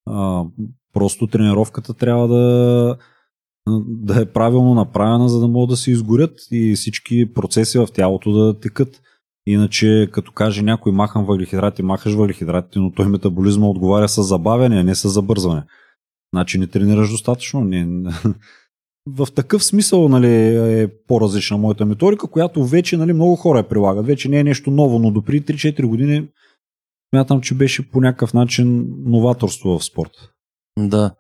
А, 0.07 0.45
просто 0.93 1.27
тренировката 1.27 1.95
трябва 1.95 2.29
да, 2.29 2.97
да 3.87 4.23
е 4.23 4.33
правилно 4.33 4.75
направена, 4.75 5.29
за 5.29 5.41
да 5.41 5.49
могат 5.49 5.69
да 5.69 5.77
се 5.77 5.91
изгорят 5.91 6.39
и 6.51 6.75
всички 6.75 7.33
процеси 7.35 7.79
в 7.79 7.89
тялото 7.95 8.33
да 8.33 8.61
текат. 8.61 9.01
Иначе, 9.47 10.09
като 10.13 10.33
каже 10.33 10.63
някой 10.63 10.93
махам 10.93 11.25
въглехидрати, 11.25 11.83
махаш 11.83 12.15
въглехидрати, 12.15 12.79
но 12.79 12.93
той 12.93 13.09
метаболизма 13.09 13.67
отговаря 13.67 14.09
с 14.09 14.23
забавяне, 14.23 14.81
а 14.81 14.85
не 14.85 14.95
с 14.95 15.09
забързване. 15.09 15.63
Значи 16.35 16.59
не 16.59 16.67
тренираш 16.67 17.11
достатъчно. 17.11 17.65
Не... 17.65 18.11
В 19.07 19.29
такъв 19.35 19.65
смисъл 19.65 20.09
нали, 20.09 20.57
е 20.83 20.89
по-различна 21.07 21.59
моята 21.59 21.87
методика, 21.87 22.27
която 22.27 22.65
вече 22.65 22.97
нали, 22.97 23.13
много 23.13 23.37
хора 23.37 23.59
я 23.59 23.69
прилагат. 23.69 24.07
Вече 24.07 24.29
не 24.29 24.39
е 24.39 24.45
нещо 24.45 24.71
ново, 24.71 24.99
но 24.99 25.11
допри 25.11 25.43
3-4 25.43 25.87
години 25.87 26.29
смятам, 27.15 27.41
че 27.41 27.55
беше 27.55 27.91
по 27.91 28.01
някакъв 28.01 28.35
начин 28.35 28.87
новаторство 28.99 29.79
в 29.79 29.85
спорта. 29.85 30.31
Да. 30.79 31.15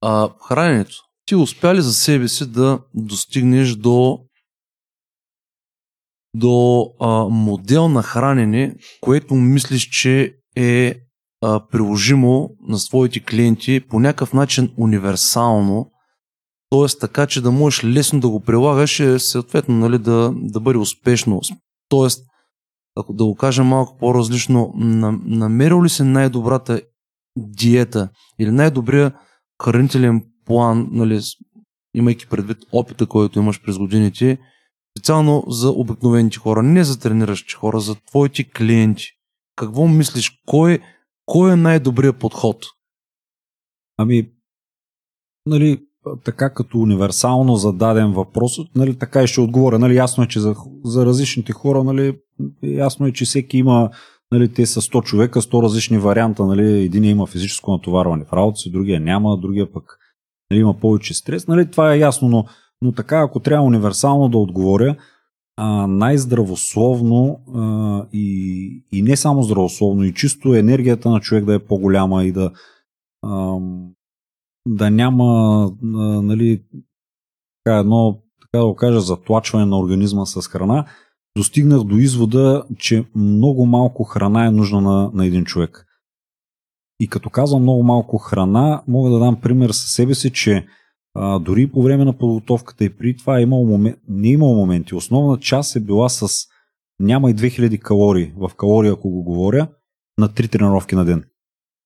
А, 0.00 0.30
храненето. 0.48 0.96
Ти 1.26 1.34
успя 1.34 1.74
ли 1.74 1.82
за 1.82 1.92
себе 1.92 2.28
си 2.28 2.52
да 2.52 2.80
достигнеш 2.94 3.74
до 3.74 4.20
до 6.36 6.90
а, 7.00 7.28
модел 7.28 7.88
на 7.88 8.02
хранене, 8.02 8.76
което 9.00 9.34
мислиш, 9.34 9.88
че 9.88 10.34
е 10.56 10.94
а, 11.42 11.66
приложимо 11.70 12.50
на 12.68 12.78
своите 12.78 13.20
клиенти 13.20 13.80
по 13.88 14.00
някакъв 14.00 14.32
начин 14.32 14.72
универсално, 14.76 15.90
т.е. 16.74 16.98
така, 17.00 17.26
че 17.26 17.40
да 17.40 17.50
можеш 17.50 17.84
лесно 17.84 18.20
да 18.20 18.28
го 18.28 18.40
прилагаш 18.40 19.00
и 19.00 19.18
съответно 19.18 19.74
нали, 19.74 19.98
да, 19.98 20.32
да 20.36 20.60
бъде 20.60 20.78
успешно. 20.78 21.40
Т.е. 21.88 22.08
ако 22.96 23.12
да 23.12 23.24
го 23.24 23.34
кажа 23.34 23.64
малко 23.64 23.98
по-различно, 23.98 24.72
намерил 25.24 25.84
ли 25.84 25.88
се 25.88 26.04
най-добрата 26.04 26.80
диета 27.36 28.08
или 28.38 28.50
най-добрия 28.50 29.12
хранителен 29.62 30.24
план, 30.44 30.88
нали, 30.92 31.20
имайки 31.94 32.26
предвид 32.28 32.58
опита, 32.72 33.06
който 33.06 33.38
имаш 33.38 33.62
през 33.62 33.78
годините, 33.78 34.38
специално 34.98 35.44
за 35.48 35.70
обикновените 35.70 36.38
хора, 36.38 36.62
не 36.62 36.84
за 36.84 37.00
трениращи 37.00 37.54
хора, 37.54 37.80
за 37.80 37.94
твоите 37.94 38.50
клиенти. 38.50 39.06
Какво 39.56 39.88
мислиш? 39.88 40.42
Кой, 40.46 40.78
кой 41.26 41.52
е 41.52 41.56
най-добрият 41.56 42.18
подход? 42.18 42.64
Ами, 43.96 44.30
нали, 45.46 45.86
така 46.24 46.50
като 46.50 46.78
универсално 46.78 47.56
зададен 47.56 48.12
въпрос, 48.12 48.52
нали, 48.76 48.98
така 48.98 49.22
и 49.22 49.26
ще 49.26 49.40
отговоря. 49.40 49.78
Нали, 49.78 49.96
ясно 49.96 50.24
е, 50.24 50.28
че 50.28 50.40
за, 50.40 50.54
за 50.84 51.06
различните 51.06 51.52
хора, 51.52 51.84
нали, 51.84 52.18
ясно 52.62 53.06
е, 53.06 53.12
че 53.12 53.24
всеки 53.24 53.58
има, 53.58 53.90
нали, 54.32 54.52
те 54.52 54.66
са 54.66 54.80
100 54.80 55.04
човека, 55.04 55.42
100 55.42 55.62
различни 55.62 55.98
варианта. 55.98 56.46
Нали, 56.46 56.82
един 56.82 57.04
има 57.04 57.26
физическо 57.26 57.72
натоварване 57.72 58.24
в 58.24 58.32
работа 58.32 58.56
си, 58.56 58.72
другия 58.72 59.00
няма, 59.00 59.38
другия 59.38 59.72
пък 59.72 59.98
нали, 60.50 60.60
има 60.60 60.74
повече 60.74 61.14
стрес. 61.14 61.48
Нали, 61.48 61.70
това 61.70 61.94
е 61.94 61.98
ясно, 61.98 62.28
но 62.28 62.44
но 62.82 62.92
така, 62.92 63.20
ако 63.20 63.40
трябва 63.40 63.66
универсално 63.66 64.28
да 64.28 64.38
отговоря, 64.38 64.96
а, 65.56 65.86
най-здравословно 65.86 67.40
а, 67.54 68.06
и, 68.12 68.84
и 68.92 69.02
не 69.02 69.16
само 69.16 69.42
здравословно, 69.42 70.04
и 70.04 70.14
чисто 70.14 70.54
енергията 70.54 71.10
на 71.10 71.20
човек 71.20 71.44
да 71.44 71.54
е 71.54 71.58
по-голяма 71.58 72.24
и 72.24 72.32
да, 72.32 72.50
да 74.66 74.90
няма 74.90 75.70
нали, 75.82 76.62
така 77.64 77.78
едно, 77.78 78.22
така 78.40 78.58
да 78.58 78.66
го 78.66 78.74
кажа, 78.74 79.00
затлачване 79.00 79.66
на 79.66 79.78
организма 79.78 80.26
с 80.26 80.48
храна, 80.48 80.86
достигнах 81.36 81.84
до 81.84 81.96
извода, 81.96 82.64
че 82.78 83.04
много 83.14 83.66
малко 83.66 84.04
храна 84.04 84.46
е 84.46 84.50
нужна 84.50 84.80
на, 84.80 85.10
на 85.14 85.26
един 85.26 85.44
човек. 85.44 85.86
И 87.00 87.08
като 87.08 87.30
казвам 87.30 87.62
много 87.62 87.82
малко 87.82 88.18
храна, 88.18 88.82
мога 88.88 89.10
да 89.10 89.18
дам 89.18 89.40
пример 89.40 89.70
със 89.70 89.90
себе 89.90 90.14
си, 90.14 90.32
че 90.32 90.66
а, 91.14 91.38
дори 91.38 91.72
по 91.72 91.82
време 91.82 92.04
на 92.04 92.18
подготовката 92.18 92.84
и 92.84 92.96
при 92.96 93.16
това 93.16 93.38
е 93.38 93.42
имало 93.42 93.66
момент, 93.66 93.96
не 94.08 94.28
е 94.28 94.32
имало 94.32 94.54
моменти. 94.54 94.94
Основна 94.94 95.38
част 95.38 95.76
е 95.76 95.80
била 95.80 96.08
с 96.08 96.28
няма 97.00 97.30
и 97.30 97.34
2000 97.34 97.78
калории, 97.78 98.32
в 98.36 98.50
калории 98.56 98.90
ако 98.90 99.10
го 99.10 99.22
говоря, 99.22 99.68
на 100.18 100.28
3 100.28 100.50
тренировки 100.50 100.94
на 100.94 101.04
ден. 101.04 101.24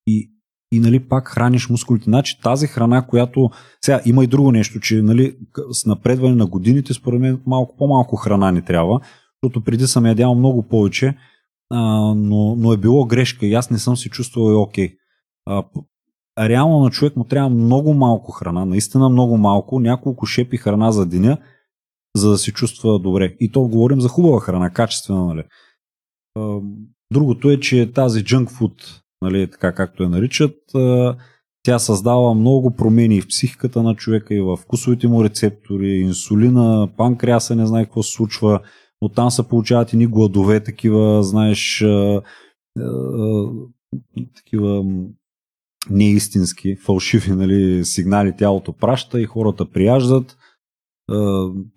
И, 0.06 0.30
и 0.72 0.80
нали, 0.80 1.00
пак 1.00 1.28
храниш 1.28 1.68
мускулите. 1.68 2.04
Значи 2.04 2.40
тази 2.42 2.66
храна, 2.66 3.06
която... 3.06 3.50
Сега 3.84 4.00
има 4.06 4.24
и 4.24 4.26
друго 4.26 4.52
нещо, 4.52 4.80
че 4.80 5.02
нали, 5.02 5.36
с 5.72 5.86
напредване 5.86 6.34
на 6.34 6.46
годините, 6.46 6.94
според 6.94 7.20
мен 7.20 7.40
малко 7.46 7.76
по-малко 7.76 8.16
храна 8.16 8.50
ни 8.50 8.62
трябва, 8.62 9.00
защото 9.42 9.64
преди 9.64 9.86
съм 9.86 10.06
ядял 10.06 10.34
много 10.34 10.62
повече, 10.62 11.16
а, 11.70 11.80
но, 12.14 12.56
но 12.56 12.72
е 12.72 12.76
било 12.76 13.06
грешка 13.06 13.46
и 13.46 13.54
аз 13.54 13.70
не 13.70 13.78
съм 13.78 13.96
се 13.96 14.08
чувствал 14.08 14.50
и 14.50 14.54
окей. 14.54 14.88
Okay 14.88 14.94
реално 16.38 16.78
на 16.78 16.90
човек 16.90 17.16
му 17.16 17.24
трябва 17.24 17.50
много 17.50 17.94
малко 17.94 18.32
храна, 18.32 18.64
наистина 18.64 19.08
много 19.08 19.36
малко, 19.36 19.80
няколко 19.80 20.26
шепи 20.26 20.56
храна 20.56 20.92
за 20.92 21.06
деня, 21.06 21.38
за 22.16 22.30
да 22.30 22.38
се 22.38 22.52
чувства 22.52 22.98
добре. 22.98 23.36
И 23.40 23.52
то 23.52 23.60
говорим 23.60 24.00
за 24.00 24.08
хубава 24.08 24.40
храна, 24.40 24.70
качествена, 24.70 25.26
нали. 25.26 25.42
Другото 27.12 27.50
е, 27.50 27.60
че 27.60 27.92
тази 27.92 28.24
junk 28.24 28.46
food, 28.46 29.02
нали, 29.22 29.50
така 29.50 29.74
както 29.74 30.02
я 30.02 30.08
наричат, 30.08 30.56
тя 31.62 31.78
създава 31.78 32.34
много 32.34 32.70
промени 32.70 33.20
в 33.20 33.28
психиката 33.28 33.82
на 33.82 33.94
човека 33.94 34.34
и 34.34 34.40
в 34.40 34.56
вкусовите 34.56 35.08
му 35.08 35.24
рецептори, 35.24 35.88
инсулина, 35.88 36.88
панкреаса, 36.96 37.56
не 37.56 37.66
знае 37.66 37.84
какво 37.84 38.02
се 38.02 38.12
случва. 38.12 38.60
Оттам 39.00 39.30
се 39.30 39.48
получават 39.48 39.92
и 39.92 40.06
гладове, 40.06 40.62
такива, 40.62 41.22
знаеш, 41.22 41.84
такива 44.36 44.84
неистински, 45.90 46.76
фалшиви 46.76 47.32
нали, 47.32 47.84
сигнали 47.84 48.36
тялото 48.36 48.72
праща 48.72 49.20
и 49.20 49.24
хората 49.24 49.70
прияждат. 49.70 50.36
Е, 51.12 51.14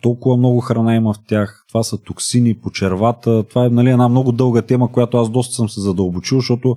толкова 0.02 0.38
много 0.38 0.60
храна 0.60 0.96
има 0.96 1.14
в 1.14 1.18
тях. 1.28 1.66
Това 1.68 1.84
са 1.84 2.02
токсини 2.02 2.58
по 2.58 2.72
червата. 2.72 3.44
Това 3.44 3.66
е 3.66 3.70
нали, 3.70 3.89
една 3.89 4.10
много 4.10 4.32
дълга 4.32 4.62
тема, 4.62 4.92
която 4.92 5.18
аз 5.18 5.30
доста 5.30 5.56
съм 5.56 5.70
се 5.70 5.82
задълбочил, 5.82 6.38
защото 6.38 6.76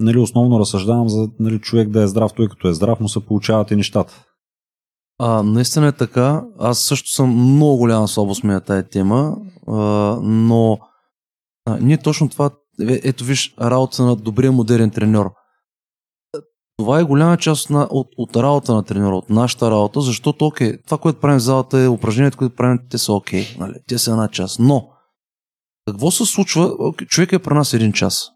нали, 0.00 0.18
основно 0.18 0.60
разсъждавам 0.60 1.08
за 1.08 1.28
нали, 1.40 1.60
човек 1.60 1.88
да 1.88 2.02
е 2.02 2.06
здрав. 2.06 2.32
Той 2.36 2.48
като 2.48 2.68
е 2.68 2.74
здрав, 2.74 3.00
му 3.00 3.08
се 3.08 3.26
получават 3.26 3.70
и 3.70 3.76
нещата. 3.76 4.24
А, 5.18 5.42
наистина 5.42 5.86
е 5.86 5.92
така. 5.92 6.44
Аз 6.58 6.78
също 6.78 7.10
съм 7.10 7.54
много 7.54 7.76
голяма 7.76 8.08
слабост 8.08 8.44
ми 8.44 8.52
на 8.52 8.60
тая 8.60 8.88
тема, 8.88 9.36
а, 9.68 9.74
но 10.22 10.78
а, 11.66 11.78
ние 11.80 11.98
точно 11.98 12.28
това, 12.28 12.50
е, 12.80 13.00
ето 13.04 13.24
виж, 13.24 13.54
работа 13.60 14.02
на 14.02 14.16
добрия 14.16 14.52
модерен 14.52 14.90
треньор– 14.90 15.30
това 16.76 17.00
е 17.00 17.04
голяма 17.04 17.36
част 17.36 17.70
на, 17.70 17.88
от, 17.90 18.08
от 18.16 18.36
работа 18.36 18.74
на 18.74 18.84
тренера, 18.84 19.16
от 19.16 19.30
нашата 19.30 19.70
работа, 19.70 20.00
защото 20.00 20.46
окей, 20.46 20.82
това, 20.82 20.98
което 20.98 21.20
правим 21.20 21.38
в 21.38 21.42
залата 21.42 21.78
е 21.78 21.88
упражнението, 21.88 22.38
което 22.38 22.56
правим, 22.56 22.78
те 22.90 22.98
са 22.98 23.12
окей, 23.12 23.46
нали? 23.58 23.74
те 23.88 23.98
са 23.98 24.10
една 24.10 24.28
част. 24.28 24.58
Но, 24.58 24.88
какво 25.88 26.10
се 26.10 26.26
случва? 26.26 26.92
Човек 27.08 27.32
е 27.32 27.38
при 27.38 27.54
нас 27.54 27.74
един 27.74 27.92
час, 27.92 28.30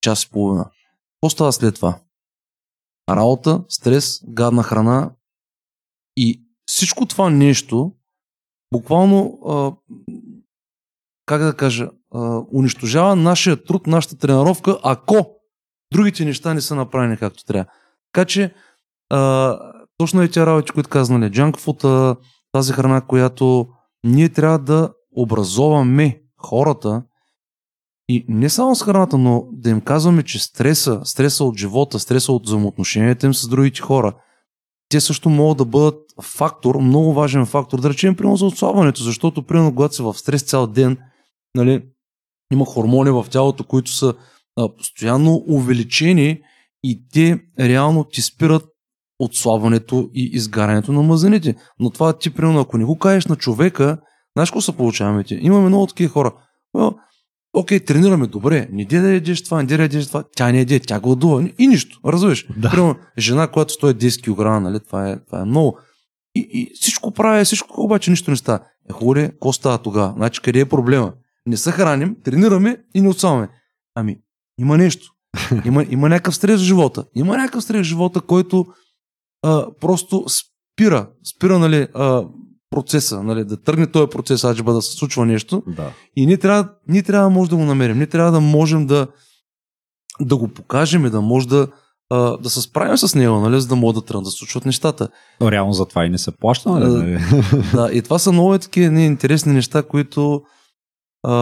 час 0.00 0.22
и 0.22 0.30
половина. 0.30 0.70
Какво 1.24 1.30
става 1.30 1.52
след 1.52 1.74
това? 1.74 1.98
Работа, 3.10 3.64
стрес, 3.68 4.20
гадна 4.28 4.62
храна 4.62 5.10
и 6.16 6.42
всичко 6.66 7.06
това 7.06 7.30
нещо 7.30 7.92
буквално, 8.72 9.38
а, 9.46 9.72
как 11.26 11.42
да 11.42 11.56
кажа, 11.56 11.90
а, 12.14 12.40
унищожава 12.52 13.16
нашия 13.16 13.64
труд, 13.64 13.86
нашата 13.86 14.18
тренировка, 14.18 14.78
ако 14.82 15.30
другите 15.92 16.24
неща 16.24 16.54
не 16.54 16.60
са 16.60 16.74
направени 16.74 17.16
както 17.16 17.44
трябва. 17.44 17.66
Така 18.12 18.24
че, 18.24 18.54
а, 19.10 19.58
точно 19.96 20.22
е 20.22 20.30
тя 20.30 20.46
работи, 20.46 20.72
които 20.72 20.88
казваме, 20.88 21.30
джанк 21.30 21.58
фута, 21.58 22.16
тази 22.52 22.72
храна, 22.72 23.00
която 23.00 23.68
ние 24.04 24.28
трябва 24.28 24.58
да 24.58 24.92
образоваме 25.16 26.22
хората 26.36 27.02
и 28.08 28.24
не 28.28 28.48
само 28.48 28.74
с 28.74 28.82
храната, 28.82 29.18
но 29.18 29.44
да 29.52 29.70
им 29.70 29.80
казваме, 29.80 30.22
че 30.22 30.38
стреса, 30.38 31.00
стреса 31.04 31.44
от 31.44 31.58
живота, 31.58 31.98
стреса 31.98 32.32
от 32.32 32.46
взаимоотношенията 32.46 33.26
им 33.26 33.34
с 33.34 33.48
другите 33.48 33.80
хора, 33.80 34.12
те 34.88 35.00
също 35.00 35.28
могат 35.28 35.58
да 35.58 35.64
бъдат 35.64 36.00
фактор, 36.22 36.80
много 36.80 37.12
важен 37.12 37.46
фактор, 37.46 37.80
да 37.80 37.90
речем, 37.90 38.16
примерно 38.16 38.36
за 38.36 38.46
отслабването, 38.46 39.02
защото, 39.02 39.42
примерно, 39.42 39.74
когато 39.74 39.94
си 39.94 40.02
в 40.02 40.14
стрес 40.14 40.42
цял 40.42 40.66
ден, 40.66 40.98
нали, 41.54 41.82
има 42.52 42.64
хормони 42.64 43.10
в 43.10 43.26
тялото, 43.30 43.64
които 43.64 43.90
са 43.90 44.14
а, 44.56 44.68
постоянно 44.76 45.44
увеличени 45.48 46.40
и 46.82 47.08
те 47.12 47.40
реално 47.60 48.04
ти 48.04 48.22
спират 48.22 48.64
отслабването 49.18 50.10
и 50.14 50.30
изгарянето 50.32 50.92
на 50.92 51.02
мазаните. 51.02 51.54
Но 51.78 51.90
това 51.90 52.18
ти, 52.18 52.34
примерно, 52.34 52.60
ако 52.60 52.78
не 52.78 52.84
го 52.84 52.98
кажеш 52.98 53.26
на 53.26 53.36
човека, 53.36 53.98
знаеш 54.36 54.50
какво 54.50 54.60
се 54.60 54.76
получаваме 54.76 55.24
ти? 55.24 55.34
Имаме 55.34 55.68
много 55.68 55.86
такива 55.86 56.12
хора. 56.12 56.32
Окей, 57.56 57.80
тренираме 57.80 58.26
добре, 58.26 58.68
не 58.72 58.84
де 58.84 59.00
да 59.00 59.12
ядеш 59.12 59.42
това, 59.42 59.58
не 59.58 59.66
де 59.66 59.76
да 59.76 59.82
ядеш 59.82 60.06
това, 60.06 60.24
тя 60.36 60.52
не 60.52 60.60
еде, 60.60 60.80
тя 60.80 61.00
гладува 61.00 61.50
и 61.58 61.66
нищо, 61.66 62.00
разбираш. 62.06 62.46
Да. 62.56 62.70
Примерно, 62.70 62.96
жена, 63.18 63.46
която 63.46 63.72
стои 63.72 63.94
10 63.94 64.22
кг, 64.22 64.62
нали, 64.62 64.80
това 64.80 65.10
е, 65.10 65.18
това 65.26 65.40
е 65.40 65.44
много. 65.44 65.78
И, 66.34 66.48
и 66.52 66.70
всичко 66.74 67.10
прави, 67.10 67.44
всичко 67.44 67.84
обаче 67.84 68.10
нищо 68.10 68.30
не 68.30 68.36
става. 68.36 68.60
Е, 68.90 68.92
хубаво, 68.92 69.28
какво 69.28 69.52
става 69.52 69.78
тогава? 69.78 70.12
Значи, 70.16 70.40
къде 70.40 70.60
е 70.60 70.68
проблема? 70.68 71.12
Не 71.46 71.56
се 71.56 71.72
храним, 71.72 72.16
тренираме 72.24 72.76
и 72.94 73.00
не 73.00 73.08
отсаваме. 73.08 73.48
Ами, 73.94 74.16
има 74.58 74.78
нещо. 74.78 75.12
Има, 75.64 75.86
има 75.90 76.08
някакъв 76.08 76.34
стрес 76.34 76.60
в 76.60 76.64
живота. 76.64 77.04
Има 77.14 77.36
някакъв 77.36 77.64
стрес 77.64 77.80
в 77.80 77.88
живота, 77.88 78.20
който 78.20 78.66
а, 79.42 79.66
просто 79.80 80.24
спира, 80.28 81.08
спира 81.24 81.58
нали, 81.58 81.88
а, 81.94 82.24
процеса, 82.74 83.22
нали, 83.22 83.44
да 83.44 83.56
тръгне 83.56 83.86
този 83.86 84.10
процес, 84.10 84.44
аджба 84.44 84.72
да 84.72 84.82
се 84.82 84.92
случва 84.92 85.26
нещо. 85.26 85.62
Да. 85.66 85.92
И 86.16 86.26
ние 86.26 86.36
трябва, 86.36 86.68
ние 86.88 87.02
трябва 87.02 87.28
да 87.28 87.34
може 87.34 87.50
да 87.50 87.56
го 87.56 87.64
намерим. 87.64 87.96
Ние 87.96 88.06
трябва 88.06 88.32
да 88.32 88.40
можем 88.40 88.86
да, 88.86 89.06
да 90.20 90.36
го 90.36 90.48
покажем 90.48 91.06
и 91.06 91.10
да 91.10 91.20
може 91.20 91.48
да, 91.48 91.68
а, 92.10 92.36
да 92.36 92.50
се 92.50 92.60
справим 92.60 92.96
с 92.96 93.14
него, 93.14 93.40
нали, 93.40 93.60
за 93.60 93.68
да 93.68 93.76
могат 93.76 93.94
да 93.96 94.02
тръгнат 94.06 94.24
да 94.24 94.30
случват 94.30 94.66
нещата. 94.66 95.08
Но 95.40 95.52
реално 95.52 95.72
за 95.72 95.84
това 95.84 96.04
и 96.04 96.10
не 96.10 96.18
се 96.18 96.30
плаща, 96.30 96.70
нали? 96.70 96.84
А, 96.84 96.88
нали? 96.88 97.20
Да, 97.74 97.90
и 97.92 98.02
това 98.02 98.18
са 98.18 98.32
много 98.32 98.58
такива 98.58 98.90
не, 98.90 99.06
интересни 99.06 99.52
неща, 99.52 99.82
които 99.82 100.42
а, 101.22 101.34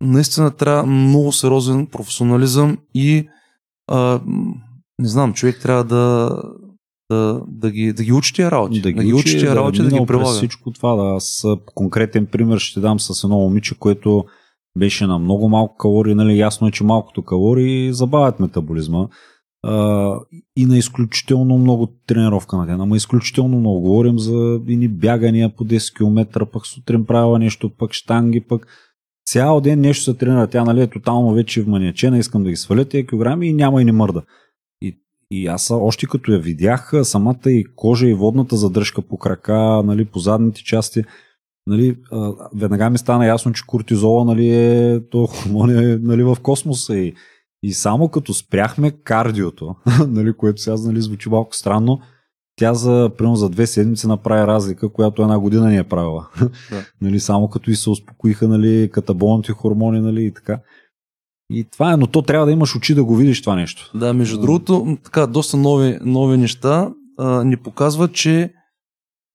наистина 0.00 0.50
трябва 0.50 0.86
много 0.86 1.32
сериозен 1.32 1.86
професионализъм 1.86 2.78
и 2.94 3.28
а, 3.88 4.20
не 4.98 5.08
знам, 5.08 5.34
човек 5.34 5.60
трябва 5.62 5.84
да, 5.84 6.36
да, 7.10 7.40
да, 7.48 7.70
ги, 7.70 7.92
да 7.92 8.04
ги 8.04 8.12
учи 8.12 8.34
тия 8.34 8.50
работи. 8.50 8.80
Да 8.80 8.92
ги, 8.92 9.12
учи 9.12 9.38
тия 9.38 9.54
работи, 9.54 9.78
да, 9.78 9.88
да 9.88 9.98
ги 9.98 10.06
прилага. 10.06 10.30
Всичко 10.30 10.70
това, 10.70 10.94
да. 10.94 11.16
Аз 11.16 11.44
конкретен 11.74 12.26
пример 12.26 12.58
ще 12.58 12.80
дам 12.80 13.00
с 13.00 13.24
едно 13.24 13.38
момиче, 13.38 13.78
което 13.78 14.24
беше 14.78 15.06
на 15.06 15.18
много 15.18 15.48
малко 15.48 15.76
калории, 15.76 16.14
нали, 16.14 16.38
ясно 16.38 16.68
е, 16.68 16.70
че 16.70 16.84
малкото 16.84 17.22
калории 17.22 17.92
забавят 17.92 18.40
метаболизма 18.40 19.08
а, 19.62 20.16
и 20.56 20.66
на 20.66 20.78
изключително 20.78 21.58
много 21.58 21.88
тренировка 22.06 22.56
на 22.56 22.66
ден. 22.66 22.80
Ама 22.80 22.96
изключително 22.96 23.58
много. 23.60 23.80
Говорим 23.80 24.18
за 24.18 24.60
ини 24.68 24.88
бягания 24.88 25.56
по 25.56 25.64
10 25.64 25.96
км, 25.96 26.46
пък 26.46 26.66
сутрин 26.66 27.04
правила 27.04 27.38
нещо, 27.38 27.70
пък 27.78 27.92
штанги, 27.92 28.40
пък 28.40 28.66
цял 29.26 29.60
ден 29.60 29.80
нещо 29.80 30.04
се 30.04 30.14
тренира. 30.14 30.46
Тя 30.46 30.64
нали, 30.64 30.82
е 30.82 30.86
тотално 30.86 31.34
вече 31.34 31.62
вманиачена, 31.62 32.18
искам 32.18 32.44
да 32.44 32.50
ги 32.50 32.56
сваля 32.56 32.84
тези 32.84 33.06
килограми 33.06 33.48
и 33.48 33.52
няма 33.52 33.82
и 33.82 33.84
не 33.84 33.92
мърда. 33.92 34.22
И, 35.34 35.46
аз 35.46 35.70
още 35.70 36.06
като 36.06 36.32
я 36.32 36.38
видях, 36.38 36.92
самата 37.02 37.50
и 37.50 37.64
кожа 37.76 38.08
и 38.08 38.14
водната 38.14 38.56
задръжка 38.56 39.02
по 39.02 39.18
крака, 39.18 39.82
нали, 39.84 40.04
по 40.04 40.18
задните 40.18 40.64
части, 40.64 41.02
нали, 41.66 41.96
веднага 42.54 42.90
ми 42.90 42.98
стана 42.98 43.26
ясно, 43.26 43.52
че 43.52 43.66
кортизола 43.66 44.24
нали, 44.24 44.48
е, 44.48 45.00
то 45.10 45.26
хормон 45.26 45.70
е 45.70 45.98
нали, 46.02 46.22
в 46.22 46.36
космоса 46.42 46.96
и, 46.96 47.14
и 47.62 47.72
само 47.72 48.08
като 48.08 48.34
спряхме 48.34 48.90
кардиото, 48.90 49.74
нали, 50.08 50.32
което 50.32 50.62
сега 50.62 50.76
нали, 50.76 51.00
звучи 51.00 51.28
малко 51.28 51.54
странно, 51.56 51.98
тя 52.56 52.74
за, 52.74 53.10
примерно, 53.18 53.36
за 53.36 53.48
две 53.48 53.66
седмици 53.66 54.06
направи 54.06 54.46
разлика, 54.46 54.88
която 54.88 55.22
една 55.22 55.38
година 55.38 55.68
ни 55.70 55.76
е 55.76 55.84
правила. 55.84 56.28
Да. 56.70 56.84
нали, 57.00 57.20
само 57.20 57.48
като 57.48 57.70
и 57.70 57.74
се 57.74 57.90
успокоиха 57.90 58.48
нали, 58.48 58.90
катаболните 58.92 59.52
хормони 59.52 60.00
нали, 60.00 60.24
и 60.24 60.34
така. 60.34 60.60
И 61.50 61.64
това 61.64 61.92
е, 61.92 61.96
но 61.96 62.06
то 62.06 62.22
трябва 62.22 62.46
да 62.46 62.52
имаш 62.52 62.76
очи 62.76 62.94
да 62.94 63.04
го 63.04 63.16
видиш 63.16 63.40
това 63.42 63.56
нещо. 63.56 63.90
Да, 63.94 64.14
между 64.14 64.40
другото, 64.40 64.98
така, 65.04 65.26
доста 65.26 65.56
нови, 65.56 65.98
нови 66.02 66.36
неща 66.36 66.92
а, 67.18 67.44
ни 67.44 67.56
показват, 67.56 68.14
че 68.14 68.52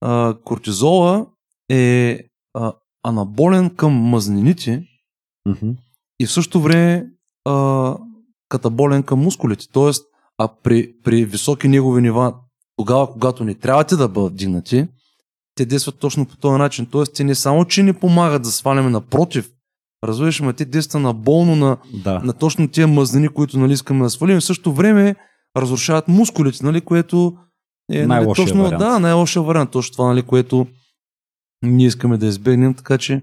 а, 0.02 0.36
кортизола 0.44 1.26
е 1.70 2.20
а, 2.54 2.74
анаболен 3.04 3.76
към 3.76 3.94
мазнините 3.94 4.88
mm-hmm. 5.48 5.76
и 6.20 6.26
в 6.26 6.32
същото 6.32 6.62
време 6.62 7.06
а, 7.46 7.96
катаболен 8.50 9.04
към 9.04 9.20
мускулите. 9.20 9.66
Тоест, 9.72 10.06
а 10.38 10.50
при, 10.64 10.94
при 11.04 11.26
високи 11.26 11.68
негови 11.68 12.02
нива, 12.02 12.36
тогава, 12.78 13.12
когато 13.12 13.44
не 13.44 13.56
трябва 13.56 13.84
те 13.84 13.96
да 13.96 14.08
бъдат 14.08 14.36
дигнати, 14.36 14.88
те 15.56 15.66
действат 15.66 16.00
точно 16.00 16.26
по 16.26 16.38
този 16.38 16.58
начин. 16.58 16.86
Тоест, 16.86 17.14
те 17.14 17.24
не 17.24 17.36
само, 17.36 17.66
че 17.66 17.84
не 17.84 17.94
помагат 17.94 18.42
да 18.42 18.52
сваляме 18.52 18.90
напротив, 18.90 19.52
Разбираш, 20.04 20.40
ма 20.40 20.54
те 20.54 20.66
действат 20.66 21.04
на 21.04 21.14
болно 21.14 21.56
на, 21.56 21.78
да. 22.04 22.20
на 22.20 22.34
точно 22.34 22.68
тия 22.68 22.88
мазнини, 22.88 23.28
които 23.28 23.60
нали, 23.60 23.74
искаме 23.74 24.04
да 24.04 24.10
свалим. 24.10 24.40
В 24.40 24.44
същото 24.44 24.74
време 24.74 25.16
разрушават 25.58 26.08
мускулите, 26.08 26.66
нали, 26.66 26.82
което 26.82 27.38
е 27.92 28.06
нали, 28.06 28.26
точно, 28.36 28.64
вариант. 28.64 28.80
да, 28.80 29.00
най-лошия 29.00 29.42
вариант. 29.42 29.72
Точно 29.72 29.92
това, 29.92 30.08
нали, 30.08 30.22
което 30.22 30.68
ние 31.62 31.88
искаме 31.88 32.18
да 32.18 32.26
избегнем, 32.26 32.74
така 32.74 32.98
че 32.98 33.22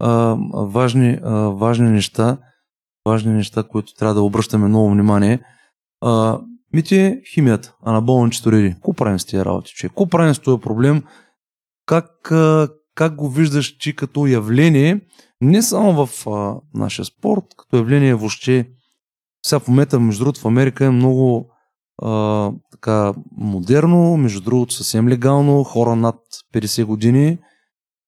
а, 0.00 0.36
важни, 0.54 1.18
а, 1.24 1.32
важни 1.34 1.90
неща, 1.90 2.38
важни 3.06 3.32
неща, 3.32 3.62
които 3.62 3.94
трябва 3.94 4.14
да 4.14 4.22
обръщаме 4.22 4.68
много 4.68 4.90
внимание. 4.90 5.40
А, 6.00 6.40
мити 6.72 7.20
химията, 7.34 7.74
анаболни 7.84 8.30
четвореди. 8.30 8.74
Какво 8.74 8.92
правим 8.92 9.18
с 9.18 9.24
тия 9.24 9.44
работи? 9.44 9.72
Че? 9.76 9.88
Какво 9.88 10.06
правим 10.06 10.34
с 10.34 10.38
този 10.38 10.60
проблем? 10.60 11.02
Как, 11.86 12.32
а, 12.32 12.68
как 12.94 13.14
го 13.14 13.28
виждаш 13.28 13.78
ти 13.78 13.96
като 13.96 14.26
явление, 14.26 15.00
не 15.40 15.62
само 15.62 16.06
в 16.06 16.26
а, 16.26 16.60
нашия 16.74 17.04
спорт, 17.04 17.44
като 17.58 17.76
явление 17.76 18.14
въобще. 18.14 18.68
Сега 19.46 19.58
в 19.58 19.68
момента, 19.68 20.00
между 20.00 20.24
другото, 20.24 20.40
в 20.40 20.44
Америка 20.44 20.84
е 20.84 20.90
много 20.90 21.50
а, 22.02 22.52
така 22.70 23.14
модерно, 23.36 24.16
между 24.16 24.40
другото 24.40 24.74
съвсем 24.74 25.08
легално, 25.08 25.64
хора 25.64 25.96
над 25.96 26.16
50 26.54 26.84
години 26.84 27.38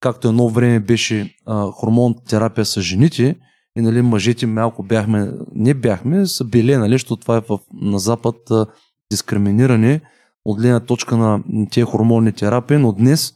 както 0.00 0.28
едно 0.28 0.48
време 0.48 0.80
беше 0.80 1.34
а, 1.46 1.70
хормонната 1.70 2.24
терапия 2.24 2.64
с 2.64 2.80
жените, 2.80 3.36
и 3.76 3.80
нали, 3.80 4.02
мъжете 4.02 4.46
малко 4.46 4.82
бяхме, 4.82 5.32
не 5.54 5.74
бяхме, 5.74 6.26
са 6.26 6.44
били, 6.44 6.76
нали, 6.76 6.92
защото 6.92 7.20
това 7.20 7.36
е 7.36 7.40
в, 7.40 7.58
на 7.72 7.98
Запад 7.98 8.36
а, 8.50 8.66
дискриминиране 9.12 10.00
от 10.44 10.58
гледна 10.58 10.80
точка 10.80 11.16
на 11.16 11.42
тези 11.70 11.84
хормонни 11.84 12.32
терапии, 12.32 12.76
но 12.76 12.92
днес 12.92 13.32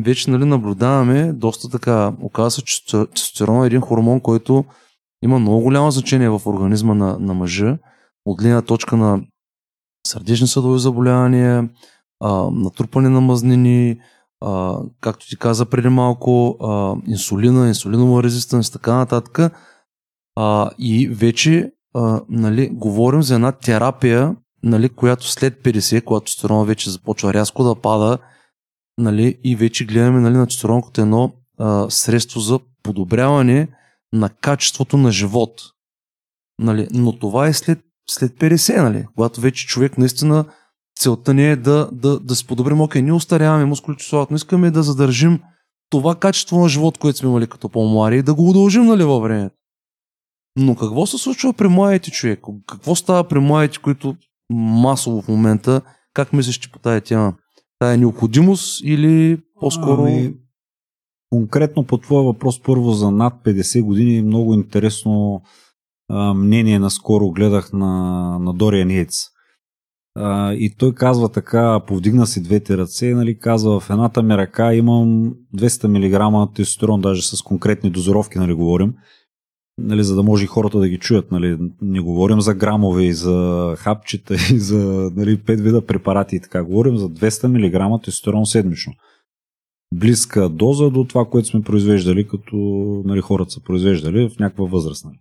вече 0.00 0.30
нали, 0.30 0.44
наблюдаваме 0.44 1.32
доста 1.32 1.68
така, 1.68 2.12
оказва 2.20 2.50
се, 2.50 2.62
че 2.62 2.82
тестостерон 3.14 3.64
е 3.64 3.66
един 3.66 3.80
хормон, 3.80 4.20
който 4.20 4.64
има 5.24 5.38
много 5.38 5.60
голямо 5.60 5.90
значение 5.90 6.28
в 6.28 6.40
организма 6.46 6.94
на, 6.94 7.18
на 7.18 7.34
мъжа, 7.34 7.78
от 8.26 8.38
гледна 8.38 8.62
точка 8.62 8.96
на 8.96 9.20
сърдечни 10.06 10.46
съдови 10.46 10.78
заболявания, 10.78 11.68
а, 12.20 12.50
натрупане 12.50 13.08
на 13.08 13.20
мазнини, 13.20 14.00
а, 14.40 14.78
както 15.00 15.28
ти 15.28 15.36
каза 15.36 15.66
преди 15.66 15.88
малко, 15.88 16.56
а, 16.60 16.94
инсулина, 17.06 17.68
инсулинова 17.68 18.22
резистенс 18.22 18.70
така 18.70 18.94
нататък. 18.94 19.52
А, 20.36 20.70
и 20.78 21.08
вече 21.08 21.72
а, 21.94 22.20
нали, 22.28 22.68
говорим 22.68 23.22
за 23.22 23.34
една 23.34 23.52
терапия, 23.52 24.36
нали, 24.62 24.88
която 24.88 25.28
след 25.28 25.62
50, 25.64 26.04
когато 26.04 26.24
тестостерона 26.24 26.64
вече 26.64 26.90
започва 26.90 27.34
рязко 27.34 27.64
да 27.64 27.74
пада, 27.74 28.18
нали, 28.98 29.38
и 29.44 29.56
вече 29.56 29.84
гледаме 29.84 30.20
нали, 30.20 30.34
на 30.34 30.46
тестостерон 30.46 30.82
като 30.82 31.00
едно 31.00 31.32
а, 31.58 31.90
средство 31.90 32.40
за 32.40 32.60
подобряване 32.82 33.68
на 34.12 34.28
качеството 34.28 34.96
на 34.96 35.12
живот. 35.12 35.60
Нали, 36.58 36.88
но 36.92 37.18
това 37.18 37.46
е 37.46 37.52
след, 37.52 37.84
след 38.08 38.32
50, 38.32 38.82
нали, 38.82 39.06
когато 39.14 39.40
вече 39.40 39.66
човек 39.66 39.98
наистина 39.98 40.44
целта 41.00 41.34
ни 41.34 41.50
е 41.50 41.56
да, 41.56 41.88
да, 41.92 42.20
да 42.20 42.36
се 42.36 42.46
подобрим. 42.46 42.80
Окей, 42.80 43.02
ние 43.02 43.12
устаряваме 43.12 43.64
мускулите 43.64 44.04
но 44.12 44.36
искаме 44.36 44.70
да 44.70 44.82
задържим 44.82 45.40
това 45.90 46.14
качество 46.14 46.60
на 46.60 46.68
живот, 46.68 46.98
което 46.98 47.18
сме 47.18 47.28
имали 47.28 47.46
като 47.46 47.68
по-млади 47.68 48.16
и 48.16 48.22
да 48.22 48.34
го 48.34 48.50
удължим 48.50 48.84
нали, 48.84 49.04
във 49.04 49.22
времето. 49.22 49.56
Но 50.56 50.76
какво 50.76 51.06
се 51.06 51.18
случва 51.18 51.52
при 51.52 51.68
младите 51.68 52.10
човек? 52.10 52.40
Какво 52.66 52.94
става 52.94 53.28
при 53.28 53.38
младите, 53.38 53.78
които 53.78 54.16
масово 54.50 55.22
в 55.22 55.28
момента, 55.28 55.80
как 56.14 56.32
мислиш, 56.32 56.58
че 56.58 56.72
по 56.72 56.78
тази 56.78 57.00
тема? 57.00 57.34
Тая 57.82 57.94
е 57.94 57.96
необходимост 57.96 58.80
или 58.84 59.38
по-скоро... 59.60 60.02
Ами, 60.02 60.34
конкретно 61.30 61.84
по 61.84 61.98
твоя 61.98 62.22
въпрос, 62.22 62.62
първо 62.62 62.90
за 62.90 63.10
над 63.10 63.34
50 63.44 63.82
години, 63.82 64.22
много 64.22 64.54
интересно 64.54 65.42
а, 66.08 66.34
мнение 66.34 66.78
наскоро 66.78 67.30
гледах 67.30 67.72
на, 67.72 68.38
на 68.38 68.54
Дориан 68.54 68.90
Йейтс. 68.90 69.16
И 70.52 70.74
той 70.78 70.94
казва 70.94 71.28
така, 71.28 71.80
повдигна 71.86 72.26
си 72.26 72.42
двете 72.42 72.78
ръце, 72.78 73.14
нали, 73.14 73.38
казва 73.38 73.80
в 73.80 73.90
едната 73.90 74.22
ми 74.22 74.36
ръка 74.36 74.74
имам 74.74 75.34
200 75.56 76.44
мг 76.44 76.54
тестостерон, 76.54 77.00
даже 77.00 77.22
с 77.22 77.42
конкретни 77.42 77.90
дозировки, 77.90 78.38
нали, 78.38 78.54
говорим, 78.54 78.94
нали, 79.78 80.04
за 80.04 80.14
да 80.14 80.22
може 80.22 80.46
хората 80.46 80.78
да 80.78 80.88
ги 80.88 80.98
чуят. 80.98 81.32
Нали. 81.32 81.58
Не 81.82 82.00
говорим 82.00 82.40
за 82.40 82.54
грамове 82.54 83.04
и 83.04 83.12
за 83.12 83.74
хапчета 83.78 84.34
и 84.34 84.58
за 84.58 85.10
нали, 85.16 85.38
5 85.38 85.60
вида 85.60 85.86
препарати 85.86 86.36
и 86.36 86.40
така. 86.40 86.62
Говорим 86.62 86.96
за 86.96 87.08
200 87.08 87.94
мг 87.96 88.02
тестостерон 88.04 88.46
седмично. 88.46 88.92
Близка 89.94 90.48
доза 90.48 90.90
до 90.90 91.04
това, 91.04 91.24
което 91.24 91.48
сме 91.48 91.62
произвеждали, 91.62 92.28
като 92.28 92.56
нали, 93.04 93.20
хората 93.20 93.50
са 93.50 93.60
произвеждали 93.62 94.28
в 94.28 94.38
някаква 94.38 94.64
възраст. 94.64 95.04
Нали. 95.04 95.16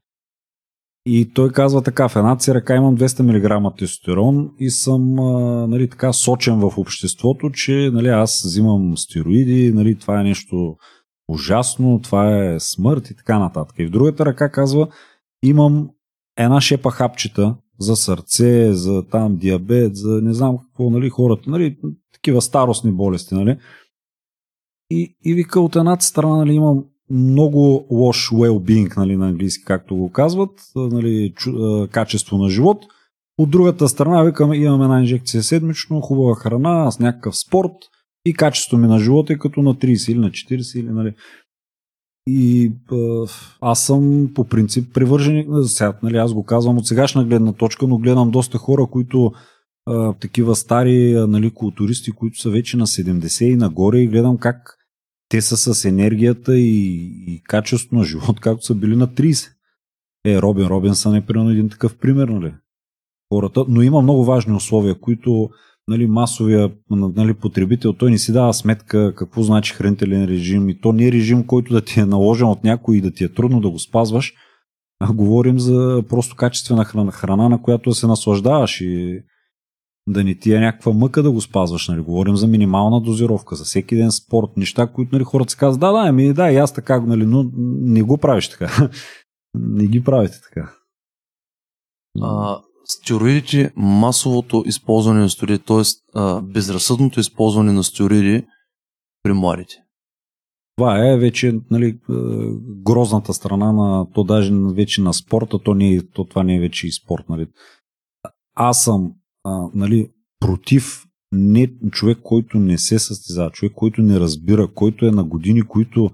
И 1.05 1.33
той 1.33 1.51
казва 1.51 1.81
така, 1.81 2.09
в 2.09 2.15
едната 2.15 2.43
си 2.43 2.53
ръка 2.53 2.75
имам 2.75 2.97
200 2.97 3.67
мг 3.67 3.77
тестостерон 3.77 4.51
и 4.59 4.69
съм 4.69 5.15
нали, 5.69 5.89
така 5.89 6.13
сочен 6.13 6.59
в 6.59 6.77
обществото, 6.77 7.49
че 7.49 7.89
нали, 7.93 8.07
аз 8.07 8.43
взимам 8.45 8.97
стероиди, 8.97 9.71
нали, 9.71 9.95
това 9.95 10.21
е 10.21 10.23
нещо 10.23 10.75
ужасно, 11.31 11.99
това 12.03 12.37
е 12.37 12.59
смърт 12.59 13.09
и 13.09 13.15
така 13.15 13.39
нататък. 13.39 13.75
И 13.79 13.85
в 13.85 13.89
другата 13.89 14.25
ръка 14.25 14.49
казва, 14.49 14.87
имам 15.43 15.89
една 16.37 16.61
шепа 16.61 16.91
хапчета 16.91 17.55
за 17.79 17.95
сърце, 17.95 18.73
за 18.73 19.03
там 19.11 19.37
диабет, 19.37 19.95
за 19.95 20.21
не 20.21 20.33
знам 20.33 20.57
какво, 20.57 20.89
нали, 20.89 21.09
хората, 21.09 21.49
нали, 21.49 21.77
такива 22.13 22.41
старостни 22.41 22.91
болести, 22.91 23.35
нали. 23.35 23.57
И, 24.89 25.15
и 25.23 25.33
вика 25.33 25.61
от 25.61 25.75
едната 25.75 26.05
страна 26.05 26.37
нали, 26.37 26.53
имам 26.53 26.83
много 27.09 27.87
лош 27.91 28.29
well-being 28.29 28.97
нали, 28.97 29.17
на 29.17 29.27
английски, 29.27 29.65
както 29.65 29.95
го 29.95 30.11
казват, 30.11 30.51
нали, 30.75 31.33
чу, 31.35 31.51
качество 31.91 32.37
на 32.37 32.49
живот. 32.49 32.85
От 33.37 33.49
другата 33.49 33.89
страна 33.89 34.23
викаме, 34.23 34.57
имаме 34.57 34.83
една 34.83 34.99
инжекция 34.99 35.43
седмично, 35.43 36.01
хубава 36.01 36.35
храна, 36.35 36.91
с 36.91 36.99
някакъв 36.99 37.37
спорт 37.37 37.71
и 38.25 38.33
качество 38.33 38.77
ми 38.77 38.87
на 38.87 38.99
живота 38.99 39.33
е 39.33 39.37
като 39.37 39.61
на 39.61 39.75
30 39.75 40.11
или 40.11 40.19
на 40.19 40.29
40 40.29 40.79
или 40.79 40.89
нали. 40.89 41.13
И 42.27 42.71
аз 43.61 43.85
съм 43.85 44.31
по 44.35 44.47
принцип 44.47 44.93
привърженик 44.93 45.49
на 45.49 45.63
сега, 45.63 45.97
нали, 46.03 46.17
аз 46.17 46.33
го 46.33 46.43
казвам 46.43 46.77
от 46.77 46.87
сегашна 46.87 47.25
гледна 47.25 47.53
точка, 47.53 47.87
но 47.87 47.97
гледам 47.97 48.31
доста 48.31 48.57
хора, 48.57 48.87
които 48.91 49.31
а, 49.85 50.13
такива 50.13 50.55
стари 50.55 51.13
нали, 51.27 51.51
културисти, 51.51 52.11
които 52.11 52.39
са 52.39 52.49
вече 52.49 52.77
на 52.77 52.87
70 52.87 53.45
и 53.45 53.55
нагоре 53.55 53.99
и 53.99 54.07
гледам 54.07 54.37
как 54.37 54.77
те 55.29 55.41
са 55.41 55.57
с 55.57 55.85
енергията 55.85 56.57
и, 56.57 56.95
и 57.27 57.41
качеството 57.43 57.95
на 57.95 58.03
живот, 58.03 58.39
както 58.39 58.65
са 58.65 58.75
били 58.75 58.95
на 58.95 59.07
30. 59.07 59.51
Е, 60.25 60.41
Робин 60.41 60.67
Робинсън 60.67 61.15
е 61.15 61.25
примерно 61.25 61.49
един 61.49 61.69
такъв 61.69 61.97
пример, 61.97 62.27
нали? 62.27 62.53
Хората, 63.33 63.65
но 63.67 63.81
има 63.81 64.01
много 64.01 64.25
важни 64.25 64.53
условия, 64.53 64.99
които 64.99 65.49
нали, 65.91 66.07
масовия 66.07 66.71
нали, 66.89 67.33
потребител, 67.33 67.93
той 67.93 68.11
не 68.11 68.17
си 68.17 68.33
дава 68.33 68.53
сметка 68.53 69.15
какво 69.15 69.43
значи 69.43 69.73
хранителен 69.73 70.25
режим 70.25 70.69
и 70.69 70.81
то 70.81 70.91
не 70.91 71.07
е 71.07 71.11
режим, 71.11 71.47
който 71.47 71.73
да 71.73 71.81
ти 71.81 71.99
е 71.99 72.05
наложен 72.05 72.47
от 72.47 72.63
някой 72.63 72.97
и 72.97 73.01
да 73.01 73.11
ти 73.11 73.23
е 73.23 73.33
трудно 73.33 73.61
да 73.61 73.69
го 73.69 73.79
спазваш, 73.79 74.33
а 74.99 75.13
говорим 75.13 75.59
за 75.59 76.03
просто 76.09 76.35
качествена 76.35 76.85
храна, 76.85 77.11
храна 77.11 77.49
на 77.49 77.61
която 77.61 77.89
да 77.89 77.95
се 77.95 78.07
наслаждаваш 78.07 78.81
и 78.81 79.21
да 80.07 80.23
не 80.23 80.35
ти 80.35 80.53
е 80.53 80.59
някаква 80.59 80.93
мъка 80.93 81.23
да 81.23 81.31
го 81.31 81.41
спазваш. 81.41 81.87
Нали? 81.87 82.01
Говорим 82.01 82.35
за 82.35 82.47
минимална 82.47 83.01
дозировка, 83.01 83.55
за 83.55 83.63
всеки 83.63 83.95
ден 83.95 84.11
спорт, 84.11 84.57
неща, 84.57 84.87
които 84.87 85.15
нали, 85.15 85.23
хората 85.23 85.51
си 85.51 85.57
казват, 85.57 85.79
да, 85.79 85.91
да, 85.91 86.09
ами 86.09 86.33
да, 86.33 86.51
и 86.51 86.57
аз 86.57 86.73
така, 86.73 86.99
нали, 86.99 87.25
но 87.25 87.51
не 87.81 88.01
го 88.01 88.17
правиш 88.17 88.49
така. 88.49 88.89
не 89.53 89.87
ги 89.87 90.03
правите 90.03 90.37
така. 90.41 90.73
А, 92.21 92.61
стероидите, 92.91 93.71
масовото 93.75 94.63
използване 94.65 95.19
на 95.19 95.29
стероиди, 95.29 95.63
т.е. 95.63 95.83
безразсъдното 96.41 97.19
използване 97.19 97.71
на 97.71 97.83
стероиди 97.83 98.45
при 99.23 99.33
младите. 99.33 99.75
Това 100.75 101.07
е 101.07 101.17
вече 101.17 101.59
нали, 101.71 101.99
грозната 102.83 103.33
страна 103.33 103.71
на 103.71 104.11
то 104.11 104.23
даже 104.23 104.51
вече 104.53 105.01
на 105.01 105.13
спорта, 105.13 105.59
то, 105.59 105.73
не 105.73 105.93
е, 105.93 106.01
то 106.13 106.25
това 106.25 106.43
не 106.43 106.55
е 106.55 106.59
вече 106.59 106.87
и 106.87 106.91
спорт. 106.91 107.29
Нали. 107.29 107.47
Аз 108.55 108.83
съм 108.83 109.11
нали, 109.73 110.09
против 110.39 111.05
не 111.31 111.73
човек, 111.91 112.17
който 112.23 112.57
не 112.57 112.77
се 112.77 112.99
състезава, 112.99 113.51
човек, 113.51 113.73
който 113.75 114.01
не 114.01 114.19
разбира, 114.19 114.73
който 114.73 115.05
е 115.05 115.11
на 115.11 115.23
години, 115.23 115.61
които 115.61 116.09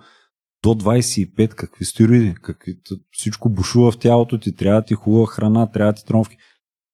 до 0.63 0.69
25, 0.69 1.49
какви 1.49 1.86
стероиди, 1.86 2.36
какви, 2.41 2.78
всичко 3.11 3.49
бушува 3.49 3.91
в 3.91 3.99
тялото 3.99 4.39
ти, 4.39 4.55
трябва 4.55 4.84
ти 4.84 4.93
хубава 4.93 5.28
храна, 5.28 5.71
трябва 5.71 5.93
ти 5.93 6.05
тренировки. 6.05 6.38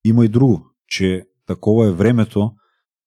Има 0.05 0.25
и 0.25 0.29
друго, 0.29 0.65
че 0.87 1.23
такова 1.47 1.87
е 1.87 1.91
времето, 1.91 2.51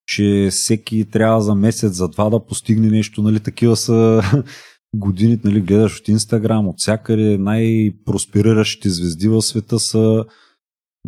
че 0.07 0.49
всеки 0.51 1.11
трябва 1.11 1.41
за 1.41 1.55
месец, 1.55 1.93
за 1.93 2.09
два 2.09 2.31
да 2.31 2.47
постигне 2.47 2.89
нещо, 2.89 3.23
нали, 3.23 3.41
такива 3.41 3.77
са 3.77 4.23
годините, 4.95 5.49
нали, 5.49 5.61
гледаш 5.61 6.01
от 6.01 6.09
Инстаграм, 6.09 6.69
от 6.69 6.75
всякъде. 6.79 7.39
Най-проспериращите 7.39 8.91
звезди 8.91 9.29
в 9.29 9.43
света 9.43 9.79
са 9.79 10.25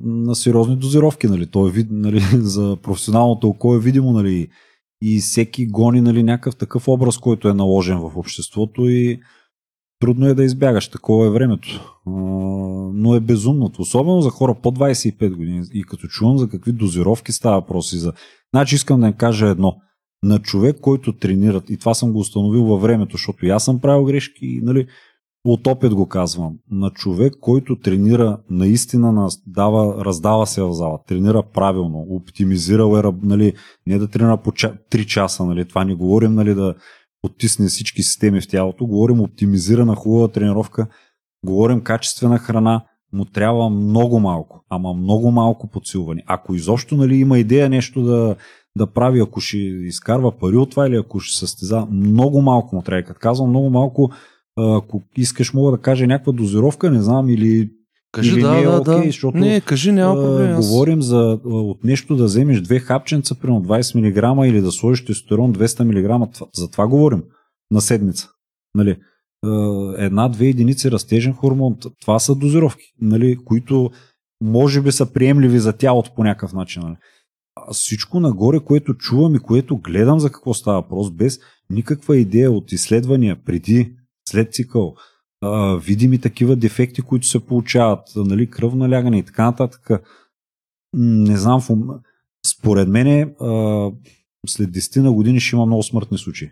на 0.03 0.35
сериозни 0.35 0.77
дозировки, 0.77 1.27
нали, 1.27 1.47
то 1.47 1.69
е 1.69 1.71
вид, 1.71 1.87
нали, 1.91 2.21
за 2.33 2.77
професионалното 2.83 3.49
око 3.49 3.75
е 3.75 3.81
видимо, 3.81 4.13
нали, 4.13 4.49
и 5.03 5.21
всеки 5.21 5.67
гони, 5.67 6.01
нали, 6.01 6.23
някакъв 6.23 6.57
такъв 6.57 6.89
образ, 6.89 7.19
който 7.19 7.49
е 7.49 7.55
наложен 7.55 7.99
в 7.99 8.13
обществото 8.17 8.89
и 8.89 9.21
трудно 10.01 10.27
е 10.27 10.35
да 10.35 10.45
избягаш, 10.45 10.89
такова 10.89 11.27
е 11.27 11.31
времето. 11.31 11.97
Но 12.95 13.15
е 13.15 13.21
безумното, 13.21 13.83
особено 13.83 14.21
за 14.21 14.31
хора 14.31 14.55
по 14.63 14.73
25 14.73 15.37
години. 15.37 15.63
И 15.75 15.85
като 15.85 16.07
чувам 16.07 16.39
за 16.39 16.49
какви 16.49 16.73
дозировки 16.73 17.33
става 17.33 17.61
въпроси 17.61 17.97
за... 17.97 18.13
Значи 18.55 18.75
искам 18.75 19.01
да 19.01 19.07
им 19.07 19.13
кажа 19.13 19.47
едно. 19.47 19.77
На 20.23 20.39
човек, 20.39 20.77
който 20.81 21.13
тренират, 21.13 21.71
и 21.71 21.79
това 21.79 21.95
съм 21.95 22.13
го 22.13 22.19
установил 22.19 22.65
във 22.65 22.83
времето, 22.83 23.17
защото 23.17 23.47
и 23.47 23.51
аз 23.51 23.65
съм 23.65 23.81
правил 23.81 24.05
грешки, 24.05 24.61
нали, 24.63 24.87
от 25.45 25.67
опит 25.67 25.95
го 25.95 26.09
казвам. 26.09 26.55
На 26.71 26.91
човек, 26.91 27.35
който 27.41 27.77
тренира, 27.77 28.39
наистина 28.51 29.29
дава, 29.47 30.05
раздава 30.05 30.47
се 30.47 30.63
в 30.63 30.73
зала, 30.73 30.99
тренира 31.07 31.43
правилно, 31.43 32.07
оптимизирал 32.11 32.97
е, 32.97 33.03
нали, 33.23 33.53
не 33.87 33.99
да 33.99 34.09
тренира 34.09 34.37
по 34.37 34.51
3 34.51 35.07
часа, 35.07 35.45
нали, 35.45 35.69
това 35.69 35.85
не 35.85 35.95
говорим 35.95 36.35
нали, 36.35 36.55
да 36.55 36.75
потисне 37.23 37.67
всички 37.67 38.03
системи 38.03 38.41
в 38.41 38.49
тялото. 38.49 38.87
Говорим 38.87 39.21
оптимизирана 39.21 39.95
хубава 39.95 40.29
тренировка, 40.29 40.87
говорим 41.45 41.81
качествена 41.81 42.39
храна, 42.39 42.85
му 43.13 43.25
трябва 43.25 43.71
много 43.71 44.21
малко, 44.21 44.65
ама 44.71 44.95
много 44.95 45.31
малко 45.31 45.71
подсилване. 45.71 46.23
Ако 46.27 46.55
изобщо 46.55 46.97
нали, 46.97 47.17
има 47.17 47.39
идея 47.39 47.69
нещо 47.69 48.03
да, 48.03 48.37
да 48.77 48.87
прави, 48.87 49.21
ако 49.21 49.41
ще 49.41 49.57
изкарва 49.59 50.39
пари 50.39 50.57
от 50.57 50.71
това 50.71 50.87
или 50.87 50.97
ако 50.97 51.21
ще 51.21 51.39
състеза, 51.39 51.87
много 51.91 52.43
малко 52.43 52.77
му 52.77 52.83
трябва. 52.83 53.03
Като 53.03 53.21
казвам 53.21 53.49
много 53.49 53.71
малко, 53.71 54.11
ако 54.57 55.03
искаш 55.17 55.55
мога 55.55 55.71
да 55.71 55.79
кажа 55.79 56.07
някаква 56.07 56.33
дозировка, 56.33 56.91
не 56.91 57.03
знам, 57.03 57.29
или 57.29 57.71
Кажи 58.13 58.33
или 58.33 58.43
да, 58.43 58.53
не 58.53 58.61
е 58.61 58.65
да, 58.65 58.71
okay, 58.71 58.85
да. 58.85 59.03
защото 59.03 59.39
не, 59.39 59.61
кажи, 59.61 59.93
няма 59.93 60.15
проблем. 60.15 60.57
Аз... 60.57 60.69
Говорим 60.69 61.03
за 61.03 61.39
от 61.45 61.85
нещо 61.85 62.17
да 62.17 62.25
вземеш 62.25 62.61
две 62.61 62.79
хапченца, 62.79 63.35
примерно 63.35 63.63
20 63.63 63.95
мг 63.95 64.47
или 64.49 64.61
да 64.61 64.73
сложиш 64.73 65.05
тестостерон 65.05 65.55
200 65.55 65.85
мг. 65.85 66.37
За 66.55 66.71
това 66.71 66.89
говорим 66.89 67.23
на 67.71 67.81
седмица. 67.81 68.29
Нали? 68.75 68.97
Една-две 69.97 70.47
единици 70.47 70.91
растежен 70.91 71.33
хормон. 71.33 71.77
Това 72.01 72.19
са 72.19 72.35
дозировки, 72.35 72.85
нали? 73.01 73.37
които 73.45 73.91
може 74.43 74.83
би 74.83 74.93
са 74.93 75.13
приемливи 75.13 75.59
за 75.59 75.73
тялото 75.73 76.15
по 76.15 76.25
някакъв 76.25 76.53
начин. 76.53 76.83
Нали? 76.83 76.97
А 77.57 77.73
всичко 77.73 78.21
нагоре, 78.21 78.61
което 78.61 78.95
чувам 78.95 79.35
и 79.35 79.39
което 79.39 79.77
гледам 79.77 80.21
за 80.21 80.31
какво 80.31 80.55
става 80.55 80.81
въпрос, 80.81 81.11
без 81.11 81.39
никаква 81.71 82.17
идея 82.17 82.53
от 82.53 82.73
изследвания 82.73 83.37
преди, 83.45 83.93
след 84.29 84.53
цикъл, 84.53 84.95
видими 85.81 86.21
такива 86.21 86.57
дефекти, 86.57 87.03
които 87.03 87.27
се 87.27 87.47
получават, 87.47 88.09
нали, 88.17 88.51
кръв 88.51 88.75
налягане 88.75 89.19
и 89.19 89.25
така 89.25 89.45
нататък. 89.45 89.91
Не 90.95 91.37
знам, 91.37 91.61
според 92.47 92.89
мен 92.89 93.35
след 94.47 94.71
10 94.71 95.01
на 95.01 95.13
години 95.13 95.41
ще 95.41 95.57
има 95.57 95.67
много 95.67 95.83
смъртни 95.83 96.19
случаи. 96.19 96.51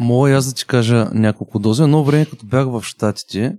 Мога 0.00 0.30
и 0.30 0.32
аз 0.32 0.46
да 0.46 0.54
ти 0.54 0.66
кажа 0.66 1.10
няколко 1.14 1.58
дози. 1.58 1.82
Едно 1.82 2.04
време, 2.04 2.26
като 2.26 2.46
бях 2.46 2.66
в 2.66 2.82
Штатите, 2.82 3.58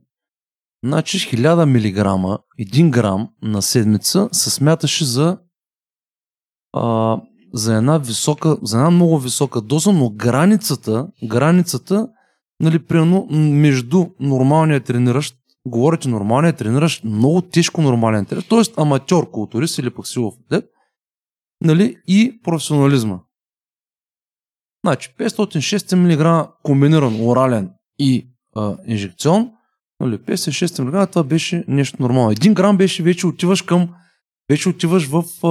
значи 0.84 1.20
1000 1.20 1.66
мг, 1.66 2.40
1 2.60 2.90
грам 2.90 3.30
на 3.42 3.62
седмица 3.62 4.30
се 4.32 4.50
смяташе 4.50 5.06
за 5.06 5.38
а, 6.74 7.18
за 7.54 7.76
една 7.76 7.98
висока, 7.98 8.58
за 8.62 8.78
една 8.78 8.90
много 8.90 9.20
висока 9.20 9.62
доза, 9.62 9.92
но 9.92 10.10
границата, 10.10 11.08
границата 11.24 12.08
нали, 12.60 12.80
примерно, 12.80 13.28
между 13.32 14.06
нормалния 14.20 14.84
трениращ, 14.84 15.36
говорите 15.68 16.10
нормалния 16.10 16.54
трениращ, 16.54 17.04
много 17.04 17.42
тежко 17.42 17.82
нормален 17.82 18.26
трениращ, 18.26 18.50
т.е. 18.50 18.82
аматьор 18.82 19.32
културист 19.32 19.78
или 19.78 19.90
пък 19.90 20.08
силов 20.08 20.36
атлет, 20.46 20.66
нали, 21.62 21.98
и 22.08 22.40
професионализма. 22.44 23.20
Значи 24.86 25.14
506 25.20 25.96
мг 25.96 26.50
комбиниран 26.64 27.28
орален 27.28 27.70
и 28.00 28.28
а, 28.56 28.78
инжекцион, 28.86 29.52
нали, 30.00 30.18
506 30.18 30.84
мг 30.84 31.10
това 31.10 31.24
беше 31.24 31.64
нещо 31.68 31.98
нормално. 32.00 32.32
Един 32.32 32.54
грам 32.54 32.78
беше 32.78 33.04
вече 33.04 33.28
отиваш 33.28 33.62
към 33.62 33.90
вече 34.50 34.70
отиваш 34.70 35.08
в, 35.08 35.24
а, 35.44 35.48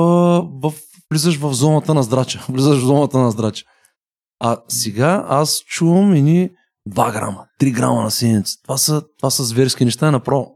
в 0.63 0.73
влизаш 1.11 1.37
в 1.37 1.55
зоната 1.55 1.95
на 1.95 2.03
здрача. 2.03 2.47
Влизаш 2.49 2.79
в 2.79 2.87
зоната 2.87 3.19
на 3.19 3.31
здрача. 3.31 3.65
А 4.41 4.57
сега 4.69 5.27
аз 5.29 5.65
чувам 5.67 6.13
ни 6.13 6.51
2 6.89 7.13
грама, 7.13 7.47
3 7.61 7.73
грама 7.73 8.03
на 8.03 8.11
седмица. 8.11 8.63
Това 8.63 8.79
са, 8.79 9.03
това 9.19 9.31
са 9.31 9.45
зверски 9.45 9.85
неща 9.85 10.11
направо. 10.11 10.53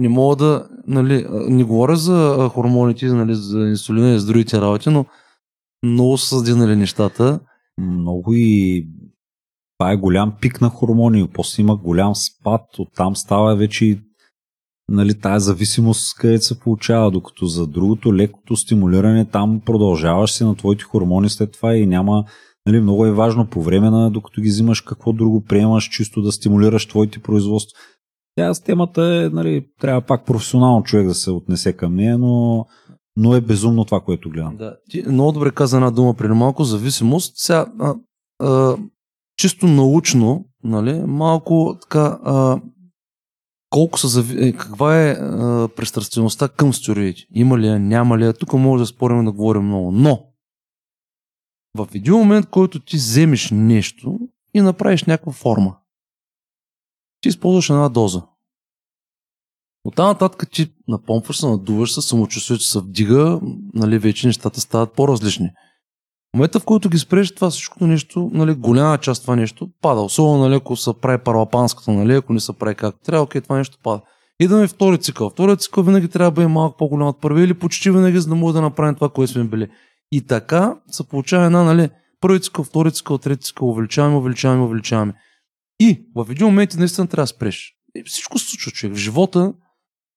Не 0.00 0.08
мога 0.08 0.36
да, 0.36 0.68
нали, 0.86 1.26
не 1.30 1.64
говоря 1.64 1.96
за 1.96 2.48
хормоните, 2.52 3.06
нали, 3.06 3.34
за 3.34 3.58
инсулина 3.58 4.14
и 4.14 4.18
за 4.18 4.26
другите 4.26 4.60
работи, 4.60 4.90
но 4.90 5.04
много 5.82 6.18
са 6.18 6.26
създинали 6.26 6.76
нещата. 6.76 7.40
Много 7.80 8.34
и 8.34 8.86
това 9.78 9.92
е 9.92 9.96
голям 9.96 10.32
пик 10.40 10.60
на 10.60 10.68
хормони, 10.68 11.28
после 11.34 11.60
има 11.60 11.76
голям 11.76 12.14
спад, 12.14 12.60
оттам 12.78 13.16
става 13.16 13.56
вече 13.56 14.00
нали, 14.90 15.20
тая 15.20 15.40
зависимост, 15.40 16.16
където 16.16 16.44
се 16.44 16.60
получава, 16.60 17.10
докато 17.10 17.46
за 17.46 17.66
другото 17.66 18.14
лекото 18.14 18.56
стимулиране, 18.56 19.24
там 19.24 19.60
продължаваш 19.66 20.32
си 20.32 20.44
на 20.44 20.54
твоите 20.54 20.84
хормони 20.84 21.28
след 21.30 21.52
това 21.52 21.76
и 21.76 21.86
няма 21.86 22.24
Нали, 22.66 22.80
много 22.80 23.06
е 23.06 23.12
важно 23.12 23.46
по 23.46 23.62
време 23.62 23.90
на, 23.90 24.10
докато 24.10 24.40
ги 24.40 24.48
взимаш, 24.48 24.80
какво 24.80 25.12
друго 25.12 25.44
приемаш, 25.44 25.88
чисто 25.88 26.22
да 26.22 26.32
стимулираш 26.32 26.86
твоите 26.86 27.18
производства. 27.18 27.78
Тя 28.36 28.54
с 28.54 28.60
темата 28.60 29.02
е, 29.02 29.34
нали, 29.34 29.66
трябва 29.80 30.00
пак 30.00 30.26
професионално 30.26 30.82
човек 30.82 31.06
да 31.06 31.14
се 31.14 31.30
отнесе 31.30 31.72
към 31.72 31.94
нея, 31.94 32.18
но, 32.18 32.66
но 33.16 33.34
е 33.34 33.40
безумно 33.40 33.84
това, 33.84 34.00
което 34.00 34.30
гледам. 34.30 34.56
Да. 34.56 34.76
Ти 34.90 35.02
много 35.08 35.32
добре 35.32 35.50
каза 35.50 35.76
една 35.76 35.90
дума 35.90 36.14
преди 36.14 36.34
малко, 36.34 36.64
зависимост. 36.64 37.32
Сега, 37.36 37.66
а, 37.80 37.94
а, 38.38 38.76
чисто 39.36 39.66
научно, 39.66 40.44
нали, 40.64 41.02
малко 41.06 41.76
така, 41.80 42.18
а, 42.24 42.60
колко 43.70 43.98
са, 43.98 44.24
е, 44.38 44.52
каква 44.52 45.02
е 45.02 45.10
а, 45.10 45.68
пристрастеността 45.76 46.48
към 46.48 46.72
стероиди? 46.72 47.26
Има 47.34 47.58
ли 47.58 47.66
я, 47.66 47.78
няма 47.78 48.18
ли 48.18 48.24
я? 48.24 48.32
Тук 48.32 48.52
може 48.52 48.82
да 48.82 48.86
спорим 48.86 49.24
да 49.24 49.32
говорим 49.32 49.62
много. 49.62 49.92
Но, 49.92 50.20
в 51.76 51.88
един 51.94 52.14
момент, 52.14 52.46
който 52.46 52.80
ти 52.80 52.96
вземеш 52.96 53.50
нещо 53.50 54.18
и 54.54 54.60
направиш 54.60 55.04
някаква 55.04 55.32
форма, 55.32 55.76
ти 57.20 57.28
използваш 57.28 57.70
една 57.70 57.88
доза. 57.88 58.22
От 59.84 59.94
тази 59.94 60.06
нататък 60.06 60.50
ти 60.50 60.72
напомпваш 60.88 61.40
се, 61.40 61.46
надуваш 61.46 61.94
се, 61.94 62.00
самочувствието 62.00 62.64
се 62.64 62.78
вдига, 62.78 63.40
нали, 63.74 63.98
вече 63.98 64.26
нещата 64.26 64.60
стават 64.60 64.92
по-различни. 64.92 65.50
В 66.30 66.36
момента, 66.36 66.60
в 66.60 66.64
който 66.64 66.88
ги 66.88 66.98
спреш 66.98 67.34
това 67.34 67.50
всичкото 67.50 67.86
нещо, 67.86 68.30
нали, 68.32 68.54
голяма 68.54 68.98
част 68.98 69.22
това 69.22 69.36
нещо 69.36 69.68
пада. 69.80 70.00
Особено 70.00 70.42
нали, 70.42 70.54
ако 70.54 70.76
се 70.76 70.90
прави 71.00 71.22
парлапанската, 71.24 71.90
нали, 71.90 72.14
ако 72.14 72.32
не 72.32 72.40
се 72.40 72.52
прави 72.52 72.74
както 72.74 73.00
трябва, 73.04 73.24
окей, 73.24 73.40
това 73.40 73.58
нещо 73.58 73.78
пада. 73.82 74.02
Идваме 74.40 74.68
втори 74.68 74.98
цикъл. 74.98 75.30
Втори 75.30 75.56
цикъл 75.56 75.84
винаги 75.84 76.08
трябва 76.08 76.30
да 76.30 76.34
бъде 76.34 76.48
малко 76.48 76.76
по-голям 76.76 77.08
от 77.08 77.20
първи 77.20 77.44
или 77.44 77.54
почти 77.54 77.90
винаги, 77.90 78.20
за 78.20 78.28
да 78.28 78.34
може 78.34 78.54
да 78.54 78.60
направим 78.60 78.94
това, 78.94 79.08
което 79.08 79.32
сме 79.32 79.44
били. 79.44 79.68
И 80.12 80.26
така 80.26 80.74
се 80.90 81.08
получава 81.08 81.44
една, 81.44 81.62
нали, 81.62 81.90
първи 82.20 82.40
цикъл, 82.40 82.64
втори 82.64 82.92
цикъл, 82.92 83.18
трети 83.18 83.44
цикъл, 83.44 83.68
увеличаваме, 83.68 84.16
увеличаваме, 84.16 84.62
увеличаваме. 84.62 85.14
И 85.80 86.06
в 86.14 86.26
един 86.30 86.46
момент 86.46 86.74
наистина 86.78 87.06
трябва 87.06 87.22
да 87.22 87.26
спреш. 87.26 87.74
И 87.96 88.02
всичко 88.06 88.38
се 88.38 88.46
случва, 88.46 88.72
човек. 88.72 88.96
В 88.96 88.98
живота, 88.98 89.54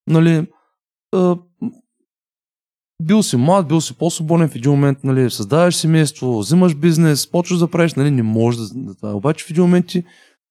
нали, 0.06 0.46
а, 1.14 1.36
бил 3.02 3.22
си 3.22 3.36
млад, 3.36 3.68
бил 3.68 3.80
си 3.80 3.94
по-свободен 3.94 4.48
в 4.48 4.56
един 4.56 4.70
момент, 4.70 5.04
нали, 5.04 5.30
създаваш 5.30 5.76
семейство, 5.76 6.38
взимаш 6.38 6.74
бизнес, 6.74 7.30
почваш 7.30 7.58
да 7.58 7.70
правиш, 7.70 7.94
нали, 7.94 8.10
не 8.10 8.22
можеш 8.22 8.60
да, 8.60 8.94
да 9.02 9.08
Обаче 9.16 9.44
в 9.44 9.50
един 9.50 9.62
момент 9.62 9.86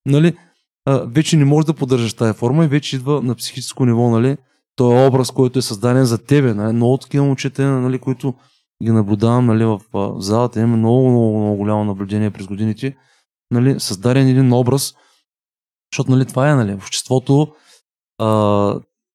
нали, 0.05 0.37
а, 0.85 0.97
вече 0.97 1.37
не 1.37 1.45
можеш 1.45 1.65
да 1.65 1.73
поддържаш 1.73 2.13
тази 2.13 2.37
форма 2.37 2.65
и 2.65 2.67
вече 2.67 2.95
идва 2.95 3.21
на 3.21 3.35
психическо 3.35 3.85
ниво, 3.85 4.09
нали, 4.09 4.37
този 4.75 4.95
е 4.95 5.07
образ, 5.07 5.31
който 5.31 5.59
е 5.59 5.61
създаден 5.61 6.05
за 6.05 6.17
тебе. 6.17 6.53
Нали, 6.53 6.73
много 6.73 6.97
такива 6.97 7.25
момчета, 7.25 7.63
нали, 7.63 7.99
които 7.99 8.33
ги 8.81 8.91
наблюдавам 8.91 9.45
нали, 9.45 9.65
в, 9.65 9.81
в 9.93 10.15
залата, 10.21 10.59
имаме 10.59 10.77
много, 10.77 11.09
много, 11.09 11.39
много 11.39 11.55
голямо 11.55 11.85
наблюдение 11.85 12.31
през 12.31 12.47
годините, 12.47 12.95
нали, 13.51 13.79
създаден 13.79 14.27
един 14.27 14.53
образ, 14.53 14.93
защото 15.93 16.11
нали, 16.11 16.25
това 16.25 16.51
е 16.51 16.55
нали, 16.55 16.73
обществото, 16.73 17.47
а, 18.17 18.25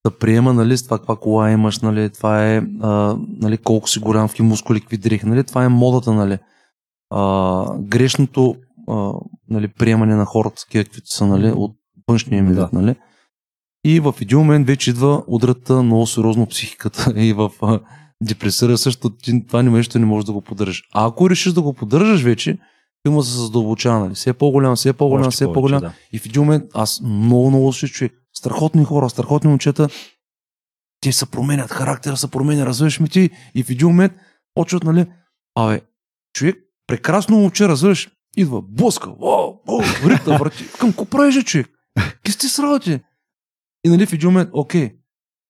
да 0.04 0.18
приема 0.20 0.52
нали, 0.52 0.76
с 0.76 0.84
това 0.84 0.98
каква 0.98 1.16
кола 1.16 1.50
имаш, 1.50 1.78
нали, 1.78 2.10
това 2.10 2.46
е 2.46 2.62
а, 2.80 3.16
нали, 3.18 3.58
колко 3.58 3.88
си 3.88 3.98
голям, 3.98 4.28
какви 4.28 4.42
мускули, 4.42 4.80
какви 4.80 4.96
дрехи, 4.96 5.26
нали, 5.26 5.44
това 5.44 5.64
е 5.64 5.68
модата, 5.68 6.12
нали. 6.12 6.38
А, 7.10 7.78
грешното 7.78 8.56
а, 8.88 9.12
нали, 9.48 9.68
приемане 9.68 10.14
на 10.14 10.24
хората, 10.24 10.62
такива 10.62 10.84
каквито 10.84 11.10
са, 11.10 11.26
нали, 11.26 11.52
от 11.56 11.76
външния 12.08 12.42
ми 12.42 12.54
да. 12.54 12.70
нали. 12.72 12.94
И 13.84 14.00
в 14.00 14.14
един 14.20 14.38
момент 14.38 14.66
вече 14.66 14.90
идва 14.90 15.22
удрата 15.26 15.82
много 15.82 16.06
сериозно 16.06 16.46
психиката 16.46 17.12
и 17.16 17.32
в 17.32 17.50
депресира 18.22 18.78
също 18.78 19.10
ти, 19.10 19.46
това 19.46 19.62
нещо 19.62 19.98
не 19.98 20.06
можеш 20.06 20.24
да 20.26 20.32
го 20.32 20.40
поддържаш. 20.40 20.82
А 20.94 21.06
ако 21.06 21.30
решиш 21.30 21.52
да 21.52 21.62
го 21.62 21.72
поддържаш 21.72 22.22
вече, 22.22 22.58
филма 23.06 23.22
се 23.22 23.38
задълбочава, 23.38 23.98
нали? 23.98 24.14
Все 24.14 24.32
по-голям, 24.32 24.76
все 24.76 24.92
по-голям, 24.92 25.30
все 25.30 25.52
по-голям. 25.52 25.80
Да. 25.80 25.92
И 26.12 26.18
в 26.18 26.26
един 26.26 26.42
момент 26.42 26.64
аз 26.74 27.00
много, 27.00 27.50
много 27.50 27.72
се 27.72 27.88
човек. 27.88 28.12
Страхотни 28.34 28.84
хора, 28.84 29.10
страхотни 29.10 29.50
момчета. 29.50 29.88
Те 31.00 31.12
се 31.12 31.26
променят, 31.26 31.70
характера 31.70 32.16
се 32.16 32.30
променя, 32.30 32.66
развиваш 32.66 33.00
ми 33.00 33.08
ти 33.08 33.30
и 33.54 33.62
в 33.62 33.70
един 33.70 33.88
момент 33.88 34.12
почват, 34.54 34.84
нали, 34.84 35.06
абе, 35.54 35.80
човек, 36.34 36.56
прекрасно 36.86 37.36
момче, 37.36 37.68
развиваш, 37.68 38.08
идва, 38.36 38.62
блъска, 38.62 39.10
рита, 40.04 40.38
врати. 40.38 40.64
Към 40.78 40.92
ко 40.92 41.06
правиш, 41.06 41.44
човек? 41.44 41.68
Ки 42.24 42.32
сте 42.32 42.48
сработи? 42.48 43.00
И 43.84 43.88
нали 43.88 44.06
в 44.06 44.12
един 44.12 44.28
момент, 44.28 44.50
окей, 44.52 44.92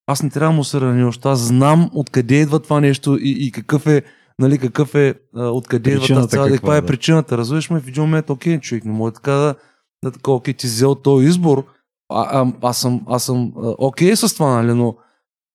аз 0.07 0.23
не 0.23 0.31
трябва 0.31 0.53
да 0.53 0.57
му 0.57 0.65
се 0.65 0.81
рани 0.81 1.05
още, 1.05 1.29
аз 1.29 1.39
знам 1.39 1.91
откъде 1.95 2.35
идва 2.35 2.61
това 2.61 2.81
нещо 2.81 3.19
и, 3.21 3.47
и 3.47 3.53
какъв 3.53 3.87
е, 3.87 4.03
нали, 4.39 4.59
какъв 4.59 4.95
е, 4.95 5.15
откъде 5.37 5.91
идва 5.91 6.01
тази 6.01 6.09
цялата, 6.09 6.37
каква, 6.37 6.51
каква 6.51 6.77
е 6.77 6.81
да. 6.81 6.87
причината, 6.87 7.39
развиваш 7.39 7.71
ме 7.71 7.81
в 7.81 7.89
един 7.89 8.03
момент, 8.03 8.31
окей, 8.31 8.61
човек, 8.61 8.85
не 8.85 8.93
може 8.93 9.15
така 9.15 9.33
да, 9.33 9.55
да 10.05 10.11
така, 10.13 10.31
окей, 10.31 10.55
ти 10.55 10.67
взел 10.67 10.95
този 10.95 11.27
избор, 11.27 11.65
а, 12.09 12.41
а, 12.41 12.53
аз 12.63 12.81
съм, 12.81 13.05
аз 13.09 13.25
съм 13.25 13.53
окей 13.57 14.17
с 14.17 14.35
това, 14.35 14.63
нали, 14.63 14.75
но 14.75 14.97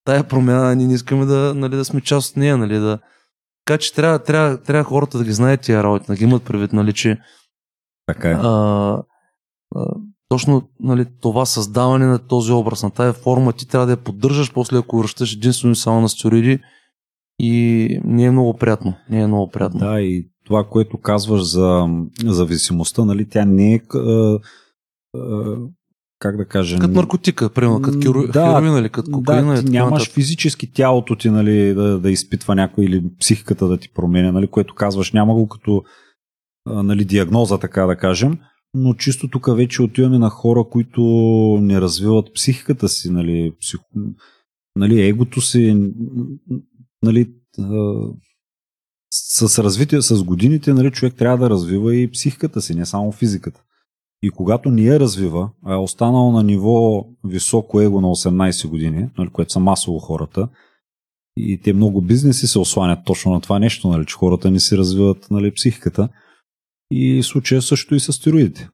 тая 0.05 0.27
промяна 0.27 0.75
ние 0.75 0.87
не 0.87 0.93
искаме 0.93 1.25
да, 1.25 1.53
нали, 1.55 1.75
да 1.75 1.85
сме 1.85 2.01
част 2.01 2.31
от 2.31 2.37
нея, 2.37 2.57
нали, 2.57 2.79
да... 2.79 2.99
Така 3.65 3.77
че 3.77 3.93
трябва, 3.93 4.19
трябва, 4.19 4.61
трябва 4.61 4.83
хората 4.83 5.17
да 5.17 5.23
ги 5.23 5.31
знаят 5.31 5.61
тия 5.61 5.83
работи, 5.83 6.05
да 6.07 6.15
ги 6.15 6.23
имат 6.23 6.43
предвид, 6.43 6.73
нали, 6.73 6.93
че 6.93 7.21
така 8.07 8.29
е. 8.29 8.33
А, 8.33 9.03
а, 9.75 9.85
точно 10.31 10.69
нали, 10.79 11.05
това 11.21 11.45
създаване 11.45 12.05
на 12.05 12.19
този 12.19 12.51
образ, 12.51 12.83
на 12.83 12.91
тая 12.91 13.13
форма, 13.13 13.53
ти 13.53 13.67
трябва 13.67 13.85
да 13.85 13.91
я 13.91 13.97
поддържаш, 13.97 14.53
после 14.53 14.77
ако 14.77 14.97
връщаш 14.97 15.33
единствено 15.33 15.75
само 15.75 16.01
на 16.01 16.09
стероиди 16.09 16.59
и 17.39 17.99
не 18.05 18.23
е 18.23 18.31
много 18.31 18.53
приятно. 18.53 18.93
Не 19.09 19.21
е 19.21 19.27
много 19.27 19.51
приятно. 19.51 19.79
Да, 19.79 20.01
и 20.01 20.29
това, 20.45 20.63
което 20.63 20.97
казваш 20.97 21.41
за 21.43 21.87
зависимостта, 22.25 23.05
нали, 23.05 23.29
тя 23.29 23.45
не 23.45 23.73
е 23.73 23.79
а, 23.95 24.39
а, 25.17 25.55
как 26.19 26.37
да 26.37 26.45
кажа... 26.45 26.79
Като 26.79 26.93
наркотика, 26.93 27.49
примерно, 27.49 27.81
като 27.81 28.27
да, 28.27 28.55
хероин 28.55 28.77
или 28.77 28.89
като 28.89 29.11
кокаина. 29.11 29.53
Да, 29.53 29.63
ти 29.63 29.71
нямаш 29.71 30.11
физически 30.11 30.73
тялото 30.73 31.15
ти 31.15 31.29
нали, 31.29 31.73
да, 31.73 31.99
да 31.99 32.11
изпитва 32.11 32.55
някой 32.55 32.85
или 32.85 33.03
психиката 33.19 33.67
да 33.67 33.77
ти 33.77 33.93
променя, 33.93 34.31
нали, 34.31 34.47
което 34.47 34.75
казваш, 34.75 35.11
няма 35.11 35.33
го 35.33 35.47
като 35.47 35.83
нали, 36.65 37.05
диагноза, 37.05 37.57
така 37.57 37.85
да 37.85 37.95
кажем, 37.95 38.37
но 38.73 38.93
чисто 38.93 39.27
тук 39.27 39.55
вече 39.55 39.81
отиваме 39.81 40.19
на 40.19 40.29
хора, 40.29 40.63
които 40.71 41.01
не 41.61 41.81
развиват 41.81 42.33
психиката 42.33 42.89
си, 42.89 43.09
нали, 43.09 43.53
псих... 43.59 43.79
нали 44.75 45.01
егото 45.01 45.41
си, 45.41 45.91
нали, 47.03 47.33
с 49.13 49.63
развитие, 49.63 50.01
с 50.01 50.23
годините, 50.23 50.73
нали, 50.73 50.91
човек 50.91 51.15
трябва 51.15 51.37
да 51.37 51.49
развива 51.49 51.95
и 51.95 52.11
психиката 52.11 52.61
си, 52.61 52.75
не 52.75 52.85
само 52.85 53.11
физиката. 53.11 53.63
И 54.23 54.29
когато 54.29 54.69
ни 54.69 54.85
я 54.85 54.99
развива, 54.99 55.49
а 55.65 55.73
е 55.73 55.77
останал 55.77 56.31
на 56.31 56.43
ниво 56.43 57.05
високо 57.23 57.81
его 57.81 58.01
на 58.01 58.07
18 58.07 58.67
години, 58.67 59.09
нали, 59.17 59.29
което 59.29 59.51
са 59.51 59.59
масово 59.59 59.99
хората, 59.99 60.49
и 61.37 61.61
те 61.61 61.73
много 61.73 62.01
бизнеси 62.01 62.47
се 62.47 62.59
осланят 62.59 62.99
точно 63.05 63.31
на 63.31 63.41
това 63.41 63.59
нещо, 63.59 63.89
нали, 63.89 64.05
че 64.05 64.15
хората 64.15 64.51
не 64.51 64.59
си 64.59 64.77
развиват 64.77 65.27
нали, 65.31 65.53
психиката. 65.53 66.09
И 66.91 67.23
случая 67.23 67.61
също 67.61 67.95
и 67.95 67.99
с 67.99 68.13
стероидите. 68.13 68.69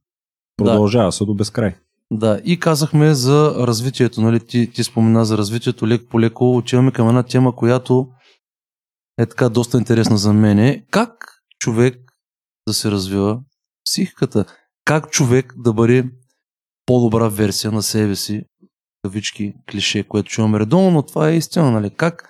Продължава 0.58 1.08
да. 1.08 1.12
се 1.12 1.26
до 1.26 1.34
безкрай. 1.34 1.76
Да, 2.12 2.42
и 2.46 2.60
казахме 2.60 3.14
за 3.14 3.56
развитието, 3.58 4.22
нали? 4.22 4.40
Ти, 4.40 4.72
ти 4.74 4.84
спомена 4.84 5.26
за 5.26 5.38
развитието 5.38 5.88
лек 5.88 6.02
по 6.10 6.20
леко. 6.20 6.58
Отиваме 6.58 6.92
към 6.92 7.08
една 7.08 7.24
тема, 7.24 7.56
която 7.56 8.08
е 9.18 9.26
така 9.26 9.50
доста 9.50 9.78
интересна 9.78 10.18
за 10.18 10.34
мен. 10.34 10.86
Как 10.92 11.42
човек 11.60 12.00
да 12.68 12.74
се 12.74 12.92
развива 12.92 13.40
психиката? 13.86 14.46
как 14.88 15.12
човек 15.12 15.54
да 15.58 15.74
бъде 15.74 16.10
по-добра 16.86 17.28
версия 17.28 17.72
на 17.72 17.84
себе 17.84 18.16
си, 18.16 18.44
кавички, 19.04 19.54
клише, 19.72 20.04
което 20.04 20.30
чуваме 20.30 20.60
редовно, 20.60 20.92
но 20.92 21.04
това 21.04 21.30
е 21.30 21.36
истина, 21.36 21.72
нали? 21.72 21.90
Как, 21.90 22.30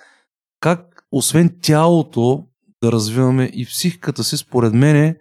как 0.60 1.02
освен 1.12 1.58
тялото 1.62 2.44
да 2.82 2.92
развиваме 2.92 3.50
и 3.54 3.66
психиката 3.66 4.24
си, 4.24 4.36
според 4.36 4.74
мен 4.74 5.16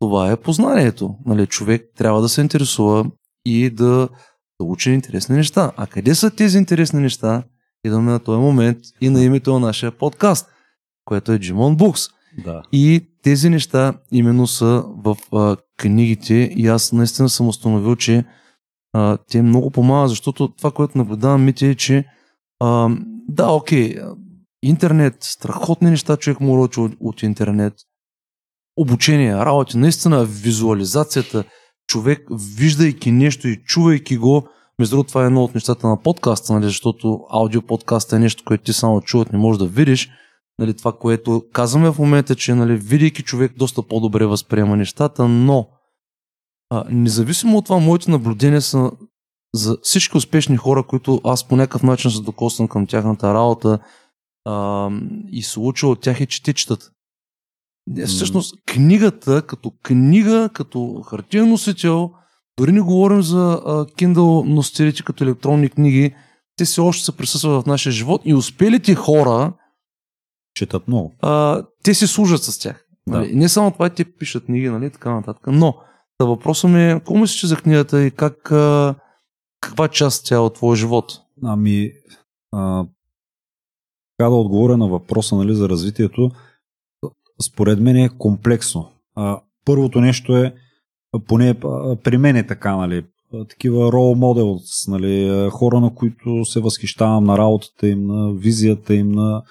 това 0.00 0.30
е 0.30 0.36
познанието. 0.36 1.14
Нали? 1.26 1.46
Човек 1.46 1.86
трябва 1.96 2.22
да 2.22 2.28
се 2.28 2.40
интересува 2.40 3.06
и 3.44 3.70
да, 3.70 4.08
да 4.60 4.66
учи 4.66 4.90
интересни 4.90 5.36
неща. 5.36 5.72
А 5.76 5.86
къде 5.86 6.14
са 6.14 6.30
тези 6.30 6.58
интересни 6.58 7.00
неща? 7.00 7.42
Идваме 7.84 8.12
на 8.12 8.18
този 8.18 8.40
момент 8.40 8.78
и 9.00 9.08
на 9.08 9.24
името 9.24 9.52
на 9.52 9.60
нашия 9.60 9.92
подкаст, 9.92 10.48
което 11.04 11.32
е 11.32 11.38
Jimon 11.38 11.76
Books. 11.76 12.10
Да. 12.44 12.62
И 12.72 13.06
тези 13.22 13.50
неща 13.50 13.94
именно 14.12 14.46
са 14.46 14.84
в 15.04 15.16
а, 15.32 15.56
книгите 15.76 16.34
и 16.34 16.66
аз 16.66 16.92
наистина 16.92 17.28
съм 17.28 17.48
установил, 17.48 17.96
че 17.96 18.24
а, 18.92 19.18
те 19.30 19.42
много 19.42 19.70
помагат, 19.70 20.08
защото 20.08 20.48
това, 20.48 20.70
което 20.70 20.98
наблюдавам 20.98 21.44
мите 21.44 21.70
е, 21.70 21.74
че 21.74 22.04
а, 22.60 22.88
да, 23.28 23.50
окей, 23.50 23.96
интернет, 24.62 25.16
страхотни 25.20 25.90
неща 25.90 26.16
човек 26.16 26.40
му 26.40 26.62
учи 26.62 26.80
от, 26.80 26.92
от 27.00 27.22
интернет, 27.22 27.74
обучение, 28.80 29.36
работи, 29.36 29.76
наистина 29.76 30.24
визуализацията, 30.24 31.44
човек 31.88 32.26
виждайки 32.56 33.12
нещо 33.12 33.48
и 33.48 33.62
чувайки 33.64 34.16
го, 34.16 34.48
между 34.78 34.96
другото 34.96 35.08
това 35.08 35.22
е 35.22 35.26
едно 35.26 35.44
от 35.44 35.54
нещата 35.54 35.88
на 35.88 36.02
подкаста, 36.02 36.52
нали, 36.52 36.64
защото 36.64 37.20
аудиоподкаста 37.30 38.16
е 38.16 38.18
нещо, 38.18 38.42
което 38.46 38.64
ти 38.64 38.72
само 38.72 39.00
чуват, 39.00 39.32
не 39.32 39.38
можеш 39.38 39.58
да 39.58 39.66
видиш, 39.66 40.10
нали, 40.58 40.76
това, 40.76 40.92
което 40.92 41.42
казваме 41.52 41.92
в 41.92 41.98
момента, 41.98 42.34
че 42.34 42.54
нали, 42.54 42.76
видейки 42.76 43.22
човек 43.22 43.52
доста 43.56 43.82
по-добре 43.82 44.26
възприема 44.26 44.76
нещата, 44.76 45.28
но 45.28 45.68
а, 46.70 46.84
независимо 46.90 47.58
от 47.58 47.64
това, 47.64 47.78
моите 47.78 48.10
наблюдения 48.10 48.62
са 48.62 48.90
за 49.54 49.78
всички 49.82 50.16
успешни 50.16 50.56
хора, 50.56 50.82
които 50.82 51.20
аз 51.24 51.48
по 51.48 51.56
някакъв 51.56 51.82
начин 51.82 52.10
се 52.10 52.22
докосвам 52.22 52.68
към 52.68 52.86
тяхната 52.86 53.34
работа 53.34 53.78
а, 54.44 54.88
и 55.32 55.42
се 55.42 55.60
уча 55.60 55.86
от 55.86 56.00
тях 56.00 56.20
е, 56.20 56.26
че 56.26 56.42
те 56.42 56.52
четат. 56.52 56.90
Не, 57.86 58.06
Всъщност, 58.06 58.54
книгата, 58.66 59.42
като 59.42 59.72
книга, 59.82 60.50
като 60.52 61.02
хартиен 61.02 61.48
носител, 61.48 62.10
дори 62.58 62.72
не 62.72 62.80
говорим 62.80 63.22
за 63.22 63.62
а, 63.66 63.84
Kindle 63.84 64.48
носителите 64.48 65.02
като 65.02 65.24
електронни 65.24 65.68
книги, 65.68 66.14
те 66.56 66.64
все 66.64 66.80
още 66.80 67.04
се 67.04 67.16
присъстват 67.16 67.62
в 67.62 67.66
нашия 67.66 67.92
живот 67.92 68.22
и 68.24 68.34
успелите 68.34 68.94
хора, 68.94 69.52
Четат 70.54 70.88
много. 70.88 71.14
а, 71.22 71.62
те 71.82 71.94
си 71.94 72.06
служат 72.06 72.42
с 72.42 72.58
тях. 72.58 72.86
Да. 73.08 73.18
Нали? 73.18 73.34
Не 73.34 73.48
само 73.48 73.70
това, 73.70 73.90
те 73.90 74.04
пишат 74.04 74.44
книги, 74.44 74.68
нали, 74.68 74.90
така 74.90 75.14
нататък. 75.14 75.46
Но, 75.46 75.74
та 76.18 76.24
въпросът 76.24 76.70
ми 76.70 76.90
е, 76.90 76.92
какво 76.92 77.14
мислиш 77.14 77.44
за 77.44 77.56
книгата 77.56 78.02
и 78.02 78.10
как, 78.10 78.52
а, 78.52 78.94
каква 79.60 79.88
част 79.88 80.26
тя 80.26 80.34
е 80.34 80.38
от 80.38 80.54
твоя 80.54 80.76
живот? 80.76 81.20
Ами, 81.44 81.92
а, 82.52 82.84
така 84.18 84.30
да 84.30 84.36
отговоря 84.36 84.76
на 84.76 84.88
въпроса 84.88 85.36
нали, 85.36 85.54
за 85.54 85.68
развитието, 85.68 86.30
според 87.42 87.80
мен 87.80 87.96
е 87.96 88.08
комплексно. 88.18 88.90
А, 89.14 89.40
първото 89.64 90.00
нещо 90.00 90.36
е, 90.36 90.54
поне 91.26 91.54
при 92.04 92.16
мен 92.16 92.36
е 92.36 92.46
така, 92.46 92.76
нали, 92.76 93.04
такива 93.48 93.78
role 93.92 94.18
models, 94.18 94.88
нали, 94.88 95.48
хора, 95.50 95.80
на 95.80 95.94
които 95.94 96.44
се 96.44 96.60
възхищавам 96.60 97.24
на 97.24 97.38
работата 97.38 97.88
им, 97.88 98.06
на 98.06 98.32
визията 98.32 98.94
им, 98.94 99.12
на 99.12 99.42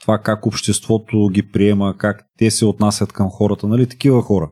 това 0.00 0.18
как 0.18 0.46
обществото 0.46 1.28
ги 1.28 1.50
приема, 1.50 1.94
как 1.98 2.26
те 2.38 2.50
се 2.50 2.66
отнасят 2.66 3.12
към 3.12 3.30
хората, 3.30 3.66
нали, 3.66 3.88
такива 3.88 4.22
хора. 4.22 4.50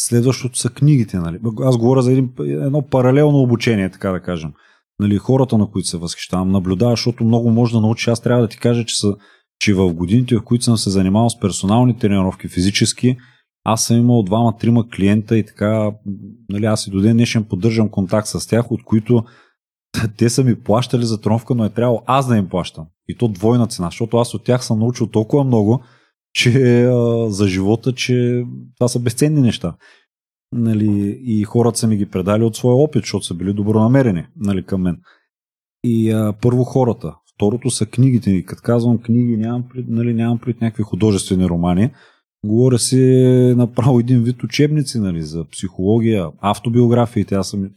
Следващото 0.00 0.58
са 0.58 0.70
книгите, 0.70 1.16
нали. 1.16 1.38
Аз 1.60 1.76
говоря 1.76 2.02
за 2.02 2.12
един, 2.12 2.32
едно 2.38 2.82
паралелно 2.82 3.38
обучение, 3.38 3.90
така 3.90 4.10
да 4.10 4.20
кажем 4.20 4.52
нали, 4.98 5.18
хората, 5.18 5.58
на 5.58 5.70
които 5.70 5.88
се 5.88 5.98
възхищавам, 5.98 6.50
наблюдавам, 6.50 6.92
защото 6.92 7.24
много 7.24 7.50
може 7.50 7.72
да 7.72 7.80
научи. 7.80 8.10
Аз 8.10 8.20
трябва 8.20 8.42
да 8.42 8.48
ти 8.48 8.58
кажа, 8.58 8.84
че, 8.84 8.96
са, 8.96 9.16
че 9.60 9.74
в 9.74 9.94
годините, 9.94 10.36
в 10.36 10.44
които 10.44 10.64
съм 10.64 10.76
се 10.76 10.90
занимавал 10.90 11.30
с 11.30 11.40
персонални 11.40 11.98
тренировки 11.98 12.48
физически, 12.48 13.16
аз 13.64 13.84
съм 13.84 13.98
имал 13.98 14.22
двама-трима 14.22 14.88
клиента 14.88 15.38
и 15.38 15.46
така, 15.46 15.92
нали, 16.48 16.64
аз 16.64 16.86
и 16.86 16.90
до 16.90 17.00
ден 17.00 17.16
днешен 17.16 17.44
поддържам 17.44 17.88
контакт 17.88 18.28
с 18.28 18.48
тях, 18.48 18.72
от 18.72 18.84
които 18.84 19.24
те 20.16 20.30
са 20.30 20.44
ми 20.44 20.60
плащали 20.60 21.04
за 21.04 21.20
тренировка, 21.20 21.54
но 21.54 21.64
е 21.64 21.70
трябвало 21.70 22.02
аз 22.06 22.28
да 22.28 22.36
им 22.36 22.48
плащам. 22.48 22.86
И 23.08 23.16
то 23.16 23.28
двойна 23.28 23.66
цена, 23.66 23.88
защото 23.88 24.16
аз 24.16 24.34
от 24.34 24.44
тях 24.44 24.64
съм 24.64 24.78
научил 24.78 25.06
толкова 25.06 25.44
много, 25.44 25.82
че 26.32 26.84
за 27.28 27.48
живота, 27.48 27.94
че 27.94 28.44
това 28.78 28.88
са 28.88 28.98
безценни 28.98 29.40
неща. 29.40 29.76
Нали, 30.52 31.20
и 31.24 31.44
хората 31.44 31.78
са 31.78 31.86
ми 31.86 31.96
ги 31.96 32.06
предали 32.06 32.44
от 32.44 32.56
своя 32.56 32.76
опит, 32.76 33.02
защото 33.02 33.24
са 33.24 33.34
били 33.34 33.52
добронамерени 33.52 34.26
нали, 34.36 34.64
към 34.64 34.82
мен. 34.82 35.00
И 35.84 36.10
а, 36.10 36.34
първо 36.42 36.64
хората. 36.64 37.14
Второто 37.38 37.70
са 37.70 37.86
книгите. 37.86 38.30
И 38.30 38.44
като 38.44 38.62
казвам 38.62 38.98
книги, 38.98 39.36
нямам 39.36 39.64
пред, 39.74 39.84
нали, 39.88 40.14
нямам 40.14 40.38
пред 40.38 40.60
някакви 40.60 40.82
художествени 40.82 41.48
романи. 41.48 41.90
Говоря 42.44 42.78
си 42.78 42.96
направо 43.56 44.00
един 44.00 44.22
вид 44.22 44.42
учебници 44.42 44.98
нали, 44.98 45.22
за 45.22 45.44
психология, 45.44 46.28
автобиографиите. 46.40 47.34
Аз 47.34 47.48
съм 47.48 47.70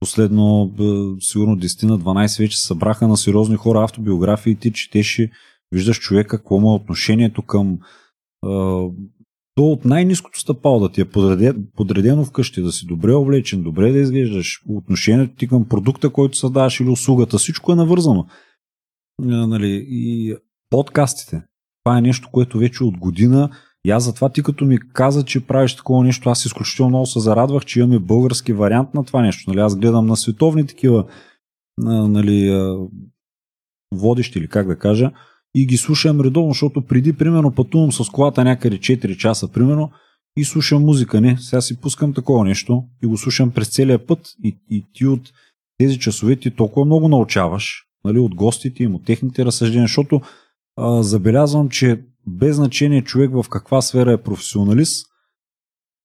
последно, 0.00 0.72
сигурно 1.20 1.56
10 1.56 1.86
на 1.86 1.98
12 1.98 2.42
вече 2.42 2.60
събраха 2.60 3.08
на 3.08 3.16
сериозни 3.16 3.56
хора 3.56 3.84
автобиографии. 3.84 4.56
Ти 4.56 4.72
четеше, 4.72 5.30
виждаш 5.72 6.00
човека, 6.00 6.36
какво 6.36 6.58
му 6.58 6.70
е 6.70 6.74
отношението 6.74 7.42
към 7.42 7.78
то 9.54 9.64
от 9.66 9.84
най-низкото 9.84 10.40
стъпало 10.40 10.80
да 10.80 10.92
ти 10.92 11.00
е 11.00 11.04
подредено, 11.04 11.58
подредено 11.76 12.24
вкъщи, 12.24 12.62
да 12.62 12.72
си 12.72 12.86
добре 12.86 13.12
облечен, 13.12 13.62
добре 13.62 13.92
да 13.92 13.98
изглеждаш, 13.98 14.62
отношението 14.68 15.34
ти 15.36 15.48
към 15.48 15.68
продукта, 15.68 16.10
който 16.10 16.36
създаваш 16.36 16.80
или 16.80 16.88
услугата, 16.88 17.38
всичко 17.38 17.72
е 17.72 17.76
навързано. 17.76 18.26
Нали, 19.22 19.86
и 19.88 20.34
подкастите. 20.70 21.42
Това 21.84 21.98
е 21.98 22.02
нещо, 22.02 22.28
което 22.32 22.58
вече 22.58 22.84
от 22.84 22.98
година 22.98 23.50
и 23.84 23.90
аз 23.90 24.04
затова 24.04 24.28
ти 24.28 24.42
като 24.42 24.64
ми 24.64 24.78
каза, 24.92 25.24
че 25.24 25.46
правиш 25.46 25.76
такова 25.76 26.04
нещо, 26.04 26.30
аз 26.30 26.44
изключително 26.44 26.88
много 26.88 27.06
се 27.06 27.20
зарадвах, 27.20 27.64
че 27.64 27.80
имаме 27.80 27.98
български 27.98 28.52
вариант 28.52 28.94
на 28.94 29.04
това 29.04 29.22
нещо. 29.22 29.50
Нали, 29.50 29.60
аз 29.60 29.76
гледам 29.76 30.06
на 30.06 30.16
световни 30.16 30.66
такива 30.66 31.06
нали, 31.78 32.70
водещи 33.94 34.38
или 34.38 34.48
как 34.48 34.66
да 34.66 34.78
кажа, 34.78 35.10
и 35.54 35.66
ги 35.66 35.76
слушам 35.76 36.20
редовно, 36.20 36.50
защото 36.50 36.86
преди, 36.86 37.12
примерно, 37.12 37.54
пътувам 37.54 37.92
с 37.92 38.08
колата 38.08 38.44
някъде 38.44 38.78
4 38.78 39.16
часа, 39.16 39.48
примерно, 39.48 39.90
и 40.36 40.44
слушам 40.44 40.82
музика. 40.82 41.20
Не, 41.20 41.36
сега 41.38 41.60
си 41.60 41.80
пускам 41.80 42.14
такова 42.14 42.44
нещо 42.44 42.84
и 43.02 43.06
го 43.06 43.16
слушам 43.16 43.50
през 43.50 43.68
целия 43.68 44.06
път 44.06 44.20
и, 44.44 44.58
и 44.70 44.84
ти 44.92 45.06
от 45.06 45.32
тези 45.78 45.98
часове 45.98 46.36
ти 46.36 46.50
толкова 46.50 46.86
много 46.86 47.08
научаваш, 47.08 47.86
нали, 48.04 48.18
от 48.18 48.34
гостите 48.34 48.82
им, 48.82 48.94
от 48.94 49.04
техните 49.04 49.44
разсъждения, 49.44 49.84
защото 49.84 50.20
а, 50.76 51.02
забелязвам, 51.02 51.68
че 51.68 52.04
без 52.26 52.56
значение 52.56 53.02
човек 53.02 53.30
в 53.32 53.44
каква 53.50 53.82
сфера 53.82 54.12
е 54.12 54.22
професионалист, 54.22 55.06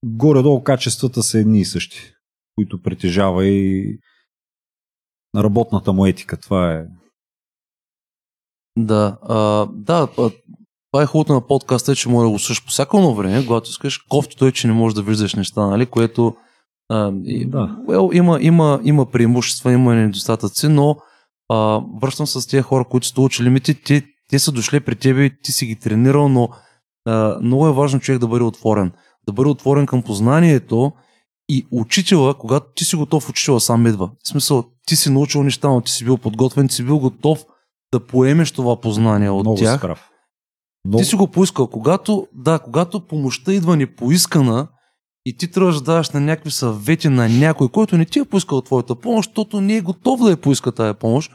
горе-долу 0.05 0.63
качествата 0.63 1.23
са 1.23 1.39
едни 1.39 1.59
и 1.59 1.65
същи, 1.65 2.13
които 2.55 2.81
притежава 2.81 3.47
и 3.47 3.99
на 5.33 5.43
работната 5.43 5.93
му 5.93 6.05
етика. 6.05 6.37
Това 6.37 6.73
е 6.73 6.85
Да, 8.77 9.17
а, 9.21 9.67
да, 9.73 10.07
това 10.07 11.03
е 11.03 11.05
хубавото 11.05 11.33
на 11.33 11.47
подкаста, 11.47 11.95
че 11.95 12.09
може 12.09 12.25
да 12.25 12.31
го 12.31 12.39
слушаш 12.39 12.65
по 12.65 12.71
всяко 12.71 12.97
едно 12.97 13.15
време, 13.15 13.45
когато 13.45 13.69
искаш. 13.69 13.97
Кофтито 13.97 14.47
е, 14.47 14.51
че 14.51 14.67
не 14.67 14.73
можеш 14.73 14.95
да 14.95 15.01
виждаш 15.01 15.35
неща, 15.35 15.67
нали, 15.67 15.85
което 15.85 16.35
а, 16.89 17.11
Да. 17.11 17.77
well, 17.87 18.13
има, 18.13 18.37
има, 18.41 18.79
има 18.83 19.11
преимущества, 19.11 19.71
има 19.71 19.93
и 19.93 19.97
недостатъци, 19.97 20.67
но 20.67 20.97
а, 21.49 21.81
връщам 22.01 22.27
с 22.27 22.47
тези 22.47 22.61
хора, 22.61 22.85
които 22.85 23.07
са 23.07 23.21
учили 23.21 23.47
лимити, 23.47 23.83
те, 23.83 24.03
те 24.29 24.39
са 24.39 24.51
дошли 24.51 24.79
при 24.79 24.95
тебе, 24.95 25.29
ти 25.43 25.51
си 25.51 25.65
ги 25.65 25.75
тренирал, 25.75 26.29
но 26.29 26.49
а, 27.05 27.39
много 27.41 27.67
е 27.67 27.73
важно 27.73 27.99
човек 27.99 28.19
да 28.19 28.27
бъде 28.27 28.43
отворен. 28.43 28.91
Да 29.27 29.33
бъде 29.33 29.49
отворен 29.49 29.85
към 29.85 30.03
познанието 30.03 30.91
и 31.49 31.67
учителя, 31.71 32.33
когато 32.33 32.65
ти 32.75 32.85
си 32.85 32.95
готов, 32.95 33.29
учителя 33.29 33.59
сам 33.59 33.87
идва. 33.87 34.11
В 34.23 34.27
смисъл, 34.27 34.63
ти 34.85 34.95
си 34.95 35.09
научил 35.09 35.43
неща, 35.43 35.67
но 35.67 35.81
ти 35.81 35.91
си 35.91 36.03
бил 36.03 36.17
подготвен, 36.17 36.67
ти 36.67 36.75
си 36.75 36.83
бил 36.83 36.99
готов 36.99 37.45
да 37.93 37.99
поемеш 37.99 38.51
това 38.51 38.81
познание 38.81 39.29
от 39.29 39.43
много 39.43 39.57
тях. 39.57 39.73
си 39.73 39.81
прав. 39.81 40.09
Много... 40.85 40.99
Ти 41.01 41.05
си 41.05 41.15
го 41.15 41.27
поискал. 41.27 41.67
Когато, 41.67 42.27
да, 42.33 42.59
когато 42.59 43.07
помощта 43.07 43.53
идва 43.53 43.77
непоискана 43.77 44.67
и 45.25 45.37
ти 45.37 45.51
трябваш 45.51 45.75
да 45.75 45.81
даваш 45.81 46.09
на 46.09 46.19
някакви 46.19 46.51
съвети 46.51 47.09
на 47.09 47.29
някой, 47.29 47.69
който 47.69 47.97
не 47.97 48.05
ти 48.05 48.19
е 48.19 48.25
поискал 48.25 48.61
твоята 48.61 48.95
помощ, 48.95 49.29
защото 49.29 49.61
не 49.61 49.75
е 49.75 49.81
готов 49.81 50.23
да 50.23 50.29
я 50.29 50.37
поиска 50.37 50.71
тая 50.71 50.93
помощ, 50.93 51.31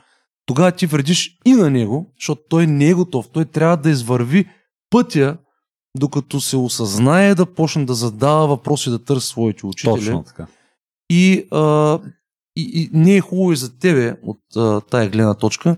тогава 0.46 0.72
ти 0.72 0.86
вредиш 0.86 1.38
и 1.46 1.52
на 1.52 1.70
него, 1.70 2.12
защото 2.20 2.42
той 2.48 2.66
не 2.66 2.88
е 2.88 2.94
готов. 2.94 3.28
Той 3.28 3.44
трябва 3.44 3.76
да 3.76 3.90
извърви 3.90 4.48
пътя, 4.90 5.36
докато 5.96 6.40
се 6.40 6.56
осъзнае 6.56 7.34
да 7.34 7.46
почне 7.46 7.84
да 7.84 7.94
задава 7.94 8.46
въпроси, 8.46 8.90
да 8.90 9.04
търси 9.04 9.28
своите 9.28 9.66
учители. 9.66 9.92
Точно 9.92 10.22
така. 10.22 10.46
И, 11.10 11.46
а, 11.50 11.98
и, 12.56 12.62
и 12.74 12.90
не 12.92 13.16
е 13.16 13.20
хубаво 13.20 13.52
и 13.52 13.56
за 13.56 13.78
тебе 13.78 14.16
от 14.22 14.56
а, 14.56 14.80
тая 14.80 15.10
гледна 15.10 15.34
точка, 15.34 15.76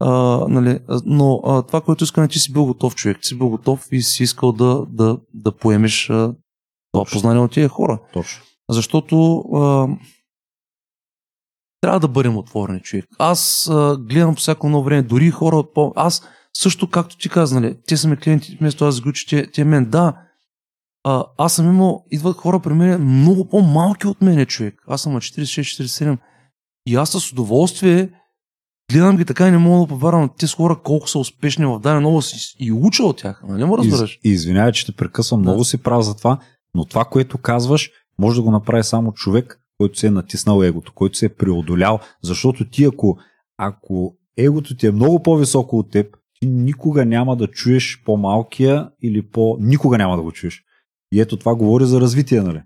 а, 0.00 0.10
нали, 0.48 0.78
но 1.04 1.40
а, 1.44 1.62
това, 1.62 1.80
което 1.80 2.04
искам 2.04 2.24
е, 2.24 2.28
ти 2.28 2.38
си 2.38 2.52
бил 2.52 2.64
готов 2.64 2.94
човек, 2.94 3.18
ти 3.20 3.28
си 3.28 3.38
бил 3.38 3.48
готов 3.48 3.88
и 3.92 4.02
си 4.02 4.22
искал 4.22 4.52
да, 4.52 4.86
да, 4.88 5.18
да 5.34 5.56
поемеш 5.56 6.10
а, 6.10 6.34
това 6.92 7.04
познание 7.04 7.42
от 7.42 7.52
тия 7.52 7.68
хора. 7.68 7.98
Точно. 8.12 8.42
Защото 8.70 9.38
а, 9.38 9.88
трябва 11.80 12.00
да 12.00 12.08
бъдем 12.08 12.36
отворени 12.36 12.80
човек. 12.80 13.06
Аз 13.18 13.68
а, 13.72 13.96
гледам 14.00 14.34
по 14.34 14.40
всяко 14.40 14.66
едно 14.66 14.82
време, 14.82 15.02
дори 15.02 15.30
хора 15.30 15.56
от 15.56 15.74
по... 15.74 15.92
Аз 15.96 16.22
също, 16.56 16.90
както 16.90 17.18
ти 17.18 17.28
каза, 17.28 17.60
нали, 17.60 17.76
те 17.86 17.96
са 17.96 18.08
ми 18.08 18.16
клиенти, 18.16 18.56
вместо 18.60 18.84
аз 18.84 19.02
ги 19.02 19.12
те, 19.28 19.50
те 19.50 19.64
мен, 19.64 19.90
да, 19.90 20.16
а, 21.04 21.24
аз 21.38 21.54
съм 21.54 21.68
имал, 21.68 22.04
идват 22.10 22.36
хора 22.36 22.60
при 22.60 22.74
мен 22.74 23.02
много 23.02 23.48
по-малки 23.48 24.06
от 24.06 24.20
мене, 24.20 24.46
човек. 24.46 24.82
Аз 24.86 25.02
съм 25.02 25.12
на 25.12 25.20
46-47 25.20 26.18
и 26.86 26.94
аз 26.94 27.10
с 27.10 27.32
удоволствие 27.32 28.10
гледам 28.92 29.16
ги 29.16 29.24
така 29.24 29.48
и 29.48 29.50
не 29.50 29.58
мога 29.58 29.86
да 29.86 29.88
повярвам 29.88 30.30
тези 30.38 30.54
хора 30.54 30.76
колко 30.84 31.08
са 31.08 31.18
успешни 31.18 31.66
в 31.66 31.78
дадена 31.78 32.08
област 32.08 32.34
и, 32.58 32.72
уча 32.72 33.04
от 33.04 33.18
тях. 33.18 33.42
Нали 33.48 33.64
ме 33.64 33.76
разбираш? 33.76 34.20
Из, 34.24 34.32
извинявай, 34.32 34.72
че 34.72 34.86
те 34.86 34.92
прекъсвам, 34.92 35.40
Да. 35.42 35.50
много 35.50 35.64
си 35.64 35.82
прав 35.82 36.04
за 36.04 36.16
това, 36.16 36.38
но 36.74 36.84
това, 36.84 37.04
което 37.04 37.38
казваш, 37.38 37.90
може 38.18 38.36
да 38.36 38.42
го 38.42 38.50
направи 38.50 38.84
само 38.84 39.12
човек, 39.12 39.60
който 39.78 39.98
се 39.98 40.06
е 40.06 40.10
натиснал 40.10 40.62
егото, 40.62 40.92
който 40.94 41.18
се 41.18 41.26
е 41.26 41.34
преодолял, 41.34 42.00
защото 42.22 42.70
ти 42.70 42.84
ако, 42.84 43.18
ако 43.58 44.14
егото 44.36 44.76
ти 44.76 44.86
е 44.86 44.92
много 44.92 45.22
по-високо 45.22 45.78
от 45.78 45.90
теб, 45.90 46.16
ти 46.40 46.46
никога 46.46 47.04
няма 47.04 47.36
да 47.36 47.46
чуеш 47.46 48.02
по-малкия 48.04 48.90
или 49.02 49.30
по... 49.30 49.56
Никога 49.60 49.98
няма 49.98 50.16
да 50.16 50.22
го 50.22 50.32
чуеш. 50.32 50.62
И 51.12 51.20
ето 51.20 51.36
това 51.36 51.54
говори 51.54 51.84
за 51.84 52.00
развитие, 52.00 52.42
нали? 52.42 52.62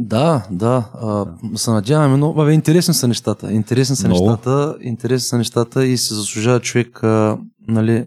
Да, 0.00 0.46
да. 0.50 0.90
А, 0.94 1.26
се 1.56 1.70
надяваме, 1.70 2.16
но 2.16 2.32
бе, 2.32 2.52
интересни 2.52 2.94
са 2.94 3.08
нещата. 3.08 3.52
Интересни 3.52 3.96
са 3.96 4.08
Много. 4.08 4.30
нещата. 4.30 4.76
Интересни 4.80 5.26
са 5.26 5.38
нещата 5.38 5.86
и 5.86 5.96
се 5.96 6.14
заслужава 6.14 6.60
човек, 6.60 7.04
а, 7.04 7.38
нали, 7.68 8.06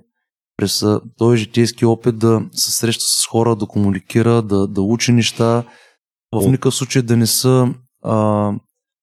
през 0.57 0.85
този 1.17 1.37
житейски 1.37 1.85
опит 1.85 2.17
да 2.17 2.41
се 2.51 2.71
среща 2.71 3.03
с 3.03 3.27
хора, 3.27 3.55
да 3.55 3.65
комуникира, 3.65 4.41
да, 4.41 4.67
да 4.67 4.81
учи 4.81 5.11
неща. 5.11 5.63
В 6.35 6.47
никакъв 6.47 6.75
случай 6.75 7.01
да 7.01 7.17
не 7.17 7.27
се 7.27 7.65
а, 8.03 8.51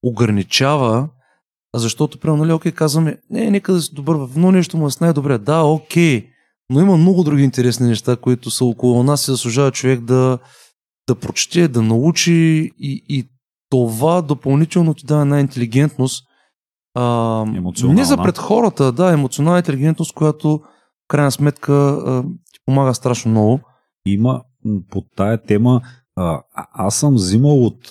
ограничава, 0.02 1.08
защото, 1.74 2.18
примерно, 2.18 2.44
нали, 2.44 2.52
окей, 2.52 2.72
казваме, 2.72 3.18
не, 3.30 3.50
нека 3.50 3.72
да 3.72 3.82
си 3.82 3.94
добър 3.94 4.16
в 4.16 4.28
едно 4.36 4.52
нещо, 4.52 4.76
му 4.76 4.86
е 4.86 4.90
с 4.90 5.00
най-добре. 5.00 5.38
Да, 5.38 5.62
окей, 5.62 6.28
Но 6.70 6.80
има 6.80 6.96
много 6.96 7.24
други 7.24 7.42
интересни 7.42 7.86
неща, 7.86 8.16
които 8.16 8.50
са 8.50 8.64
около 8.64 9.02
нас 9.02 9.28
и 9.28 9.30
заслужава 9.30 9.70
човек 9.70 10.00
да, 10.00 10.38
да 11.08 11.14
прочете, 11.14 11.68
да 11.68 11.82
научи 11.82 12.32
и, 12.78 13.04
и 13.08 13.28
това 13.70 14.22
допълнително 14.22 14.94
ти 14.94 15.06
дава 15.06 15.22
една 15.22 15.40
интелигентност. 15.40 16.24
А, 16.94 17.44
не 17.84 18.04
за 18.04 18.16
пред 18.16 18.38
хората, 18.38 18.92
да, 18.92 19.12
емоционална 19.12 19.58
интелигентност, 19.58 20.14
която 20.14 20.60
крайна 21.12 21.32
сметка 21.32 21.98
ти 22.52 22.60
помага 22.66 22.94
страшно 22.94 23.30
много. 23.30 23.60
Има 24.06 24.42
по 24.90 25.00
тая 25.16 25.42
тема, 25.42 25.80
а, 26.16 26.42
аз 26.72 26.96
съм 26.96 27.14
взимал 27.14 27.66
от, 27.66 27.90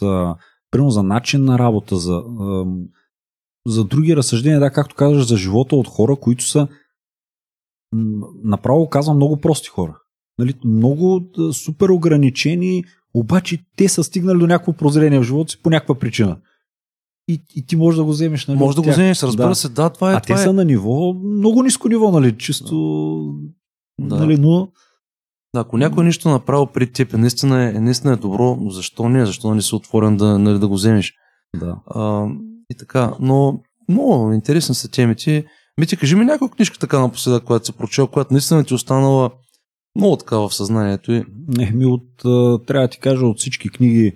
примерно 0.72 0.89
за 0.89 1.03
начин 1.03 1.43
на 1.43 1.59
работа, 1.59 1.95
за, 1.95 2.24
а, 2.39 2.65
за 3.67 3.84
други 3.84 4.15
разсъждения, 4.15 4.59
да, 4.59 4.72
както 4.72 4.95
казваш, 4.95 5.28
за 5.28 5.38
живота 5.38 5.76
от 5.76 5.88
хора, 5.88 6.15
които 6.15 6.43
са 6.43 6.67
направо 8.43 8.89
казвам 8.89 9.15
много 9.15 9.38
прости 9.38 9.69
хора. 9.69 9.97
Нали, 10.39 10.53
много 10.65 11.22
супер 11.53 11.89
ограничени, 11.89 12.84
обаче 13.13 13.65
те 13.76 13.89
са 13.89 14.03
стигнали 14.03 14.39
до 14.39 14.47
някакво 14.47 14.74
прозрение 14.74 15.19
в 15.19 15.24
живота 15.24 15.51
си 15.51 15.61
по 15.61 15.69
някаква 15.69 15.95
причина. 15.95 16.38
И, 17.32 17.44
и 17.56 17.66
ти 17.66 17.76
можеш 17.76 17.98
да 17.98 18.04
го 18.04 18.10
вземеш. 18.12 18.48
Нали, 18.48 18.60
може 18.60 18.76
да 18.76 18.82
го 18.82 18.90
вземеш, 18.90 19.24
разбира 19.24 19.48
да. 19.48 19.56
се, 19.56 19.70
да, 19.70 19.90
това 19.90 20.12
е. 20.12 20.16
А 20.16 20.20
това 20.20 20.36
те 20.36 20.42
е... 20.42 20.44
са 20.44 20.54
на 20.54 20.66
ниво, 20.66 21.14
много 21.14 21.64
ниско 21.64 21.90
ниво, 21.90 22.12
нали, 22.12 22.38
чисто. 22.38 22.76
Да. 24.00 24.16
Нали, 24.16 24.38
но. 24.38 24.68
Да, 25.56 25.60
ако 25.60 25.78
някой 25.78 26.04
нещо 26.04 26.30
направил 26.30 26.66
при 26.66 26.92
теб, 26.92 27.14
наистина 27.14 27.64
е, 27.64 27.72
наистина 27.72 28.14
е 28.14 28.18
добро, 28.18 28.58
защо 28.70 29.10
не? 29.10 29.26
Защо 29.26 29.56
не 29.56 29.62
си 29.62 29.76
отворен 29.76 30.18
да, 30.18 30.40
нали, 30.40 30.60
да 30.60 30.68
го 30.68 30.74
вземеш? 30.74 31.14
Да. 31.60 31.76
А, 31.88 32.28
и 32.70 32.76
така, 32.80 33.14
но 33.20 33.60
много 33.90 34.34
интересни 34.34 34.76
са 34.76 34.92
темите. 34.92 35.46
Мити, 35.80 35.98
кажи 35.98 36.16
ми 36.16 36.26
някоя 36.26 36.52
книжка 36.52 36.80
така 36.80 37.00
напоследък, 37.00 37.44
която 37.44 37.66
си 37.66 37.74
прочел, 37.74 38.08
която 38.08 38.34
наистина 38.34 38.64
ти 38.64 38.74
е 38.74 38.76
останала 38.76 39.32
много 39.96 40.18
така 40.18 40.38
в 40.38 40.54
съзнанието. 40.54 41.12
И... 41.12 41.24
Не, 41.48 41.72
ми 41.72 41.86
от, 41.86 42.08
трябва 42.68 42.88
да 42.88 42.88
ти 42.88 43.00
кажа, 43.00 43.26
от 43.26 43.40
всички 43.40 43.70
книги, 43.70 44.14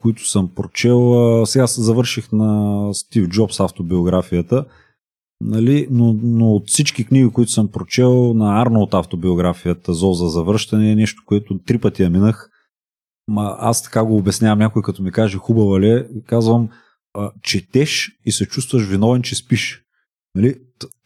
които 0.00 0.28
съм 0.28 0.54
прочел, 0.54 1.42
сега 1.46 1.66
завърших 1.66 2.32
на 2.32 2.94
Стив 2.94 3.28
Джобс 3.28 3.60
автобиографията, 3.60 4.64
нали, 5.40 5.88
но, 5.90 6.16
но 6.22 6.52
от 6.52 6.68
всички 6.68 7.04
книги, 7.04 7.30
които 7.32 7.52
съм 7.52 7.68
прочел, 7.68 8.34
на 8.34 8.62
Арнолд 8.62 8.94
автобиографията, 8.94 9.94
Зол 9.94 10.12
за 10.12 10.28
завръщане, 10.28 10.92
е 10.92 10.96
нещо, 10.96 11.22
което 11.26 11.58
три 11.58 11.78
пъти 11.78 12.02
я 12.02 12.10
минах. 12.10 12.50
Ма 13.28 13.56
аз 13.58 13.82
така 13.82 14.04
го 14.04 14.16
обяснявам 14.16 14.58
някой, 14.58 14.82
като 14.82 15.02
ми 15.02 15.12
каже 15.12 15.38
хубава 15.38 15.80
ли, 15.80 15.90
е, 15.90 16.06
казвам, 16.26 16.68
четеш 17.42 18.18
и 18.26 18.32
се 18.32 18.46
чувстваш 18.46 18.86
виновен, 18.86 19.22
че 19.22 19.34
спиш. 19.34 19.82
Нали, 20.34 20.54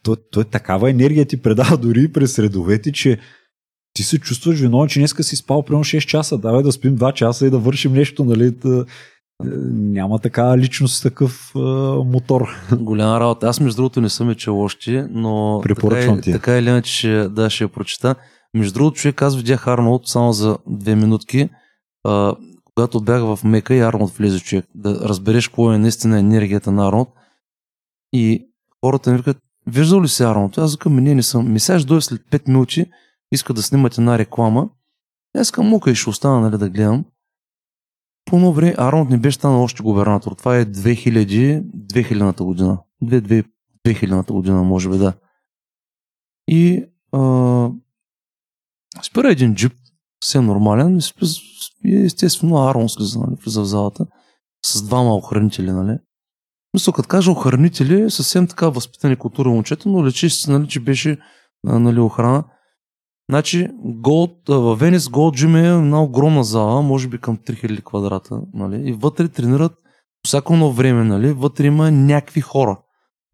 той, 0.03 0.15
той 0.31 0.43
такава 0.43 0.89
енергия 0.89 1.25
ти 1.25 1.41
предава 1.41 1.77
дори 1.77 2.11
през 2.11 2.39
редовете, 2.39 2.91
че 2.91 3.19
ти 3.95 4.03
се 4.03 4.19
чувстваш 4.19 4.59
виновен, 4.59 4.89
че 4.89 4.99
днеска 4.99 5.23
си 5.23 5.35
спал 5.35 5.63
примерно 5.63 5.83
6 5.83 6.05
часа. 6.05 6.37
Давай 6.37 6.63
да 6.63 6.71
спим 6.71 6.97
2 6.97 7.13
часа 7.13 7.47
и 7.47 7.49
да 7.49 7.57
вършим 7.57 7.93
нещо, 7.93 8.25
нали? 8.25 8.51
Да, 8.51 8.85
е, 9.43 9.47
няма 9.71 10.19
такава 10.19 10.57
личност, 10.57 11.03
такъв 11.03 11.51
а, 11.55 11.59
мотор. 12.03 12.47
Голяма 12.71 13.19
работа. 13.19 13.47
Аз 13.47 13.59
между 13.59 13.75
другото 13.75 14.01
не 14.01 14.09
съм 14.09 14.29
е 14.29 14.35
чел 14.35 14.61
още, 14.61 15.07
но 15.11 15.59
Препоръчвам 15.63 16.17
така, 16.17 16.29
е, 16.29 16.33
така 16.33 16.57
или 16.57 16.69
иначе 16.69 16.93
ще, 16.93 17.29
да, 17.29 17.49
ще 17.49 17.63
я 17.63 17.67
прочита. 17.67 18.15
Между 18.53 18.73
другото, 18.73 18.95
човек, 18.95 19.21
аз 19.21 19.35
видях 19.35 19.67
Арнолд 19.67 20.07
само 20.07 20.33
за 20.33 20.57
две 20.67 20.95
минутки. 20.95 21.49
А, 22.03 22.35
когато 22.65 23.01
бях 23.01 23.21
в 23.21 23.39
Мека 23.43 23.75
и 23.75 23.79
Арнолд 23.79 24.11
влезе 24.11 24.39
човек, 24.39 24.65
да 24.75 25.09
разбереш 25.09 25.47
какво 25.47 25.73
е 25.73 25.77
наистина 25.77 26.19
енергията 26.19 26.71
на 26.71 26.87
Арнолд. 26.87 27.09
И 28.13 28.47
хората 28.85 29.11
ми 29.11 29.17
викат, 29.17 29.37
виждал 29.67 30.01
ли 30.01 30.07
си 30.07 30.23
Арнолд? 30.23 30.57
Аз 30.57 30.73
викам, 30.73 30.95
не, 30.95 31.15
не 31.15 31.23
съм. 31.23 31.53
Ми 31.53 31.59
сега 31.59 31.79
дойде 31.79 32.01
след 32.01 32.21
5 32.21 32.47
минути, 32.47 32.85
иска 33.31 33.53
да 33.53 33.63
снимат 33.63 33.97
една 33.97 34.17
реклама. 34.17 34.69
Аз 35.37 35.51
към 35.51 35.67
мука 35.67 35.91
и 35.91 35.95
ще 35.95 36.09
остана 36.09 36.39
нали, 36.39 36.57
да 36.57 36.69
гледам. 36.69 37.05
По 38.25 38.35
едно 38.35 38.53
време 38.53 38.75
Арнолд 38.77 39.09
не 39.09 39.17
беше 39.17 39.37
станал 39.37 39.63
още 39.63 39.83
губернатор. 39.83 40.31
Това 40.31 40.57
е 40.57 40.65
2000, 40.65 41.63
2000-та 41.63 42.43
година. 42.43 42.79
2000-та 43.03 44.33
година, 44.33 44.63
може 44.63 44.89
би, 44.89 44.97
да. 44.97 45.13
И 46.47 46.85
а, 47.11 47.71
спира 49.03 49.31
един 49.31 49.55
джип, 49.55 49.73
все 50.19 50.41
нормален, 50.41 50.99
и 51.85 52.05
естествено 52.05 52.67
Арон 52.67 52.89
слиза, 52.89 53.19
нали, 53.19 53.35
в 53.45 53.49
залата, 53.49 54.05
с 54.65 54.83
двама 54.83 55.15
охранители, 55.15 55.71
нали. 55.71 55.97
Мисля, 56.73 56.93
като 56.93 57.07
кажа 57.07 57.31
охранители, 57.31 58.11
съвсем 58.11 58.47
така 58.47 58.69
възпитани 58.69 59.15
култура 59.15 59.49
момчета, 59.49 59.89
но 59.89 60.05
лечи 60.05 60.29
се, 60.29 60.51
нали, 60.51 60.67
че 60.67 60.79
беше 60.79 61.17
нали, 61.63 61.99
охрана. 61.99 62.43
Значи, 63.29 63.67
Gold, 63.85 64.53
в 64.53 64.75
Венис 64.75 65.03
Gold 65.03 65.45
Gym 65.45 65.63
е 65.63 65.85
една 65.85 66.03
огромна 66.03 66.43
зала, 66.43 66.81
може 66.81 67.07
би 67.07 67.17
към 67.17 67.37
3000 67.37 67.83
квадрата, 67.83 68.41
нали, 68.53 68.89
и 68.89 68.93
вътре 68.93 69.27
тренират 69.27 69.73
всяко 70.27 70.53
едно 70.53 70.71
време, 70.71 71.03
нали, 71.03 71.31
вътре 71.31 71.65
има 71.65 71.91
някакви 71.91 72.41
хора. 72.41 72.79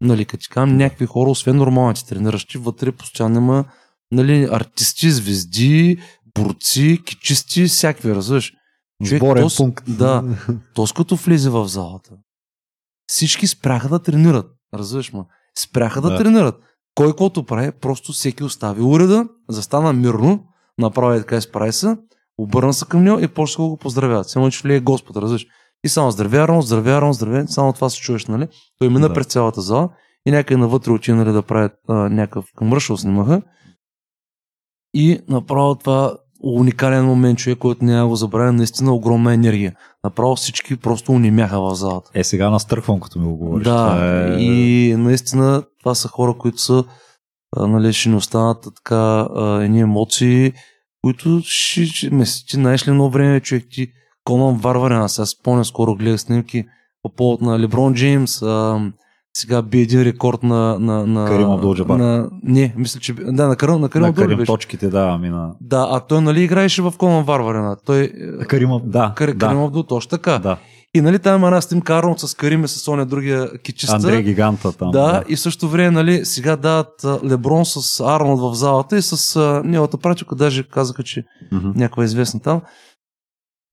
Нали, 0.00 0.24
като 0.24 0.46
казвам, 0.50 0.76
някакви 0.76 1.06
хора, 1.06 1.30
освен 1.30 1.56
нормалните 1.56 2.06
трениращи, 2.06 2.58
вътре 2.58 2.92
постоянно 2.92 3.36
има 3.36 3.64
нали, 4.12 4.48
артисти, 4.52 5.10
звезди, 5.10 5.98
борци, 6.34 7.02
кичисти, 7.04 7.64
всякакви, 7.64 8.14
разбираш. 8.14 8.52
Сборен 9.02 9.42
тос, 9.42 9.56
пункт. 9.56 9.84
Да, 9.96 10.24
тос 10.74 10.92
като 10.92 11.16
влезе 11.16 11.50
в 11.50 11.68
залата, 11.68 12.10
всички 13.06 13.46
спряха 13.46 13.88
да 13.88 13.98
тренират. 13.98 14.46
Разбираш 14.74 15.12
ма? 15.12 15.24
Спряха 15.58 16.00
да, 16.00 16.10
да 16.10 16.18
тренират. 16.18 16.54
Кой 16.94 17.08
каквото 17.08 17.44
прави, 17.44 17.72
просто 17.72 18.12
всеки 18.12 18.44
остави 18.44 18.82
уреда, 18.82 19.28
застана 19.48 19.92
мирно, 19.92 20.44
направи 20.78 21.20
така 21.20 21.36
изправи 21.36 21.72
се, 21.72 21.96
обърна 22.38 22.72
се 22.72 22.84
към 22.84 23.04
него 23.04 23.20
и 23.20 23.28
почва 23.28 23.64
да 23.64 23.68
го 23.68 23.76
поздравяват. 23.76 24.28
Само, 24.28 24.50
че 24.50 24.62
влие 24.62 24.80
Господ, 24.80 25.16
разбираш. 25.16 25.46
И 25.84 25.88
само 25.88 26.10
здравя, 26.10 26.48
Рон, 26.48 26.62
здравя, 26.62 27.00
Рон, 27.00 27.12
здравя, 27.12 27.48
само 27.48 27.72
това 27.72 27.90
се 27.90 28.00
чуеш, 28.00 28.26
нали? 28.26 28.48
Той 28.78 28.88
мина 28.88 29.08
да. 29.08 29.14
през 29.14 29.26
цялата 29.26 29.60
зала 29.60 29.88
и 30.26 30.30
някъде 30.30 30.56
навътре 30.56 30.92
отида 30.92 31.16
нали, 31.16 31.32
да 31.32 31.42
правят 31.42 31.72
а, 31.88 31.94
някакъв 31.94 32.44
къмършъл 32.56 32.96
снимаха. 32.96 33.42
И 34.94 35.20
направо 35.28 35.74
това 35.74 36.16
уникален 36.42 37.04
момент, 37.04 37.38
човек, 37.38 37.58
който 37.58 37.84
няма 37.84 38.08
го 38.08 38.16
забравя, 38.16 38.52
наистина 38.52 38.94
огромна 38.94 39.34
енергия. 39.34 39.76
Направо 40.04 40.36
всички 40.36 40.76
просто 40.76 41.12
унимяха 41.12 41.60
в 41.60 41.74
залата. 41.74 42.10
Е, 42.14 42.24
сега 42.24 42.50
настърхвам, 42.50 43.00
като 43.00 43.18
ми 43.18 43.26
го 43.26 43.36
говориш. 43.36 43.64
Да, 43.64 43.98
е... 44.02 44.42
и 44.42 44.94
наистина 44.96 45.62
това 45.80 45.94
са 45.94 46.08
хора, 46.08 46.34
които 46.38 46.58
са, 46.58 46.84
нали, 47.56 47.92
ще 47.92 48.08
ни 48.08 48.16
останат 48.16 48.68
така 48.76 49.28
едни 49.62 49.80
емоции, 49.80 50.52
които 51.02 51.40
ще, 51.44 51.86
ще 51.86 52.10
ти 52.48 52.56
знаеш 52.56 52.86
ли 52.86 52.90
едно 52.90 53.10
време, 53.10 53.40
човек 53.40 53.64
ти 53.70 53.88
Конан 54.24 54.56
Варварен, 54.56 54.98
аз 54.98 55.14
сега 55.14 55.26
спомням, 55.26 55.64
скоро 55.64 55.94
гледах 55.94 56.20
снимки 56.20 56.64
по 57.02 57.14
повод 57.14 57.40
на 57.40 57.58
Леброн 57.58 57.94
Джеймс, 57.94 58.42
а, 58.42 58.92
сега 59.34 59.62
би 59.62 59.80
един 59.80 60.02
рекорд 60.02 60.42
на... 60.42 60.78
на, 60.78 61.06
на 61.06 61.26
Карим 61.26 61.50
Абдул 61.50 61.74
на, 61.74 62.30
Не, 62.42 62.74
мисля, 62.76 63.00
че... 63.00 63.12
Да, 63.12 63.48
на 63.48 63.56
Карим, 63.56 63.80
на 63.80 63.88
Карим 63.88 64.06
на 64.06 64.14
Карим 64.14 64.44
точките, 64.46 64.88
да, 64.88 65.08
ами 65.14 65.28
на... 65.28 65.54
Да, 65.60 65.88
а 65.90 66.00
той 66.00 66.20
нали 66.20 66.42
играеше 66.42 66.82
в 66.82 66.94
Конан 66.98 67.24
Варварена. 67.24 67.76
Той... 67.86 68.12
Карим, 68.48 68.70
да. 68.84 69.12
Кар, 69.16 69.32
да. 69.32 69.46
Карим 69.46 69.62
Абдул, 69.62 69.82
точно 69.82 70.10
така. 70.10 70.38
Да. 70.38 70.56
И 70.94 71.00
нали 71.00 71.18
там 71.18 71.38
има 71.38 71.46
една 71.46 71.60
снимка 71.60 71.94
Арнолд 71.94 72.20
с 72.20 72.34
Карим 72.34 72.64
и 72.64 72.68
с 72.68 72.88
оня 72.88 73.06
другия 73.06 73.58
кичиста. 73.58 73.96
Андрей 73.96 74.22
Гиганта 74.22 74.72
там. 74.72 74.90
Да, 74.90 75.12
да, 75.12 75.24
и 75.28 75.36
също 75.36 75.68
време, 75.68 75.90
нали, 75.90 76.24
сега 76.24 76.56
дават 76.56 77.06
Леброн 77.24 77.64
с 77.66 78.00
Арнолд 78.00 78.40
в 78.40 78.54
залата 78.54 78.96
и 78.96 79.02
с 79.02 79.40
неговата 79.64 79.98
пратилка, 79.98 80.34
даже 80.34 80.68
казаха, 80.68 81.02
че 81.02 81.24
mm-hmm. 81.52 81.76
някаква 81.76 82.04
известна 82.04 82.40
там. 82.40 82.60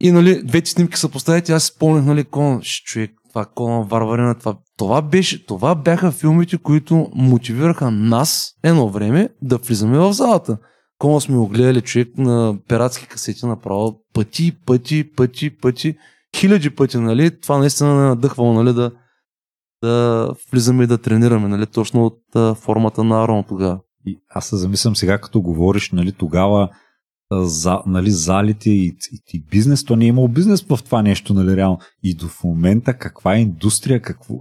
И 0.01 0.11
нали, 0.11 0.43
двете 0.43 0.71
снимки 0.71 0.97
са 0.97 1.09
поставят 1.09 1.49
и 1.49 1.51
аз 1.51 1.63
си 1.63 1.71
спомнях, 1.75 2.05
нали, 2.05 2.23
Конан, 2.23 2.61
човек, 2.61 3.11
това 3.29 3.45
Конан 3.45 3.87
Варварена, 3.87 4.35
това 4.35 4.55
това, 4.79 5.01
беше, 5.01 5.45
това 5.45 5.75
бяха 5.75 6.11
филмите, 6.11 6.57
които 6.57 7.11
мотивираха 7.15 7.91
нас 7.91 8.51
едно 8.63 8.89
време 8.89 9.29
да 9.41 9.57
влизаме 9.57 9.99
в 9.99 10.13
залата. 10.13 10.57
Кома 10.97 11.19
сме 11.19 11.37
огледали 11.37 11.81
човек 11.81 12.17
на 12.17 12.57
пиратски 12.67 13.07
касети 13.07 13.45
направо 13.45 14.01
пъти, 14.13 14.51
пъти, 14.65 15.11
пъти, 15.15 15.57
пъти, 15.57 15.95
хиляди 16.35 16.69
пъти, 16.69 16.97
нали? 16.97 17.39
Това 17.39 17.57
наистина 17.57 17.95
не 17.95 18.07
надъхвало, 18.07 18.53
нали, 18.53 18.73
да, 18.73 18.91
да 19.83 20.27
влизаме 20.51 20.83
и 20.83 20.87
да 20.87 20.97
тренираме, 20.97 21.47
нали, 21.47 21.65
точно 21.65 22.05
от 22.05 22.19
а, 22.35 22.55
формата 22.55 23.03
на 23.03 23.23
Арон 23.23 23.43
тогава. 23.47 23.79
И 24.05 24.19
аз 24.29 24.45
се 24.45 24.55
замислям 24.57 24.95
сега, 24.95 25.17
като 25.17 25.41
говориш, 25.41 25.91
нали, 25.91 26.11
тогава 26.11 26.69
за, 27.31 27.79
нали, 27.85 28.11
залите 28.11 28.69
и, 28.69 28.97
и, 29.11 29.21
и 29.33 29.43
бизнес, 29.51 29.83
то 29.83 29.95
не 29.95 30.05
е 30.05 30.07
имал 30.07 30.27
бизнес 30.27 30.61
в 30.61 30.79
това 30.85 31.01
нещо, 31.01 31.33
нали, 31.33 31.55
реално. 31.55 31.79
И 32.03 32.15
до 32.15 32.27
момента 32.43 32.97
каква 32.97 33.35
е 33.35 33.41
индустрия, 33.41 34.01
какво, 34.01 34.35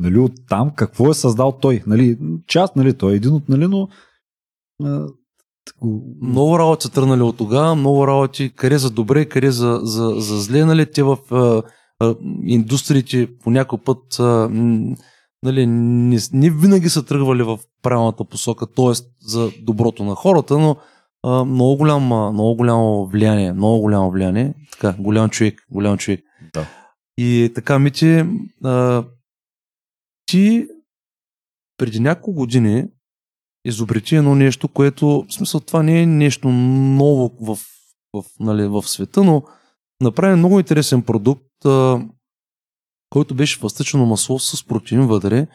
Нали, 0.00 0.18
от 0.18 0.32
там 0.48 0.70
какво 0.76 1.10
е 1.10 1.14
създал 1.14 1.52
той. 1.52 1.82
Нали, 1.86 2.18
част, 2.46 2.76
нали, 2.76 2.94
той 2.94 3.12
е 3.12 3.16
един 3.16 3.32
от, 3.32 3.48
нали, 3.48 3.66
но 3.66 3.88
а, 4.84 5.06
много 6.22 6.58
работи 6.58 6.82
са 6.82 6.92
тръгнали 6.92 7.22
от 7.22 7.36
тогава, 7.36 7.74
много 7.74 8.06
работи, 8.06 8.52
къде 8.56 8.78
за 8.78 8.90
добре, 8.90 9.24
къде 9.24 9.50
за, 9.50 9.80
за, 9.82 10.14
за 10.18 10.40
зле, 10.40 10.64
нали, 10.64 10.92
те 10.92 11.02
в 11.02 11.18
а, 11.30 11.62
а, 12.00 12.14
индустриите 12.44 13.28
по 13.44 13.50
някой 13.50 13.78
път 13.78 14.20
а, 14.20 14.48
нали, 15.42 15.66
не, 15.66 16.18
не 16.32 16.50
винаги 16.50 16.88
са 16.88 17.04
тръгвали 17.06 17.42
в 17.42 17.58
правилната 17.82 18.24
посока, 18.24 18.66
т.е. 18.66 18.92
за 19.20 19.50
доброто 19.62 20.04
на 20.04 20.14
хората, 20.14 20.58
но 20.58 20.76
а, 21.22 21.44
много, 21.44 21.76
голямо, 21.76 22.32
много 22.32 22.56
голямо 22.56 23.06
влияние, 23.06 23.52
много 23.52 23.80
голямо 23.80 24.10
влияние, 24.10 24.54
така, 24.72 24.94
голям 24.98 25.30
човек, 25.30 25.66
голям 25.70 25.98
човек. 25.98 26.20
Да. 26.54 26.66
И 27.18 27.52
така, 27.54 27.78
Мити, 27.78 28.24
а, 28.64 29.04
ти 30.26 30.66
преди 31.76 32.00
няколко 32.00 32.32
години 32.32 32.84
изобрети 33.64 34.16
едно 34.16 34.34
нещо, 34.34 34.68
което, 34.68 35.24
в 35.28 35.34
смисъл, 35.34 35.60
това 35.60 35.82
не 35.82 36.02
е 36.02 36.06
нещо 36.06 36.48
ново 36.48 37.36
в, 37.40 37.58
в, 38.14 38.24
нали, 38.40 38.66
в 38.66 38.82
света, 38.82 39.24
но 39.24 39.42
направи 40.00 40.36
много 40.36 40.58
интересен 40.58 41.02
продукт, 41.02 41.64
а, 41.64 42.06
който 43.10 43.34
беше 43.34 43.58
фастъчено 43.58 44.06
масло 44.06 44.38
с 44.38 44.66
протеин 44.66 45.06
вътре. 45.06 45.46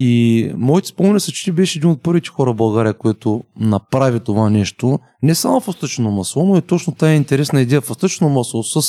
И 0.00 0.52
моите 0.56 0.88
спомени 0.88 1.20
са, 1.20 1.32
че 1.32 1.44
ти 1.44 1.52
беше 1.52 1.78
един 1.78 1.90
от 1.90 2.02
първите 2.02 2.28
хора 2.28 2.52
в 2.52 2.56
България, 2.56 2.94
който 2.94 3.44
направи 3.56 4.20
това 4.20 4.50
нещо. 4.50 4.98
Не 5.22 5.34
само 5.34 5.60
фастъчно 5.60 6.10
масло, 6.10 6.46
но 6.46 6.56
и 6.56 6.62
точно 6.62 6.94
тая 6.94 7.14
интересна 7.14 7.60
идея. 7.60 7.80
Фастъчно 7.80 8.28
масло 8.28 8.62
с 8.62 8.80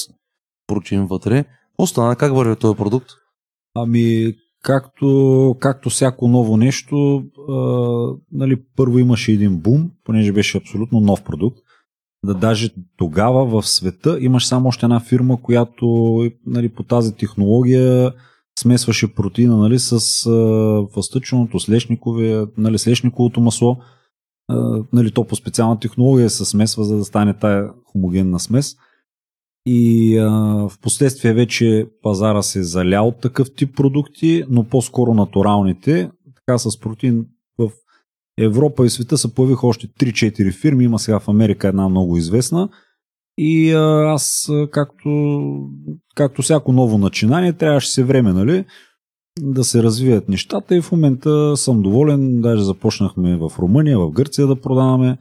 протеин 0.67 1.05
вътре. 1.05 1.45
Остана 1.77 2.15
как 2.15 2.33
върви 2.33 2.55
този 2.55 2.77
продукт? 2.77 3.09
Ами, 3.75 4.33
както, 4.67 5.55
както 5.59 5.89
всяко 5.89 6.27
ново 6.27 6.57
нещо, 6.57 7.23
а, 7.49 7.53
нали, 8.31 8.61
първо 8.75 8.99
имаше 8.99 9.31
един 9.31 9.57
бум, 9.57 9.91
понеже 10.03 10.31
беше 10.31 10.57
абсолютно 10.57 10.99
нов 10.99 11.23
продукт. 11.23 11.57
Да 12.25 12.33
даже 12.33 12.69
тогава 12.97 13.45
в 13.45 13.67
света 13.67 14.17
имаш 14.21 14.47
само 14.47 14.67
още 14.67 14.85
една 14.85 14.99
фирма, 14.99 15.41
която 15.41 15.85
нали, 16.45 16.69
по 16.69 16.83
тази 16.83 17.15
технология 17.15 18.13
смесваше 18.59 19.15
протеина 19.15 19.57
нали, 19.57 19.79
с 19.79 19.91
а, 20.25 21.59
слешникове, 21.59 22.45
нали, 22.57 22.77
слешниковото 22.77 23.41
масло. 23.41 23.77
А, 24.49 24.83
нали, 24.93 25.11
то 25.11 25.23
по 25.23 25.35
специална 25.35 25.79
технология 25.79 26.29
се 26.29 26.45
смесва, 26.45 26.83
за 26.83 26.97
да 26.97 27.05
стане 27.05 27.33
тая 27.33 27.69
хомогенна 27.91 28.39
смес. 28.39 28.75
И 29.69 30.17
а, 30.17 30.29
в 30.69 30.71
последствие 30.81 31.33
вече 31.33 31.87
пазара 32.01 32.41
се 32.41 32.59
е 32.59 32.63
залял 32.63 33.07
от 33.07 33.21
такъв 33.21 33.55
тип 33.55 33.75
продукти, 33.75 34.43
но 34.49 34.63
по-скоро 34.63 35.13
натуралните. 35.13 36.11
Така 36.35 36.57
с 36.57 36.79
протеин 36.79 37.25
в 37.57 37.71
Европа 38.39 38.85
и 38.85 38.89
света 38.89 39.17
се 39.17 39.33
появиха 39.33 39.67
още 39.67 39.87
3-4 39.87 40.53
фирми. 40.53 40.83
Има 40.83 40.99
сега 40.99 41.19
в 41.19 41.27
Америка 41.27 41.67
една 41.67 41.89
много 41.89 42.17
известна. 42.17 42.69
И 43.37 43.71
а, 43.71 44.13
аз, 44.13 44.51
както, 44.71 45.09
както 46.15 46.41
всяко 46.41 46.73
ново 46.73 46.97
начинание, 46.97 47.53
трябваше 47.53 47.91
се 47.91 48.03
време, 48.03 48.33
нали? 48.33 48.65
да 49.39 49.63
се 49.63 49.83
развият 49.83 50.29
нещата 50.29 50.75
и 50.75 50.81
в 50.81 50.91
момента 50.91 51.57
съм 51.57 51.81
доволен. 51.81 52.41
Даже 52.41 52.63
започнахме 52.63 53.37
в 53.37 53.51
Румъния, 53.59 53.99
в 53.99 54.11
Гърция 54.11 54.47
да 54.47 54.61
продаваме, 54.61 55.17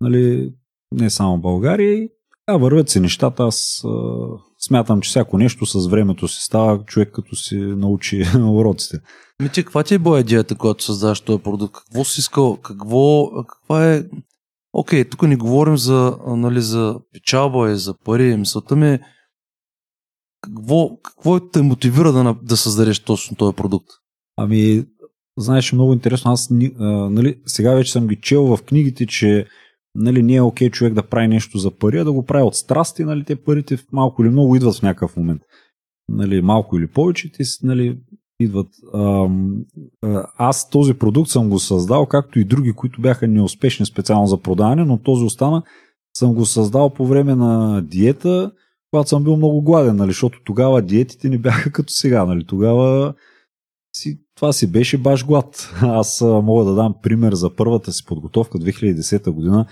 нали, 0.00 0.52
не 0.94 1.10
само 1.10 1.38
България. 1.38 2.08
Да, 2.48 2.58
вървят 2.58 2.88
се 2.88 3.00
нещата. 3.00 3.42
Аз 3.42 3.84
а, 3.84 3.88
смятам, 4.58 5.00
че 5.00 5.08
всяко 5.08 5.38
нещо 5.38 5.66
с 5.66 5.88
времето 5.88 6.28
си 6.28 6.42
става 6.42 6.84
човек 6.84 7.12
като 7.12 7.36
си 7.36 7.56
научи 7.56 8.24
уроците. 8.38 8.98
Ми 9.42 9.48
ти, 9.48 9.62
каква 9.62 9.82
ти 9.82 9.94
е 9.94 9.98
била 9.98 10.20
идеята, 10.20 10.54
когато 10.54 10.84
създаваш 10.84 11.20
този 11.20 11.42
продукт? 11.42 11.74
Какво 11.74 12.04
си 12.04 12.20
искал? 12.20 12.56
Какво, 12.56 13.30
каква 13.48 13.92
е... 13.92 14.04
Окей, 14.72 15.04
тук 15.04 15.22
не 15.22 15.36
говорим 15.36 15.76
за, 15.76 16.18
нали, 16.26 16.60
за 16.60 16.96
печалба 17.12 17.70
и 17.70 17.76
за 17.76 17.94
пари. 18.04 18.36
Мисълта 18.36 18.76
ми 18.76 18.88
е 18.88 19.00
какво, 20.40 20.96
какво 21.02 21.40
те 21.50 21.62
мотивира 21.62 22.12
да, 22.12 22.36
да 22.42 22.56
създадеш 22.56 22.98
точно 22.98 23.36
този 23.36 23.56
продукт? 23.56 23.88
Ами, 24.36 24.84
знаеш, 25.38 25.72
много 25.72 25.92
интересно. 25.92 26.32
Аз 26.32 26.50
а, 26.50 26.84
нали, 27.10 27.40
сега 27.46 27.74
вече 27.74 27.92
съм 27.92 28.06
ги 28.06 28.20
чел 28.20 28.56
в 28.56 28.62
книгите, 28.62 29.06
че 29.06 29.46
нали, 29.96 30.22
не 30.22 30.34
е 30.34 30.42
окей 30.42 30.70
човек 30.70 30.94
да 30.94 31.02
прави 31.02 31.28
нещо 31.28 31.58
за 31.58 31.70
пари, 31.70 31.98
а 31.98 32.04
да 32.04 32.12
го 32.12 32.24
прави 32.24 32.42
от 32.42 32.54
страсти, 32.54 33.04
нали, 33.04 33.24
те 33.24 33.36
парите 33.36 33.78
малко 33.92 34.22
или 34.22 34.30
много 34.30 34.56
идват 34.56 34.76
в 34.76 34.82
някакъв 34.82 35.16
момент. 35.16 35.42
Нали, 36.08 36.42
малко 36.42 36.76
или 36.76 36.86
повече, 36.86 37.32
те 37.32 37.44
нали, 37.62 37.98
идват. 38.40 38.68
Аз 40.38 40.70
този 40.70 40.94
продукт 40.94 41.30
съм 41.30 41.50
го 41.50 41.58
създал, 41.58 42.06
както 42.06 42.38
и 42.38 42.44
други, 42.44 42.72
които 42.72 43.00
бяха 43.00 43.28
неуспешни 43.28 43.86
специално 43.86 44.26
за 44.26 44.40
продаване, 44.40 44.84
но 44.84 44.98
този 44.98 45.24
остана 45.24 45.62
съм 46.16 46.34
го 46.34 46.46
създал 46.46 46.90
по 46.90 47.06
време 47.06 47.34
на 47.34 47.82
диета, 47.82 48.52
когато 48.90 49.08
съм 49.08 49.24
бил 49.24 49.36
много 49.36 49.62
гладен, 49.62 49.96
нали, 49.96 50.10
защото 50.10 50.38
тогава 50.44 50.82
диетите 50.82 51.28
не 51.28 51.38
бяха 51.38 51.72
като 51.72 51.92
сега. 51.92 52.24
Нали, 52.24 52.44
тогава 52.46 53.14
си, 53.96 54.20
това 54.36 54.52
си 54.52 54.72
беше 54.72 54.98
баш 54.98 55.26
глад. 55.26 55.74
Аз 55.80 56.20
мога 56.20 56.64
да 56.64 56.74
дам 56.74 56.94
пример 57.02 57.32
за 57.32 57.56
първата 57.56 57.92
си 57.92 58.04
подготовка 58.04 58.58
2010 58.58 59.30
година 59.30 59.66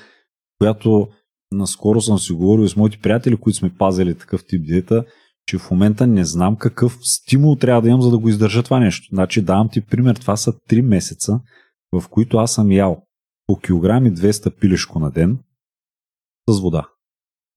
която 0.58 1.08
наскоро 1.52 2.00
съм 2.00 2.18
си 2.18 2.32
говорил 2.32 2.68
с 2.68 2.76
моите 2.76 2.98
приятели, 2.98 3.36
които 3.36 3.58
сме 3.58 3.74
пазили 3.78 4.18
такъв 4.18 4.46
тип 4.46 4.66
диета, 4.66 5.04
че 5.46 5.58
в 5.58 5.70
момента 5.70 6.06
не 6.06 6.24
знам 6.24 6.56
какъв 6.56 6.98
стимул 7.02 7.56
трябва 7.56 7.82
да 7.82 7.88
имам, 7.88 8.02
за 8.02 8.10
да 8.10 8.18
го 8.18 8.28
издържа 8.28 8.62
това 8.62 8.80
нещо. 8.80 9.08
Значи 9.12 9.42
давам 9.42 9.68
ти 9.68 9.80
пример, 9.80 10.16
това 10.16 10.36
са 10.36 10.52
3 10.52 10.80
месеца, 10.80 11.40
в 11.92 12.08
които 12.08 12.36
аз 12.36 12.52
съм 12.52 12.72
ял 12.72 13.02
по 13.46 13.58
килограми 13.58 14.12
200 14.12 14.60
пилешко 14.60 14.98
на 14.98 15.10
ден 15.10 15.38
с 16.48 16.60
вода. 16.60 16.88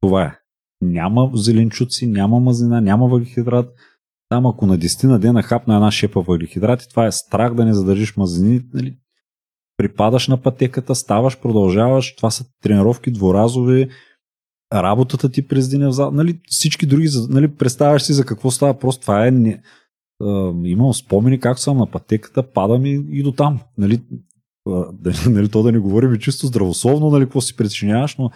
Това 0.01 0.23
е. 0.23 0.39
Няма 0.81 1.31
зеленчуци, 1.33 2.07
няма 2.07 2.39
мазнина, 2.39 2.81
няма 2.81 3.07
въглехидрат. 3.07 3.73
Там 4.29 4.45
ако 4.45 4.65
на 4.65 4.77
10 4.77 5.07
на 5.07 5.19
дена 5.19 5.43
хапна 5.43 5.75
една 5.75 5.91
шепа 5.91 6.21
въглехидрати, 6.21 6.89
това 6.89 7.05
е 7.05 7.11
страх 7.11 7.53
да 7.53 7.65
не 7.65 7.73
задържиш 7.73 8.17
мазнини. 8.17 8.61
Нали? 8.73 8.97
Припадаш 9.77 10.27
на 10.27 10.37
пътеката, 10.37 10.95
ставаш, 10.95 11.39
продължаваш. 11.39 12.15
Това 12.15 12.31
са 12.31 12.45
тренировки 12.61 13.11
дворазови, 13.11 13.89
работата 14.73 15.29
ти 15.29 15.47
през 15.47 15.69
деня. 15.69 16.11
Нали, 16.11 16.39
всички 16.47 16.85
други, 16.85 17.09
нали, 17.29 17.47
представяш 17.47 18.03
си 18.03 18.13
за 18.13 18.25
какво 18.25 18.51
става. 18.51 18.79
Просто 18.79 19.01
това 19.01 19.27
е... 19.27 19.31
Не, 19.31 19.61
а, 20.21 20.53
имам 20.63 20.93
спомени 20.93 21.39
как 21.39 21.59
съм 21.59 21.77
на 21.77 21.85
пътеката, 21.85 22.43
падам 22.43 22.85
и, 22.85 23.05
и 23.11 23.23
до 23.23 23.31
там. 23.31 23.59
Нали, 23.77 24.01
а, 24.69 24.85
нали, 25.29 25.49
то 25.49 25.63
да 25.63 25.71
не 25.71 25.79
говорим 25.79 26.13
и 26.13 26.19
чисто 26.19 26.47
здравословно, 26.47 27.09
нали, 27.09 27.23
какво 27.23 27.41
си 27.41 27.55
причиняваш, 27.55 28.15
но 28.15 28.31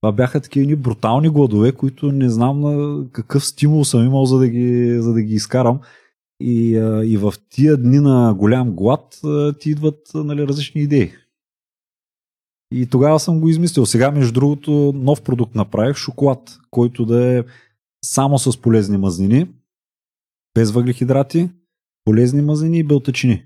това 0.00 0.12
бяха 0.12 0.40
такива 0.40 0.66
ни 0.66 0.76
брутални 0.76 1.28
гладове, 1.28 1.72
които 1.72 2.12
не 2.12 2.28
знам 2.28 2.60
на 2.60 3.04
какъв 3.12 3.44
стимул 3.44 3.84
съм 3.84 4.04
имал, 4.04 4.24
за 4.24 4.38
да 4.38 4.48
ги, 4.48 4.96
за 5.00 5.12
да 5.12 5.22
ги 5.22 5.34
изкарам. 5.34 5.80
И, 6.40 6.70
и 7.04 7.16
в 7.16 7.34
тия 7.50 7.76
дни 7.76 8.00
на 8.00 8.34
голям 8.34 8.72
глад 8.72 9.20
ти 9.60 9.70
идват 9.70 10.00
нали, 10.14 10.46
различни 10.46 10.80
идеи. 10.80 11.12
И 12.72 12.86
тогава 12.86 13.20
съм 13.20 13.40
го 13.40 13.48
измислил. 13.48 13.86
Сега, 13.86 14.10
между 14.10 14.32
другото, 14.32 14.92
нов 14.96 15.22
продукт 15.22 15.54
направих 15.54 15.96
шоколад, 15.96 16.58
който 16.70 17.06
да 17.06 17.38
е 17.38 17.44
само 18.04 18.38
с 18.38 18.60
полезни 18.60 18.98
мазнини, 18.98 19.46
без 20.54 20.70
въглехидрати, 20.70 21.50
полезни 22.04 22.42
мазнини 22.42 22.78
и 22.78 22.84
белтъчини. 22.84 23.44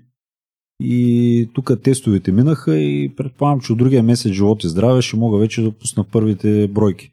И 0.79 1.49
тук 1.53 1.81
тестовете 1.83 2.31
минаха 2.31 2.77
и 2.77 3.15
предполагам, 3.15 3.61
че 3.61 3.71
от 3.71 3.77
другия 3.77 4.03
месец 4.03 4.31
живот 4.31 4.63
и 4.63 4.67
здраве 4.67 5.01
ще 5.01 5.17
мога 5.17 5.37
вече 5.37 5.61
да 5.61 5.71
пусна 5.71 6.03
първите 6.03 6.67
бройки 6.67 7.12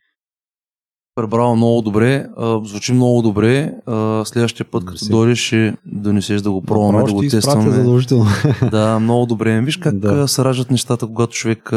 пребрал 1.14 1.56
много 1.56 1.82
добре, 1.82 2.26
а, 2.36 2.60
звучи 2.64 2.92
много 2.92 3.22
добре. 3.22 3.74
А, 3.86 4.24
следващия 4.24 4.66
път, 4.70 4.84
като 4.84 5.08
дойдеш, 5.10 5.38
ще 5.38 5.76
донесеш 5.86 6.42
да 6.42 6.50
го 6.50 6.62
пробваме, 6.62 7.04
да 7.04 7.12
го 7.12 7.20
тестваме. 7.20 7.70
задължително. 7.70 8.26
да, 8.70 8.98
много 8.98 9.26
добре. 9.26 9.60
Виж 9.60 9.76
как 9.76 9.98
да. 9.98 10.28
се 10.28 10.44
раждат 10.44 10.70
нещата, 10.70 11.06
когато 11.06 11.32
човек 11.32 11.72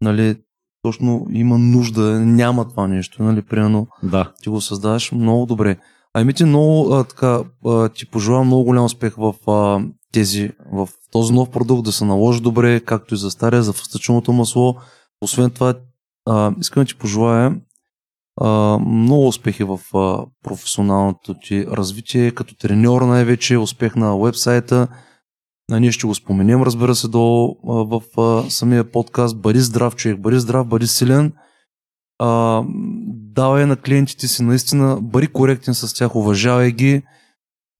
нали, 0.00 0.36
точно 0.82 1.26
има 1.30 1.58
нужда, 1.58 2.20
няма 2.20 2.68
това 2.68 2.86
нещо, 2.86 3.22
нали, 3.22 3.42
примерно 3.42 3.86
да. 4.02 4.32
ти 4.42 4.48
го 4.48 4.60
създаваш 4.60 5.12
много 5.12 5.46
добре. 5.46 5.76
Ами 6.14 6.34
ти 6.34 6.44
много 6.44 6.94
а, 6.94 7.04
така, 7.04 7.40
а, 7.66 7.88
ти 7.88 8.10
пожелавам 8.10 8.46
много 8.46 8.64
голям 8.64 8.84
успех 8.84 9.14
в 9.16 9.34
а, 9.50 9.80
тези, 10.12 10.50
в 10.72 10.88
този 11.10 11.32
нов 11.32 11.50
продукт 11.50 11.84
да 11.84 11.92
се 11.92 12.04
наложи 12.04 12.40
добре, 12.40 12.80
както 12.80 13.14
и 13.14 13.18
за 13.18 13.30
стария, 13.30 13.62
за 13.62 13.72
фъстъчното 13.72 14.32
масло. 14.32 14.76
Освен 15.20 15.50
това, 15.50 15.74
а, 16.26 16.54
искам 16.60 16.82
да 16.82 16.86
ти 16.86 16.94
пожелая 16.94 17.56
много 18.86 19.28
успехи 19.28 19.64
в 19.64 19.80
а, 19.94 20.26
професионалното 20.42 21.34
ти 21.34 21.66
развитие, 21.66 22.30
като 22.30 22.56
треньор 22.56 23.02
най-вече, 23.02 23.58
успех 23.58 23.96
на 23.96 24.18
вебсайта. 24.18 24.88
А, 25.72 25.80
ние 25.80 25.92
ще 25.92 26.06
го 26.06 26.14
споменем, 26.14 26.62
разбира 26.62 26.94
се, 26.94 27.08
долу 27.08 27.56
а, 27.68 27.72
в 27.72 28.20
а, 28.20 28.50
самия 28.50 28.90
подкаст. 28.90 29.40
Бъди 29.40 29.60
здрав, 29.60 29.96
човек, 29.96 30.20
бъди 30.20 30.38
здрав, 30.38 30.66
бъди 30.66 30.86
силен. 30.86 31.32
А, 32.18 32.62
давай 33.08 33.66
на 33.66 33.76
клиентите 33.76 34.28
си 34.28 34.42
наистина, 34.42 34.98
бъди 35.02 35.26
коректен 35.26 35.74
с 35.74 35.94
тях, 35.94 36.16
уважавай 36.16 36.72
ги 36.72 37.02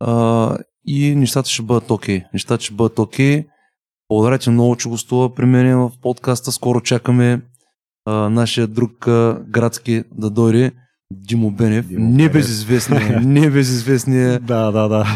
а, 0.01 0.57
и 0.87 1.15
нещата 1.15 1.51
ще 1.51 1.63
бъдат 1.63 1.91
окей. 1.91 2.21
Okay. 2.21 2.25
Нещата 2.33 2.65
ще 2.65 2.75
бъдат 2.75 2.99
окей. 2.99 3.43
Okay. 3.43 3.47
Благодаря 4.09 4.39
ти 4.39 4.51
много, 4.51 4.77
че 4.77 4.89
гостува 4.89 5.35
при 5.35 5.47
мен 5.47 5.79
в 5.79 5.91
подкаста. 6.03 6.53
Скоро 6.53 6.81
чакаме 6.81 7.43
а, 8.05 8.31
нашия 8.31 8.67
друг 8.67 9.09
а, 9.09 9.41
градски 9.49 10.05
да 10.15 10.31
дойде. 10.31 10.73
Димо 11.13 11.51
Бенев, 11.51 11.87
Димо 11.87 12.09
не 12.11 12.17
Бенев. 12.17 12.33
безизвестния, 12.33 13.21
не 13.25 13.51
безизвестния 13.51 14.41
Да, 14.41 14.71
да, 14.71 14.89
да. 14.89 15.07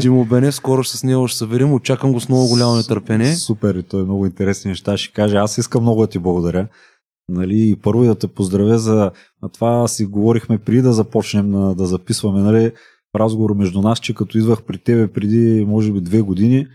Димо 0.00 0.24
Бенев. 0.24 0.54
Скоро 0.54 0.84
с 0.84 1.04
него 1.04 1.28
ще 1.28 1.38
се 1.38 1.46
верим. 1.46 1.72
Очаквам 1.72 2.12
го 2.12 2.20
с 2.20 2.28
много 2.28 2.48
голямо 2.48 2.76
нетърпение. 2.76 3.34
Супер, 3.34 3.74
и 3.74 3.82
той 3.82 4.00
е 4.00 4.04
много 4.04 4.26
интересни 4.26 4.68
неща. 4.68 4.96
Ще 4.96 5.12
каже, 5.12 5.36
аз 5.36 5.58
искам 5.58 5.82
много 5.82 6.00
да 6.00 6.06
ти 6.06 6.18
благодаря. 6.18 6.68
Нали, 7.28 7.70
и 7.70 7.76
първо 7.76 8.04
да 8.04 8.14
те 8.14 8.28
поздравя 8.28 8.78
за 8.78 9.10
а 9.42 9.48
това 9.48 9.88
си 9.88 10.04
говорихме 10.04 10.58
преди 10.58 10.82
да 10.82 10.92
започнем 10.92 11.50
на, 11.50 11.74
да 11.74 11.86
записваме 11.86 12.40
нали, 12.40 12.72
разговор 13.16 13.54
между 13.54 13.80
нас, 13.82 14.00
че 14.00 14.14
като 14.14 14.38
идвах 14.38 14.62
при 14.62 14.78
тебе 14.78 15.06
преди 15.06 15.64
може 15.68 15.92
би 15.92 16.00
две 16.00 16.20
години, 16.20 16.66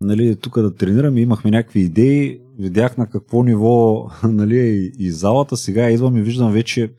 нали, 0.00 0.36
тук 0.36 0.60
да 0.60 0.74
тренираме, 0.74 1.20
имахме 1.20 1.50
някакви 1.50 1.80
идеи, 1.80 2.40
видях 2.58 2.96
на 2.96 3.06
какво 3.10 3.42
ниво 3.42 4.06
нали, 4.24 4.58
е 4.58 4.66
и, 4.66 4.92
и 4.98 5.10
залата, 5.10 5.56
сега 5.56 5.90
идвам 5.90 6.16
и 6.16 6.22
виждам 6.22 6.52
вече 6.52 6.92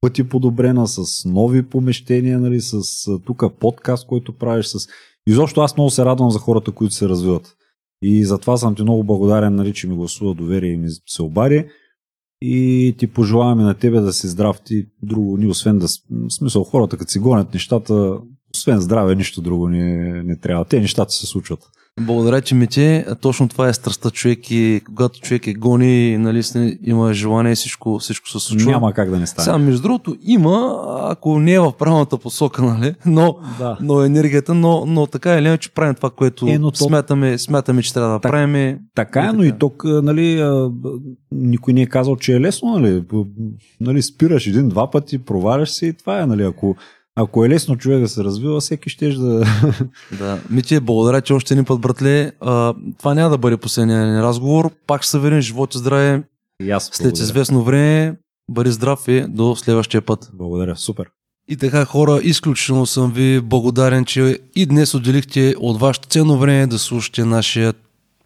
пъти 0.00 0.28
подобрена, 0.28 0.86
с 0.88 1.24
нови 1.24 1.62
помещения, 1.62 2.40
нали, 2.40 2.60
с 2.60 2.82
тук 3.26 3.44
подкаст, 3.60 4.06
който 4.06 4.32
правиш, 4.32 4.66
с... 4.66 4.88
Изобщо 5.26 5.60
аз 5.60 5.76
много 5.76 5.90
се 5.90 6.04
радвам 6.04 6.30
за 6.30 6.38
хората, 6.38 6.72
които 6.72 6.94
се 6.94 7.08
развиват. 7.08 7.54
И 8.02 8.24
затова 8.24 8.56
съм 8.56 8.74
ти 8.74 8.82
много 8.82 9.04
благодарен, 9.04 9.54
нали, 9.54 9.74
че 9.74 9.88
ми 9.88 9.96
гласува 9.96 10.34
доверие 10.34 10.72
и 10.72 10.76
ми 10.76 10.88
се 11.06 11.22
обади. 11.22 11.64
И 12.42 12.94
ти 12.98 13.06
пожелаваме 13.06 13.62
на 13.62 13.74
тебе 13.74 14.00
да 14.00 14.12
си 14.12 14.28
здрав. 14.28 14.60
Ти 14.64 14.86
друго 15.02 15.36
ни, 15.36 15.46
освен 15.46 15.78
да... 15.78 15.88
смисъл, 16.30 16.64
хората, 16.64 16.96
като 16.96 17.10
си 17.10 17.18
гонят 17.18 17.54
нещата, 17.54 18.18
освен 18.54 18.80
здраве, 18.80 19.14
нищо 19.14 19.40
друго 19.40 19.68
не, 19.68 20.22
не 20.22 20.36
трябва. 20.36 20.64
Те 20.64 20.80
нещата 20.80 21.12
се 21.12 21.26
случват. 21.26 21.60
Благодаря, 22.00 22.40
че 22.40 22.54
ми 22.54 22.66
те. 22.66 23.06
Точно 23.20 23.48
това 23.48 23.68
е 23.68 23.72
страстта 23.72 24.10
човек 24.10 24.50
и 24.50 24.80
когато 24.86 25.20
човек 25.20 25.46
е 25.46 25.54
гони, 25.54 26.18
нали, 26.18 26.42
има 26.82 27.14
желание, 27.14 27.54
всичко, 27.54 27.98
всичко 27.98 28.28
се 28.28 28.38
случва. 28.38 28.70
Няма 28.70 28.92
как 28.92 29.10
да 29.10 29.18
не 29.18 29.26
стане. 29.26 29.44
Сега, 29.44 29.58
между 29.58 29.82
другото, 29.82 30.16
има, 30.22 30.76
ако 31.02 31.38
не 31.38 31.52
е 31.52 31.60
в 31.60 31.72
правилната 31.72 32.18
посока, 32.18 32.62
нали, 32.64 32.94
но, 33.06 33.36
Да. 33.58 33.78
но 33.80 34.02
енергията, 34.02 34.54
но, 34.54 34.84
но 34.86 35.06
така 35.06 35.34
или 35.34 35.46
иначе 35.46 35.70
правим 35.70 35.94
това, 35.94 36.10
което 36.10 36.46
Е, 36.48 36.58
то- 36.58 36.70
смятаме, 36.76 37.38
смятаме, 37.38 37.82
че 37.82 37.94
трябва 37.94 38.10
да 38.10 38.20
Так- 38.20 38.32
правим. 38.32 38.78
Така 38.94 39.20
е, 39.20 39.32
но 39.32 39.44
и 39.44 39.52
тук, 39.52 39.82
нали, 39.84 40.44
никой 41.32 41.74
не 41.74 41.82
е 41.82 41.86
казал, 41.86 42.16
че 42.16 42.32
е 42.32 42.40
лесно, 42.40 42.68
нали, 42.70 43.02
нали 43.80 44.02
спираш 44.02 44.46
един-два 44.46 44.90
пъти, 44.90 45.18
проваляш 45.18 45.70
се 45.70 45.86
и 45.86 45.92
това 45.92 46.20
е, 46.20 46.26
нали, 46.26 46.42
ако, 46.42 46.76
ако 47.20 47.44
е 47.44 47.48
лесно 47.48 47.76
човек 47.76 48.00
да 48.00 48.08
се 48.08 48.24
развива, 48.24 48.60
всеки 48.60 48.90
ще 48.90 49.08
да... 49.08 49.44
Да. 50.18 50.40
Мити, 50.50 50.80
благодаря, 50.80 51.20
че 51.20 51.32
още 51.32 51.54
един 51.54 51.64
път, 51.64 51.80
братле. 51.80 52.32
А, 52.40 52.74
това 52.98 53.14
няма 53.14 53.30
да 53.30 53.38
бъде 53.38 53.56
последния 53.56 54.06
ни 54.06 54.22
разговор. 54.22 54.70
Пак 54.86 55.02
ще 55.02 55.10
се 55.10 55.18
верим, 55.18 55.40
живот 55.40 55.74
и 55.74 55.78
здраве. 55.78 56.22
И 56.62 56.70
аз 56.70 56.84
След 56.84 57.02
благодаря. 57.02 57.24
известно 57.24 57.64
време, 57.64 58.16
бъди 58.50 58.70
здрав 58.70 59.08
и 59.08 59.24
до 59.28 59.56
следващия 59.56 60.02
път. 60.02 60.30
Благодаря, 60.34 60.76
супер. 60.76 61.06
И 61.50 61.56
така, 61.56 61.84
хора, 61.84 62.20
изключително 62.22 62.86
съм 62.86 63.12
ви 63.12 63.40
благодарен, 63.40 64.04
че 64.04 64.38
и 64.54 64.66
днес 64.66 64.94
отделихте 64.94 65.54
от 65.58 65.80
вашето 65.80 66.08
ценно 66.08 66.38
време 66.38 66.66
да 66.66 66.78
слушате 66.78 67.24
нашия 67.24 67.74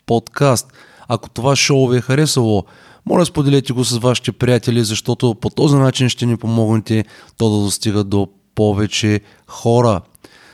подкаст. 0.06 0.72
Ако 1.08 1.30
това 1.30 1.56
шоу 1.56 1.88
ви 1.88 1.96
е 1.96 2.00
харесало, 2.00 2.64
моля 3.06 3.26
споделете 3.26 3.72
го 3.72 3.84
с 3.84 3.98
вашите 3.98 4.32
приятели, 4.32 4.84
защото 4.84 5.34
по 5.34 5.50
този 5.50 5.76
начин 5.76 6.08
ще 6.08 6.26
ни 6.26 6.36
помогнете 6.36 7.04
то 7.38 7.50
да 7.50 7.64
достига 7.64 8.04
до 8.04 8.28
повече 8.54 9.20
хора. 9.46 10.00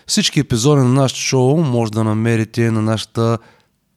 Всички 0.06 0.40
епизоди 0.40 0.80
на 0.80 0.88
нашето 0.88 1.20
шоу 1.20 1.56
може 1.56 1.92
да 1.92 2.04
намерите 2.04 2.70
на 2.70 2.82
нашата 2.82 3.38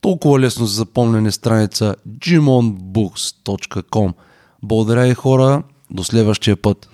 толкова 0.02 0.40
лесно 0.40 0.66
за 0.66 0.76
запомнене 0.76 1.32
страница 1.32 1.96
jimonbooks.com. 2.20 4.14
Благодаря 4.64 5.08
и 5.08 5.14
хора, 5.14 5.64
до 5.92 6.04
следващия 6.04 6.56
път. 6.56 6.90